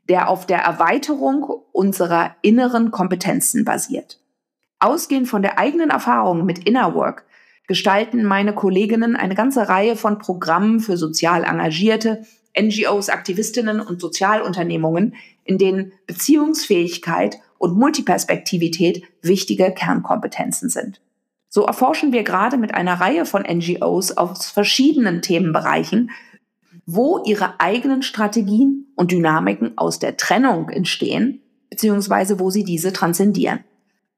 der 0.09 0.29
auf 0.29 0.47
der 0.47 0.61
Erweiterung 0.61 1.43
unserer 1.73 2.37
inneren 2.43 2.93
Kompetenzen 2.93 3.65
basiert. 3.65 4.21
Ausgehend 4.79 5.27
von 5.27 5.43
der 5.43 5.59
eigenen 5.59 5.91
Erfahrung 5.91 6.47
mit 6.47 6.61
Inner 6.61 6.95
Work 6.95 7.25
gestalten 7.71 8.25
meine 8.25 8.53
Kolleginnen 8.53 9.15
eine 9.15 9.37
ganze 9.37 9.69
Reihe 9.69 9.95
von 9.95 10.19
Programmen 10.19 10.81
für 10.81 10.97
sozial 10.97 11.45
engagierte 11.45 12.25
NGOs, 12.61 13.11
Aktivistinnen 13.11 13.81
und 13.81 14.01
Sozialunternehmungen, 14.01 15.15
in 15.45 15.57
denen 15.57 15.93
Beziehungsfähigkeit 16.09 17.39
und 17.59 17.79
Multiperspektivität 17.79 19.05
wichtige 19.23 19.71
Kernkompetenzen 19.71 20.69
sind. 20.69 21.01
So 21.49 21.65
erforschen 21.65 22.13
wir 22.13 22.25
gerade 22.25 22.57
mit 22.57 22.75
einer 22.75 22.95
Reihe 22.95 23.25
von 23.25 23.43
NGOs 23.43 24.17
aus 24.17 24.47
verschiedenen 24.47 25.23
Themenbereichen, 25.23 26.11
wo 26.87 27.23
ihre 27.25 27.61
eigenen 27.61 28.03
Strategien 28.03 28.89
und 28.97 29.13
Dynamiken 29.13 29.79
aus 29.79 30.01
der 30.01 30.17
Trennung 30.17 30.71
entstehen, 30.71 31.41
beziehungsweise 31.71 32.41
wo 32.41 32.51
sie 32.51 32.65
diese 32.65 32.93
transzendieren. 32.93 33.61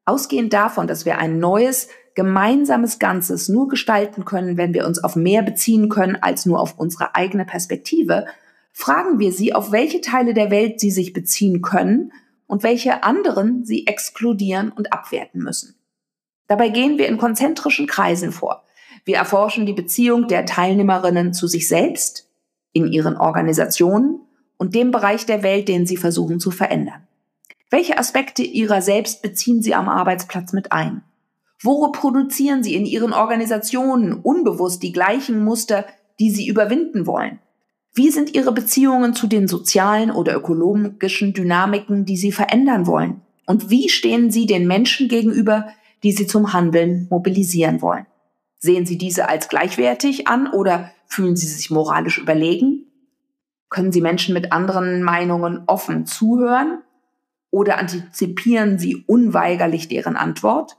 Ausgehend 0.07 0.55
davon, 0.55 0.86
dass 0.86 1.05
wir 1.05 1.18
ein 1.18 1.38
neues, 1.38 1.88
gemeinsames 2.14 2.98
Ganzes 2.98 3.48
nur 3.48 3.68
gestalten 3.68 4.24
können, 4.24 4.56
wenn 4.56 4.74
wir 4.74 4.86
uns 4.86 5.02
auf 5.02 5.16
mehr 5.16 5.42
beziehen 5.42 5.88
können 5.88 6.16
als 6.20 6.46
nur 6.46 6.60
auf 6.60 6.78
unsere 6.78 7.14
eigene 7.14 7.44
Perspektive, 7.44 8.26
fragen 8.72 9.18
wir 9.18 9.32
sie, 9.32 9.54
auf 9.54 9.72
welche 9.72 10.00
Teile 10.00 10.34
der 10.34 10.50
Welt 10.50 10.80
sie 10.80 10.90
sich 10.90 11.12
beziehen 11.12 11.62
können 11.62 12.12
und 12.46 12.62
welche 12.62 13.02
anderen 13.02 13.64
sie 13.64 13.86
exkludieren 13.86 14.70
und 14.70 14.92
abwerten 14.92 15.42
müssen. 15.42 15.74
Dabei 16.48 16.68
gehen 16.68 16.98
wir 16.98 17.08
in 17.08 17.18
konzentrischen 17.18 17.86
Kreisen 17.86 18.32
vor. 18.32 18.64
Wir 19.04 19.16
erforschen 19.16 19.66
die 19.66 19.72
Beziehung 19.72 20.28
der 20.28 20.44
Teilnehmerinnen 20.44 21.32
zu 21.32 21.46
sich 21.46 21.66
selbst, 21.66 22.28
in 22.72 22.86
ihren 22.86 23.16
Organisationen 23.16 24.20
und 24.56 24.74
dem 24.74 24.90
Bereich 24.90 25.26
der 25.26 25.42
Welt, 25.42 25.68
den 25.68 25.86
sie 25.86 25.96
versuchen 25.96 26.40
zu 26.40 26.50
verändern. 26.50 27.06
Welche 27.70 27.98
Aspekte 27.98 28.42
ihrer 28.42 28.82
selbst 28.82 29.22
beziehen 29.22 29.62
sie 29.62 29.74
am 29.74 29.88
Arbeitsplatz 29.88 30.52
mit 30.52 30.72
ein? 30.72 31.02
Wo 31.62 31.84
reproduzieren 31.84 32.62
sie 32.62 32.74
in 32.74 32.86
ihren 32.86 33.12
Organisationen 33.12 34.14
unbewusst 34.14 34.82
die 34.82 34.92
gleichen 34.92 35.44
Muster, 35.44 35.84
die 36.18 36.30
sie 36.30 36.48
überwinden 36.48 37.06
wollen? 37.06 37.38
Wie 37.94 38.10
sind 38.10 38.34
ihre 38.34 38.52
Beziehungen 38.52 39.14
zu 39.14 39.26
den 39.26 39.48
sozialen 39.48 40.10
oder 40.10 40.34
ökologischen 40.34 41.34
Dynamiken, 41.34 42.04
die 42.04 42.16
sie 42.16 42.32
verändern 42.32 42.86
wollen? 42.86 43.20
Und 43.46 43.70
wie 43.70 43.88
stehen 43.88 44.30
sie 44.30 44.46
den 44.46 44.66
Menschen 44.66 45.08
gegenüber, 45.08 45.66
die 46.02 46.12
sie 46.12 46.26
zum 46.26 46.52
Handeln 46.52 47.06
mobilisieren 47.10 47.80
wollen. 47.80 48.06
Sehen 48.58 48.86
Sie 48.86 48.98
diese 48.98 49.28
als 49.28 49.48
gleichwertig 49.48 50.28
an 50.28 50.48
oder 50.48 50.90
fühlen 51.06 51.36
Sie 51.36 51.46
sich 51.46 51.70
moralisch 51.70 52.18
überlegen? 52.18 52.86
Können 53.68 53.92
Sie 53.92 54.00
Menschen 54.00 54.34
mit 54.34 54.52
anderen 54.52 55.02
Meinungen 55.02 55.64
offen 55.66 56.06
zuhören 56.06 56.82
oder 57.50 57.78
antizipieren 57.78 58.78
Sie 58.78 59.04
unweigerlich 59.06 59.88
deren 59.88 60.16
Antwort? 60.16 60.76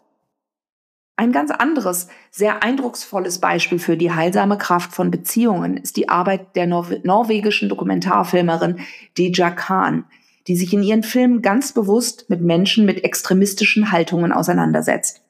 Ein 1.15 1.31
ganz 1.31 1.51
anderes, 1.51 2.07
sehr 2.31 2.63
eindrucksvolles 2.63 3.39
Beispiel 3.39 3.77
für 3.77 3.97
die 3.97 4.11
heilsame 4.11 4.57
Kraft 4.57 4.93
von 4.93 5.11
Beziehungen 5.11 5.77
ist 5.77 5.95
die 5.95 6.09
Arbeit 6.09 6.55
der 6.55 6.65
Nor 6.65 6.87
norwegischen 7.03 7.69
Dokumentarfilmerin 7.69 8.79
Deja 9.17 9.51
Khan, 9.51 10.05
die 10.47 10.55
sich 10.55 10.73
in 10.73 10.81
ihren 10.81 11.03
Filmen 11.03 11.43
ganz 11.43 11.71
bewusst 11.71 12.29
mit 12.29 12.41
Menschen 12.41 12.85
mit 12.85 13.03
extremistischen 13.03 13.91
Haltungen 13.91 14.31
auseinandersetzt. 14.31 15.21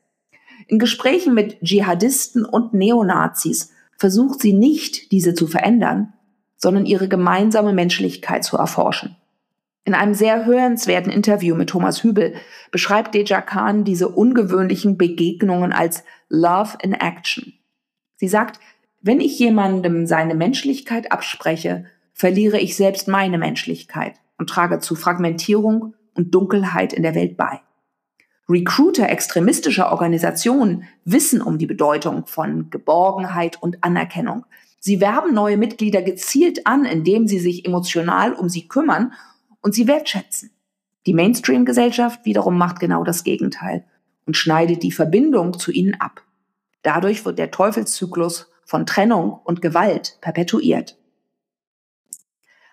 In 0.67 0.79
Gesprächen 0.79 1.33
mit 1.33 1.61
Dschihadisten 1.61 2.45
und 2.45 2.73
Neonazis 2.73 3.71
versucht 3.97 4.39
sie 4.39 4.53
nicht, 4.53 5.11
diese 5.11 5.33
zu 5.33 5.47
verändern, 5.47 6.13
sondern 6.55 6.85
ihre 6.85 7.09
gemeinsame 7.09 7.73
Menschlichkeit 7.73 8.45
zu 8.45 8.55
erforschen. 8.55 9.17
In 9.85 9.95
einem 9.95 10.13
sehr 10.13 10.45
hörenswerten 10.45 11.11
Interview 11.11 11.55
mit 11.55 11.69
Thomas 11.69 12.03
Hübel 12.03 12.35
beschreibt 12.71 13.13
Deja 13.13 13.41
Khan 13.41 13.83
diese 13.83 14.07
ungewöhnlichen 14.07 14.97
Begegnungen 14.97 15.73
als 15.73 16.05
Love 16.29 16.77
in 16.81 16.93
Action. 16.93 17.53
Sie 18.15 18.29
sagt, 18.29 18.61
wenn 19.01 19.19
ich 19.19 19.37
jemandem 19.37 20.07
seine 20.07 20.35
Menschlichkeit 20.35 21.11
abspreche, 21.11 21.85
verliere 22.13 22.59
ich 22.59 22.77
selbst 22.77 23.09
meine 23.09 23.37
Menschlichkeit 23.37 24.13
und 24.37 24.49
trage 24.49 24.79
zu 24.79 24.95
Fragmentierung 24.95 25.95
und 26.15 26.33
Dunkelheit 26.33 26.93
in 26.93 27.03
der 27.03 27.15
Welt 27.15 27.35
bei. 27.35 27.59
Recruiter 28.47 29.09
extremistischer 29.09 29.91
Organisationen 29.91 30.83
wissen 31.03 31.41
um 31.41 31.57
die 31.57 31.65
Bedeutung 31.65 32.25
von 32.25 32.69
Geborgenheit 32.69 33.61
und 33.61 33.83
Anerkennung. 33.83 34.45
Sie 34.79 35.01
werben 35.01 35.33
neue 35.33 35.57
Mitglieder 35.57 36.01
gezielt 36.01 36.67
an, 36.67 36.85
indem 36.85 37.27
sie 37.27 37.39
sich 37.39 37.65
emotional 37.65 38.33
um 38.33 38.47
sie 38.47 38.67
kümmern 38.67 39.13
und 39.63 39.73
sie 39.73 39.87
wertschätzen. 39.87 40.51
Die 41.07 41.13
Mainstream-Gesellschaft 41.13 42.25
wiederum 42.25 42.57
macht 42.57 42.79
genau 42.79 43.03
das 43.03 43.23
Gegenteil 43.23 43.85
und 44.25 44.37
schneidet 44.37 44.83
die 44.83 44.91
Verbindung 44.91 45.57
zu 45.57 45.71
ihnen 45.71 45.99
ab. 45.99 46.21
Dadurch 46.83 47.25
wird 47.25 47.39
der 47.39 47.49
Teufelszyklus 47.49 48.51
von 48.63 48.85
Trennung 48.85 49.39
und 49.43 49.61
Gewalt 49.61 50.17
perpetuiert. 50.21 50.97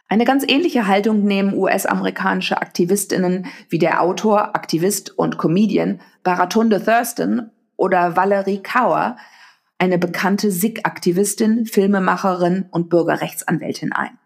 Eine 0.08 0.24
ganz 0.24 0.44
ähnliche 0.46 0.88
Haltung 0.88 1.24
nehmen 1.24 1.54
US-amerikanische 1.54 2.60
Aktivistinnen 2.60 3.46
wie 3.68 3.78
der 3.78 4.02
Autor, 4.02 4.56
Aktivist 4.56 5.16
und 5.16 5.38
Comedian 5.38 6.00
Baratunde 6.24 6.84
Thurston 6.84 7.50
oder 7.76 8.16
Valerie 8.16 8.62
Kauer, 8.62 9.16
eine 9.78 9.98
bekannte 9.98 10.50
Sikh-Aktivistin, 10.50 11.64
Filmemacherin 11.64 12.66
und 12.70 12.90
Bürgerrechtsanwältin 12.90 13.92
ein. 13.92 14.18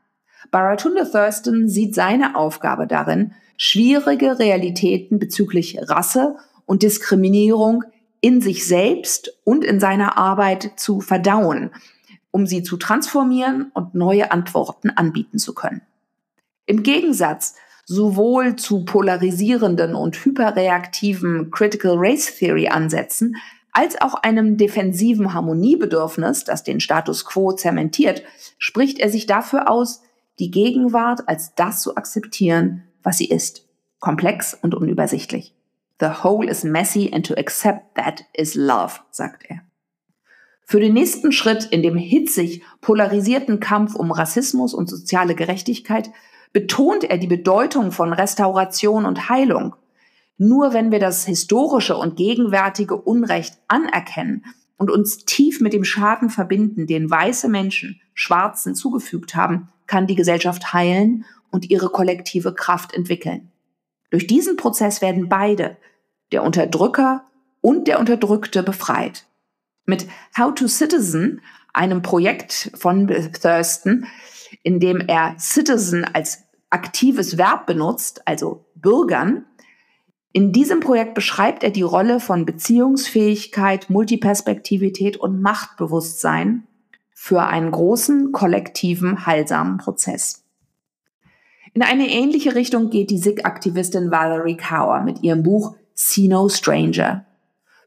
Baratunde 0.51 1.11
Thurston 1.11 1.69
sieht 1.69 1.95
seine 1.95 2.37
Aufgabe 2.37 2.87
darin, 2.87 3.33
schwierige 3.57 4.39
Realitäten 4.39 5.19
bezüglich 5.19 5.79
Rasse 5.81 6.37
und 6.67 6.83
Diskriminierung 6.83 7.85
in 8.21 8.41
sich 8.41 8.67
selbst 8.67 9.39
und 9.45 9.65
in 9.65 9.81
seiner 9.81 10.17
Arbeit 10.17 10.73
zu 10.77 11.01
verdauen 11.01 11.71
um 12.35 12.49
sie 12.49 12.65
zu 12.65 12.77
transformieren 12.77 13.71
und 13.75 13.95
neue 13.95 14.33
Antworten 14.33 14.91
anbieten 14.91 15.39
zu 15.39 15.55
können. 15.55 15.83
Im 16.67 16.83
Gegensatz 16.83 17.55
sowohl 17.87 18.57
zu 18.57 18.85
polarisierenden 18.85 19.95
und 19.95 20.17
hyperreaktiven 20.17 21.53
Critical 21.53 21.95
Race 21.97 22.35
Theory 22.37 22.67
Ansätzen 22.67 23.37
als 23.71 24.01
auch 24.01 24.15
einem 24.15 24.57
defensiven 24.57 25.33
Harmoniebedürfnis, 25.33 26.43
das 26.43 26.65
den 26.65 26.81
Status 26.81 27.25
quo 27.25 27.53
zementiert, 27.53 28.25
spricht 28.59 28.99
er 28.99 29.11
sich 29.11 29.27
dafür 29.27 29.71
aus, 29.71 30.03
die 30.39 30.51
Gegenwart 30.51 31.29
als 31.29 31.55
das 31.55 31.81
zu 31.81 31.97
akzeptieren, 31.97 32.85
was 33.03 33.19
sie 33.19 33.29
ist. 33.29 33.69
Komplex 34.01 34.55
und 34.61 34.75
unübersichtlich. 34.75 35.55
The 36.01 36.23
whole 36.23 36.49
is 36.49 36.65
messy 36.65 37.11
and 37.13 37.25
to 37.25 37.35
accept 37.35 37.95
that 37.95 38.25
is 38.33 38.55
love, 38.55 39.01
sagt 39.11 39.45
er. 39.49 39.61
Für 40.67 40.81
den 40.81 40.95
nächsten 40.95 41.31
Schritt 41.31 41.65
in 41.65 41.83
dem 41.83 41.97
hitzig 41.97 42.63
polarisierten 42.81 43.61
Kampf 43.61 43.95
um 43.95 44.11
Rassismus 44.11 44.75
und 44.75 44.89
soziale 44.89 45.35
Gerechtigkeit 45.35 46.11
betont 46.53 47.05
er 47.05 47.19
die 47.19 47.27
Bedeutung 47.27 47.93
von 47.93 48.13
Restauration 48.13 49.05
und 49.05 49.29
Heilung. 49.29 49.77
Nur 50.39 50.73
wenn 50.73 50.91
wir 50.91 50.99
das 51.01 51.27
historische 51.27 51.97
und 51.97 52.17
gegenwärtige 52.17 52.97
Unrecht 52.97 53.59
anerkennen 53.69 54.45
und 54.79 54.91
uns 54.91 55.25
tief 55.25 55.61
mit 55.61 55.73
dem 55.73 55.85
Schaden 55.85 56.31
verbinden, 56.31 56.87
den 56.87 57.11
weiße 57.11 57.49
Menschen 57.49 58.01
Schwarzen 58.15 58.75
zugefügt 58.75 59.37
haben, 59.37 59.69
kann 59.87 60.07
die 60.07 60.15
Gesellschaft 60.15 60.73
heilen 60.73 61.25
und 61.51 61.71
ihre 61.71 61.89
kollektive 61.89 62.55
Kraft 62.55 62.95
entwickeln. 62.95 63.51
Durch 64.11 64.27
diesen 64.27 64.57
Prozess 64.57 65.03
werden 65.03 65.29
beide, 65.29 65.77
der 66.33 66.43
Unterdrücker 66.43 67.25
und 67.61 67.89
der 67.89 67.99
Unterdrückte, 68.01 68.63
befreit. 68.63 69.27
Mit 69.87 70.07
How 70.39 70.55
to 70.55 70.67
Citizen, 70.67 71.41
einem 71.73 72.03
Projekt 72.03 72.71
von 72.75 73.09
Thurston, 73.41 74.07
in 74.63 74.81
dem 74.81 75.01
er 75.01 75.37
Citizen 75.39 76.05
als 76.05 76.45
aktives 76.71 77.39
Verb 77.39 77.67
benutzt, 77.67 78.23
also 78.27 78.65
Bürgern, 78.75 79.45
in 80.33 80.51
diesem 80.51 80.81
Projekt 80.81 81.15
beschreibt 81.15 81.63
er 81.63 81.71
die 81.71 81.83
Rolle 81.83 82.19
von 82.19 82.45
Beziehungsfähigkeit, 82.45 83.89
Multiperspektivität 83.89 85.17
und 85.17 85.41
Machtbewusstsein 85.41 86.67
für 87.27 87.45
einen 87.45 87.71
großen, 87.71 88.33
kollektiven, 88.33 89.25
heilsamen 89.25 89.79
Prozess. 89.79 90.45
In 91.73 91.81
eine 91.81 92.11
ähnliche 92.11 92.55
Richtung 92.55 92.91
geht 92.91 93.09
die 93.09 93.17
SIG-Aktivistin 93.17 94.11
Valerie 94.11 94.59
Kaur 94.59 95.01
mit 95.01 95.23
ihrem 95.23 95.43
Buch 95.43 95.75
See 95.95 96.29
No 96.29 96.51
Stranger. 96.51 97.25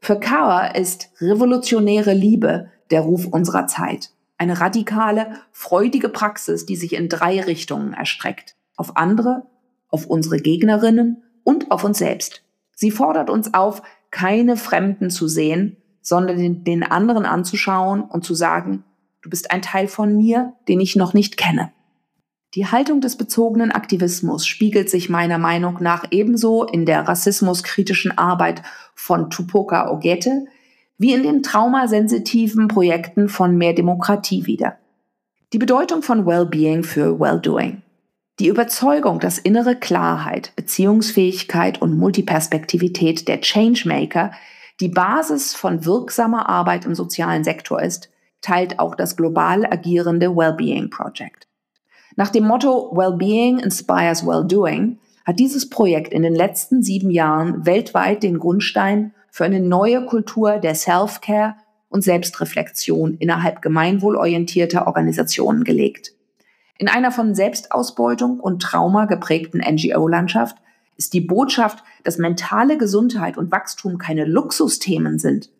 Für 0.00 0.18
Kaur 0.18 0.74
ist 0.74 1.10
revolutionäre 1.20 2.14
Liebe 2.14 2.72
der 2.90 3.02
Ruf 3.02 3.26
unserer 3.26 3.68
Zeit. 3.68 4.10
Eine 4.38 4.60
radikale, 4.60 5.28
freudige 5.52 6.08
Praxis, 6.08 6.66
die 6.66 6.74
sich 6.74 6.94
in 6.94 7.08
drei 7.08 7.40
Richtungen 7.40 7.92
erstreckt. 7.92 8.56
Auf 8.74 8.96
andere, 8.96 9.46
auf 9.88 10.06
unsere 10.06 10.38
Gegnerinnen 10.38 11.22
und 11.44 11.70
auf 11.70 11.84
uns 11.84 11.98
selbst. 11.98 12.42
Sie 12.74 12.90
fordert 12.90 13.30
uns 13.30 13.54
auf, 13.54 13.82
keine 14.10 14.56
Fremden 14.56 15.10
zu 15.10 15.28
sehen, 15.28 15.76
sondern 16.02 16.64
den 16.64 16.82
anderen 16.82 17.24
anzuschauen 17.24 18.00
und 18.02 18.24
zu 18.24 18.34
sagen, 18.34 18.82
du 19.28 19.30
bist 19.30 19.50
ein 19.50 19.60
Teil 19.60 19.88
von 19.88 20.16
mir, 20.16 20.54
den 20.68 20.80
ich 20.80 20.96
noch 20.96 21.12
nicht 21.12 21.36
kenne. 21.36 21.70
Die 22.54 22.66
Haltung 22.66 23.02
des 23.02 23.18
bezogenen 23.18 23.70
Aktivismus 23.70 24.46
spiegelt 24.46 24.88
sich 24.88 25.10
meiner 25.10 25.36
Meinung 25.36 25.76
nach 25.80 26.06
ebenso 26.10 26.64
in 26.64 26.86
der 26.86 27.06
rassismuskritischen 27.06 28.16
Arbeit 28.16 28.62
von 28.94 29.28
Tupoka 29.28 29.90
Ogette 29.90 30.46
wie 30.96 31.12
in 31.12 31.24
den 31.24 31.42
traumasensitiven 31.42 32.68
Projekten 32.68 33.28
von 33.28 33.58
Mehr 33.58 33.74
Demokratie 33.74 34.46
wider. 34.46 34.78
Die 35.52 35.58
Bedeutung 35.58 36.00
von 36.00 36.24
Wellbeing 36.24 36.82
für 36.82 37.20
Welldoing. 37.20 37.82
Die 38.38 38.48
Überzeugung, 38.48 39.20
dass 39.20 39.36
innere 39.36 39.76
Klarheit, 39.76 40.52
Beziehungsfähigkeit 40.56 41.82
und 41.82 41.98
Multiperspektivität 41.98 43.28
der 43.28 43.42
Changemaker 43.42 44.32
die 44.80 44.88
Basis 44.88 45.54
von 45.54 45.84
wirksamer 45.84 46.48
Arbeit 46.48 46.86
im 46.86 46.94
sozialen 46.94 47.44
Sektor 47.44 47.82
ist, 47.82 48.08
teilt 48.40 48.78
auch 48.78 48.94
das 48.94 49.16
global 49.16 49.66
agierende 49.66 50.34
Wellbeing 50.34 50.90
Project. 50.90 51.48
Nach 52.16 52.30
dem 52.30 52.44
Motto 52.44 52.90
Wellbeing 52.96 53.58
inspires 53.58 54.26
Welldoing 54.26 54.98
hat 55.24 55.38
dieses 55.38 55.68
Projekt 55.68 56.12
in 56.12 56.22
den 56.22 56.34
letzten 56.34 56.82
sieben 56.82 57.10
Jahren 57.10 57.66
weltweit 57.66 58.22
den 58.22 58.38
Grundstein 58.38 59.14
für 59.30 59.44
eine 59.44 59.60
neue 59.60 60.04
Kultur 60.06 60.58
der 60.58 60.74
Self-Care 60.74 61.56
und 61.88 62.02
Selbstreflexion 62.02 63.14
innerhalb 63.18 63.62
gemeinwohlorientierter 63.62 64.86
Organisationen 64.86 65.64
gelegt. 65.64 66.12
In 66.78 66.88
einer 66.88 67.10
von 67.10 67.34
Selbstausbeutung 67.34 68.40
und 68.40 68.62
Trauma 68.62 69.04
geprägten 69.04 69.58
NGO-Landschaft 69.58 70.56
ist 70.96 71.12
die 71.12 71.20
Botschaft, 71.20 71.82
dass 72.04 72.18
mentale 72.18 72.78
Gesundheit 72.78 73.36
und 73.36 73.52
Wachstum 73.52 73.98
keine 73.98 74.24
Luxusthemen 74.24 75.18
sind, 75.18 75.50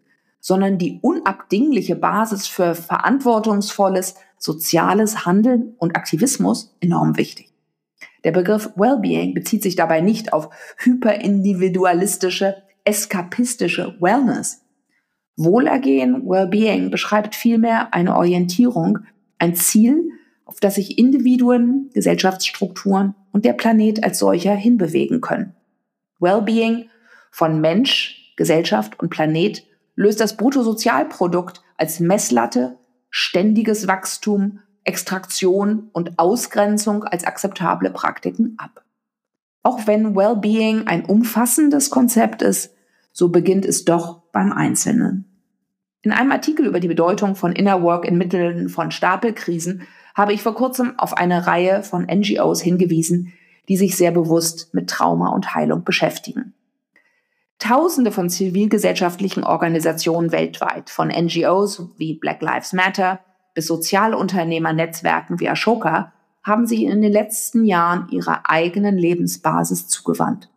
sondern 0.48 0.78
die 0.78 0.98
unabdingliche 1.02 1.94
Basis 1.94 2.46
für 2.46 2.74
verantwortungsvolles 2.74 4.14
soziales 4.38 5.26
Handeln 5.26 5.74
und 5.76 5.94
Aktivismus 5.94 6.74
enorm 6.80 7.18
wichtig. 7.18 7.52
Der 8.24 8.32
Begriff 8.32 8.70
Wellbeing 8.74 9.34
bezieht 9.34 9.62
sich 9.62 9.76
dabei 9.76 10.00
nicht 10.00 10.32
auf 10.32 10.48
hyperindividualistische, 10.78 12.62
eskapistische 12.86 13.98
Wellness. 14.00 14.64
Wohlergehen, 15.36 16.26
Wellbeing 16.26 16.90
beschreibt 16.90 17.34
vielmehr 17.34 17.92
eine 17.92 18.16
Orientierung, 18.16 19.00
ein 19.38 19.54
Ziel, 19.54 20.12
auf 20.46 20.60
das 20.60 20.76
sich 20.76 20.98
Individuen, 20.98 21.90
Gesellschaftsstrukturen 21.92 23.14
und 23.32 23.44
der 23.44 23.52
Planet 23.52 24.02
als 24.02 24.18
solcher 24.18 24.54
hinbewegen 24.54 25.20
können. 25.20 25.54
Wellbeing 26.20 26.88
von 27.30 27.60
Mensch, 27.60 28.32
Gesellschaft 28.38 28.98
und 28.98 29.10
Planet 29.10 29.67
löst 29.98 30.20
das 30.20 30.36
Bruttosozialprodukt 30.36 31.60
als 31.76 31.98
Messlatte, 31.98 32.78
ständiges 33.10 33.88
Wachstum, 33.88 34.60
Extraktion 34.84 35.90
und 35.92 36.20
Ausgrenzung 36.20 37.02
als 37.02 37.24
akzeptable 37.24 37.90
Praktiken 37.90 38.54
ab. 38.58 38.84
Auch 39.64 39.88
wenn 39.88 40.14
Wellbeing 40.14 40.86
ein 40.86 41.04
umfassendes 41.04 41.90
Konzept 41.90 42.42
ist, 42.42 42.72
so 43.12 43.30
beginnt 43.30 43.66
es 43.66 43.84
doch 43.84 44.22
beim 44.30 44.52
Einzelnen. 44.52 45.42
In 46.02 46.12
einem 46.12 46.30
Artikel 46.30 46.64
über 46.66 46.78
die 46.78 46.86
Bedeutung 46.86 47.34
von 47.34 47.50
Inner 47.50 47.82
Work 47.82 48.04
in 48.04 48.16
Mitteln 48.16 48.68
von 48.68 48.92
Stapelkrisen 48.92 49.82
habe 50.14 50.32
ich 50.32 50.44
vor 50.44 50.54
kurzem 50.54 50.96
auf 50.96 51.16
eine 51.16 51.48
Reihe 51.48 51.82
von 51.82 52.04
NGOs 52.04 52.62
hingewiesen, 52.62 53.32
die 53.68 53.76
sich 53.76 53.96
sehr 53.96 54.12
bewusst 54.12 54.72
mit 54.72 54.88
Trauma 54.88 55.30
und 55.30 55.56
Heilung 55.56 55.82
beschäftigen. 55.82 56.54
Tausende 57.58 58.12
von 58.12 58.30
zivilgesellschaftlichen 58.30 59.42
Organisationen 59.42 60.30
weltweit, 60.30 60.90
von 60.90 61.08
NGOs 61.08 61.90
wie 61.96 62.14
Black 62.14 62.40
Lives 62.40 62.72
Matter 62.72 63.20
bis 63.54 63.66
Sozialunternehmernetzwerken 63.66 65.40
wie 65.40 65.48
Ashoka, 65.48 66.12
haben 66.44 66.66
sich 66.66 66.82
in 66.82 67.02
den 67.02 67.12
letzten 67.12 67.64
Jahren 67.64 68.08
ihrer 68.10 68.48
eigenen 68.48 68.96
Lebensbasis 68.96 69.88
zugewandt. 69.88 70.48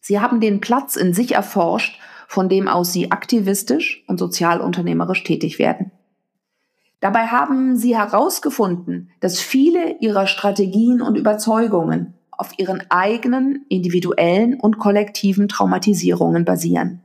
Sie 0.00 0.20
haben 0.20 0.40
den 0.40 0.60
Platz 0.60 0.96
in 0.96 1.12
sich 1.12 1.32
erforscht, 1.32 2.00
von 2.26 2.48
dem 2.48 2.66
aus 2.66 2.92
sie 2.92 3.10
aktivistisch 3.10 4.04
und 4.06 4.18
sozialunternehmerisch 4.18 5.22
tätig 5.22 5.58
werden. 5.58 5.92
Dabei 7.00 7.26
haben 7.26 7.76
sie 7.76 7.96
herausgefunden, 7.96 9.10
dass 9.20 9.38
viele 9.38 9.98
ihrer 10.00 10.26
Strategien 10.26 11.00
und 11.02 11.16
Überzeugungen 11.16 12.14
auf 12.38 12.52
ihren 12.56 12.82
eigenen 12.88 13.66
individuellen 13.68 14.58
und 14.58 14.78
kollektiven 14.78 15.48
Traumatisierungen 15.48 16.44
basieren. 16.44 17.02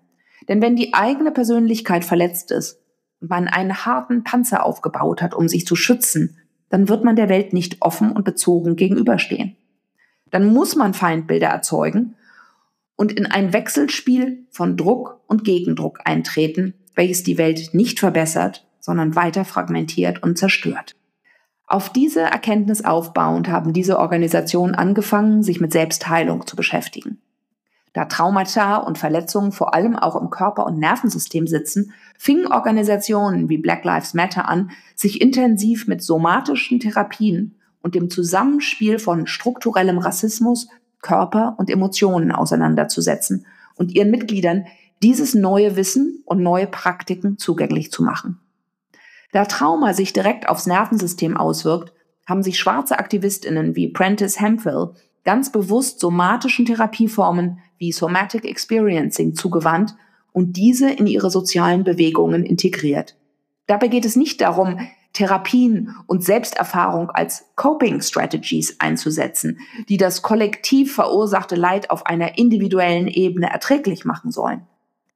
Denn 0.48 0.62
wenn 0.62 0.76
die 0.76 0.94
eigene 0.94 1.32
Persönlichkeit 1.32 2.06
verletzt 2.06 2.52
ist 2.52 2.80
und 3.20 3.30
man 3.30 3.48
einen 3.48 3.86
harten 3.86 4.24
Panzer 4.24 4.66
aufgebaut 4.66 5.22
hat, 5.22 5.34
um 5.34 5.50
sich 5.50 5.66
zu 5.66 5.76
schützen, 5.76 6.38
dann 6.70 6.88
wird 6.88 7.04
man 7.04 7.16
der 7.16 7.30
Welt 7.30 7.52
nicht 7.52 7.78
offen 7.82 8.12
und 8.12 8.26
bezogen 8.26 8.76
gegenüberstehen. 8.76 9.58
Dann 10.30 10.54
muss 10.54 10.76
man 10.76 10.94
Feindbilder 10.94 11.48
erzeugen 11.48 12.16
und 12.96 13.12
in 13.12 13.26
ein 13.26 13.54
Wechselspiel 13.54 14.46
von 14.52 14.78
Druck 14.78 15.20
und 15.28 15.44
Gegendruck 15.44 16.00
eintreten, 16.06 16.76
welches 16.96 17.24
die 17.24 17.38
Welt 17.38 17.74
nicht 17.74 18.00
verbessert, 18.00 18.68
sondern 18.80 19.16
weiter 19.16 19.46
fragmentiert 19.46 20.22
und 20.22 20.38
zerstört. 20.38 20.96
Auf 21.74 21.90
diese 21.90 22.22
Erkenntnis 22.22 22.86
aufbauend 22.86 23.48
haben 23.48 23.74
diese 23.74 23.98
Organisationen 23.98 24.76
angefangen, 24.76 25.42
sich 25.42 25.60
mit 25.60 25.72
Selbstheilung 25.72 26.46
zu 26.46 26.56
beschäftigen. 26.56 27.18
Da 27.94 28.06
Traumata 28.06 28.78
und 28.78 29.00
Verletzungen 29.00 29.52
vor 29.52 29.74
allem 29.74 29.96
auch 29.96 30.16
im 30.22 30.30
Körper- 30.30 30.68
und 30.68 30.78
Nervensystem 30.78 31.48
sitzen, 31.48 31.92
fingen 32.16 32.46
Organisationen 32.46 33.50
wie 33.50 33.58
Black 33.58 33.84
Lives 33.86 34.14
Matter 34.14 34.48
an, 34.48 34.70
sich 34.96 35.20
intensiv 35.20 35.88
mit 35.88 36.04
somatischen 36.04 36.80
Therapien 36.80 37.56
und 37.82 37.96
dem 37.96 38.12
Zusammenspiel 38.12 39.00
von 39.00 39.26
strukturellem 39.26 39.98
Rassismus, 39.98 40.68
Körper 41.02 41.56
und 41.58 41.72
Emotionen 41.72 42.32
auseinanderzusetzen 42.32 43.48
und 43.74 43.92
ihren 43.96 44.12
Mitgliedern 44.12 44.66
dieses 45.02 45.34
neue 45.34 45.76
Wissen 45.76 46.22
und 46.28 46.44
neue 46.44 46.68
Praktiken 46.68 47.40
zugänglich 47.40 47.92
zu 47.92 48.04
machen. 48.04 48.43
Da 49.34 49.46
Trauma 49.46 49.94
sich 49.94 50.14
direkt 50.14 50.48
aufs 50.48 50.68
Nervensystem 50.68 51.36
auswirkt, 51.36 51.92
haben 52.26 52.44
sich 52.44 52.58
schwarze 52.58 52.98
Aktivistinnen 52.98 53.76
wie 53.76 53.90
Prentice 53.90 54.40
Hemphill 54.40 54.92
ganz 55.26 55.52
bewusst 55.52 56.00
somatischen 56.00 56.66
Therapieformen 56.66 57.60
wie 57.78 57.92
Somatic 57.92 58.46
Experiencing 58.46 59.36
zugewandt 59.36 59.96
und 60.32 60.56
diese 60.56 60.90
in 60.90 61.08
ihre 61.08 61.30
sozialen 61.30 61.84
Bewegungen 61.84 62.46
integriert. 62.46 63.16
Dabei 63.68 63.88
geht 63.88 64.06
es 64.06 64.16
nicht 64.16 64.42
darum, 64.42 64.80
Therapien 65.14 65.96
und 66.08 66.24
Selbsterfahrung 66.24 67.10
als 67.10 67.46
Coping 67.56 68.02
Strategies 68.02 68.80
einzusetzen, 68.80 69.60
die 69.90 69.98
das 69.98 70.22
kollektiv 70.22 70.94
verursachte 70.94 71.56
Leid 71.56 71.90
auf 71.90 72.06
einer 72.06 72.38
individuellen 72.38 73.08
Ebene 73.08 73.50
erträglich 73.50 74.06
machen 74.06 74.32
sollen. 74.32 74.68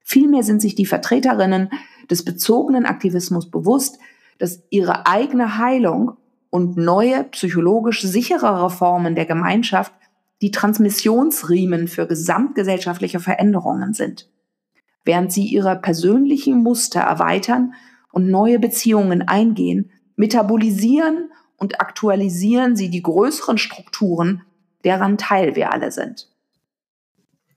Vielmehr 0.03 0.43
sind 0.43 0.61
sich 0.61 0.75
die 0.75 0.85
Vertreterinnen 0.85 1.69
des 2.09 2.23
bezogenen 2.23 2.85
Aktivismus 2.85 3.49
bewusst, 3.49 3.99
dass 4.39 4.63
ihre 4.69 5.07
eigene 5.07 5.57
Heilung 5.57 6.17
und 6.49 6.77
neue 6.77 7.23
psychologisch 7.25 8.01
sicherere 8.01 8.69
Formen 8.69 9.15
der 9.15 9.25
Gemeinschaft 9.25 9.93
die 10.41 10.51
Transmissionsriemen 10.51 11.87
für 11.87 12.07
gesamtgesellschaftliche 12.07 13.19
Veränderungen 13.19 13.93
sind. 13.93 14.29
Während 15.03 15.31
sie 15.31 15.45
ihre 15.45 15.75
persönlichen 15.75 16.61
Muster 16.61 16.99
erweitern 17.01 17.73
und 18.11 18.29
neue 18.29 18.59
Beziehungen 18.59 19.27
eingehen, 19.27 19.91
metabolisieren 20.15 21.31
und 21.57 21.81
aktualisieren 21.81 22.75
sie 22.75 22.89
die 22.89 23.01
größeren 23.01 23.57
Strukturen, 23.57 24.43
deren 24.83 25.17
Teil 25.17 25.55
wir 25.55 25.71
alle 25.71 25.91
sind. 25.91 26.29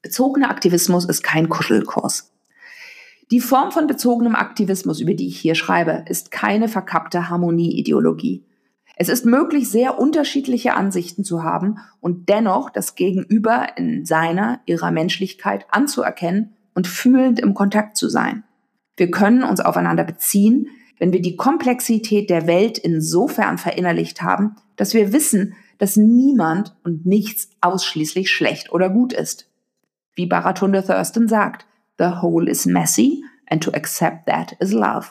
Bezogener 0.02 0.50
Aktivismus 0.50 1.04
ist 1.04 1.22
kein 1.22 1.48
Kuschelkurs. 1.48 2.32
Die 3.30 3.40
Form 3.40 3.70
von 3.70 3.86
bezogenem 3.86 4.34
Aktivismus, 4.34 5.00
über 5.00 5.14
die 5.14 5.28
ich 5.28 5.38
hier 5.38 5.54
schreibe, 5.54 6.04
ist 6.08 6.32
keine 6.32 6.66
verkappte 6.66 7.28
Harmonieideologie. 7.28 8.44
Es 8.96 9.08
ist 9.08 9.24
möglich, 9.24 9.70
sehr 9.70 9.98
unterschiedliche 9.98 10.74
Ansichten 10.74 11.22
zu 11.22 11.44
haben 11.44 11.78
und 12.00 12.28
dennoch 12.28 12.70
das 12.70 12.96
Gegenüber 12.96 13.68
in 13.76 14.04
seiner, 14.04 14.60
ihrer 14.66 14.90
Menschlichkeit 14.90 15.64
anzuerkennen 15.70 16.56
und 16.74 16.88
fühlend 16.88 17.38
im 17.38 17.54
Kontakt 17.54 17.96
zu 17.96 18.08
sein. 18.08 18.42
Wir 18.96 19.10
können 19.10 19.44
uns 19.44 19.60
aufeinander 19.60 20.04
beziehen, 20.04 20.68
wenn 20.98 21.12
wir 21.12 21.22
die 21.22 21.36
Komplexität 21.36 22.28
der 22.28 22.46
Welt 22.46 22.78
insofern 22.78 23.58
verinnerlicht 23.58 24.22
haben, 24.22 24.56
dass 24.76 24.92
wir 24.92 25.12
wissen, 25.12 25.54
dass 25.78 25.96
niemand 25.96 26.76
und 26.84 27.06
nichts 27.06 27.48
ausschließlich 27.60 28.30
schlecht 28.30 28.72
oder 28.72 28.90
gut 28.90 29.12
ist. 29.12 29.48
Wie 30.14 30.26
Baratunde 30.26 30.84
Thurston 30.84 31.26
sagt, 31.26 31.64
the 32.00 32.20
whole 32.22 32.48
is 32.48 32.66
messy 32.66 33.22
and 33.46 33.62
to 33.62 33.70
accept 33.72 34.26
that 34.26 34.56
is 34.58 34.72
love. 34.72 35.10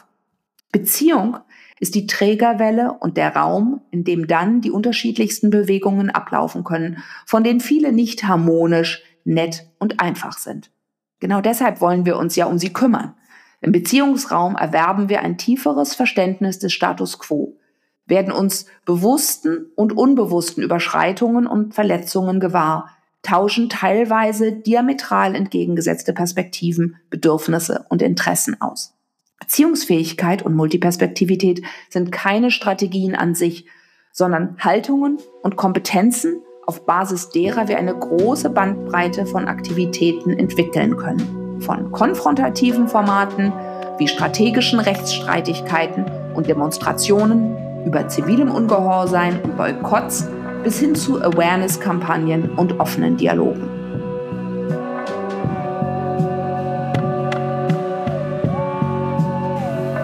Beziehung 0.71 1.37
ist 1.79 1.95
die 1.95 2.07
Trägerwelle 2.07 2.97
und 2.99 3.15
der 3.15 3.35
Raum, 3.35 3.81
in 3.91 4.03
dem 4.03 4.27
dann 4.27 4.61
die 4.61 4.71
unterschiedlichsten 4.71 5.49
Bewegungen 5.49 6.09
ablaufen 6.09 6.63
können, 6.63 7.01
von 7.25 7.43
denen 7.43 7.61
viele 7.61 7.93
nicht 7.93 8.25
harmonisch, 8.25 9.01
nett 9.23 9.67
und 9.79 10.01
einfach 10.01 10.37
sind. 10.37 10.71
Genau 11.19 11.41
deshalb 11.41 11.79
wollen 11.79 12.05
wir 12.05 12.17
uns 12.17 12.35
ja 12.35 12.45
um 12.45 12.57
sie 12.57 12.73
kümmern. 12.73 13.15
Im 13.61 13.71
Beziehungsraum 13.71 14.55
erwerben 14.55 15.09
wir 15.09 15.21
ein 15.21 15.37
tieferes 15.37 15.95
Verständnis 15.95 16.59
des 16.59 16.73
Status 16.73 17.19
quo, 17.19 17.57
werden 18.05 18.31
uns 18.31 18.65
bewussten 18.85 19.67
und 19.75 19.93
unbewussten 19.93 20.63
Überschreitungen 20.63 21.45
und 21.45 21.75
Verletzungen 21.75 22.39
gewahr, 22.39 22.89
tauschen 23.21 23.69
teilweise 23.69 24.51
diametral 24.53 25.35
entgegengesetzte 25.35 26.13
Perspektiven, 26.13 26.97
Bedürfnisse 27.09 27.85
und 27.89 28.01
Interessen 28.01 28.59
aus. 28.61 28.93
Beziehungsfähigkeit 29.39 30.41
und 30.41 30.55
Multiperspektivität 30.55 31.61
sind 31.89 32.11
keine 32.11 32.51
Strategien 32.51 33.15
an 33.15 33.35
sich, 33.35 33.65
sondern 34.11 34.57
Haltungen 34.59 35.17
und 35.43 35.55
Kompetenzen, 35.55 36.41
auf 36.65 36.85
Basis 36.85 37.29
derer 37.29 37.67
wir 37.67 37.77
eine 37.77 37.97
große 37.97 38.49
Bandbreite 38.49 39.25
von 39.25 39.47
Aktivitäten 39.47 40.31
entwickeln 40.31 40.97
können 40.97 41.39
von 41.61 41.91
konfrontativen 41.91 42.87
Formaten 42.87 43.53
wie 43.97 44.07
strategischen 44.07 44.79
Rechtsstreitigkeiten 44.79 46.05
und 46.33 46.47
Demonstrationen 46.47 47.85
über 47.85 48.07
zivilem 48.07 48.51
Ungehorsam 48.51 49.39
und 49.43 49.57
Boykotts 49.57 50.27
bis 50.63 50.79
hin 50.79 50.95
zu 50.95 51.21
Awareness-Kampagnen 51.21 52.49
und 52.55 52.79
offenen 52.79 53.17
Dialogen. 53.17 53.69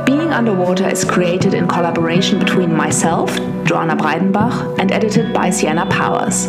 Being 0.06 0.32
Underwater 0.32 0.90
is 0.90 1.04
created 1.06 1.54
in 1.54 1.68
collaboration 1.68 2.40
between 2.40 2.76
myself, 2.76 3.36
Joanna 3.66 3.96
Breidenbach, 3.96 4.80
and 4.80 4.92
edited 4.92 5.34
by 5.34 5.50
Sienna 5.50 5.86
Powers. 5.88 6.48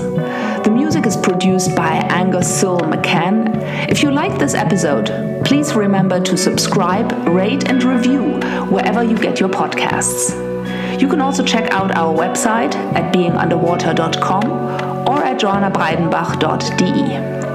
The 0.64 0.70
music 0.70 1.06
is 1.06 1.16
produced 1.16 1.74
by 1.74 2.04
Angus 2.10 2.48
Searle 2.60 2.80
McCann. 2.80 3.56
If 3.88 4.02
you 4.02 4.10
like 4.10 4.38
this 4.38 4.54
episode, 4.54 5.10
please 5.44 5.74
remember 5.74 6.20
to 6.20 6.36
subscribe, 6.36 7.12
rate, 7.28 7.68
and 7.68 7.82
review 7.82 8.40
wherever 8.68 9.02
you 9.02 9.16
get 9.16 9.40
your 9.40 9.48
podcasts. 9.48 10.55
You 10.98 11.08
can 11.08 11.20
also 11.20 11.44
check 11.44 11.70
out 11.72 11.94
our 11.94 12.14
website 12.14 12.74
at 12.94 13.12
beingunderwater.com 13.12 15.08
or 15.08 15.22
at 15.22 15.38
joannabreidenbach.de. 15.38 17.45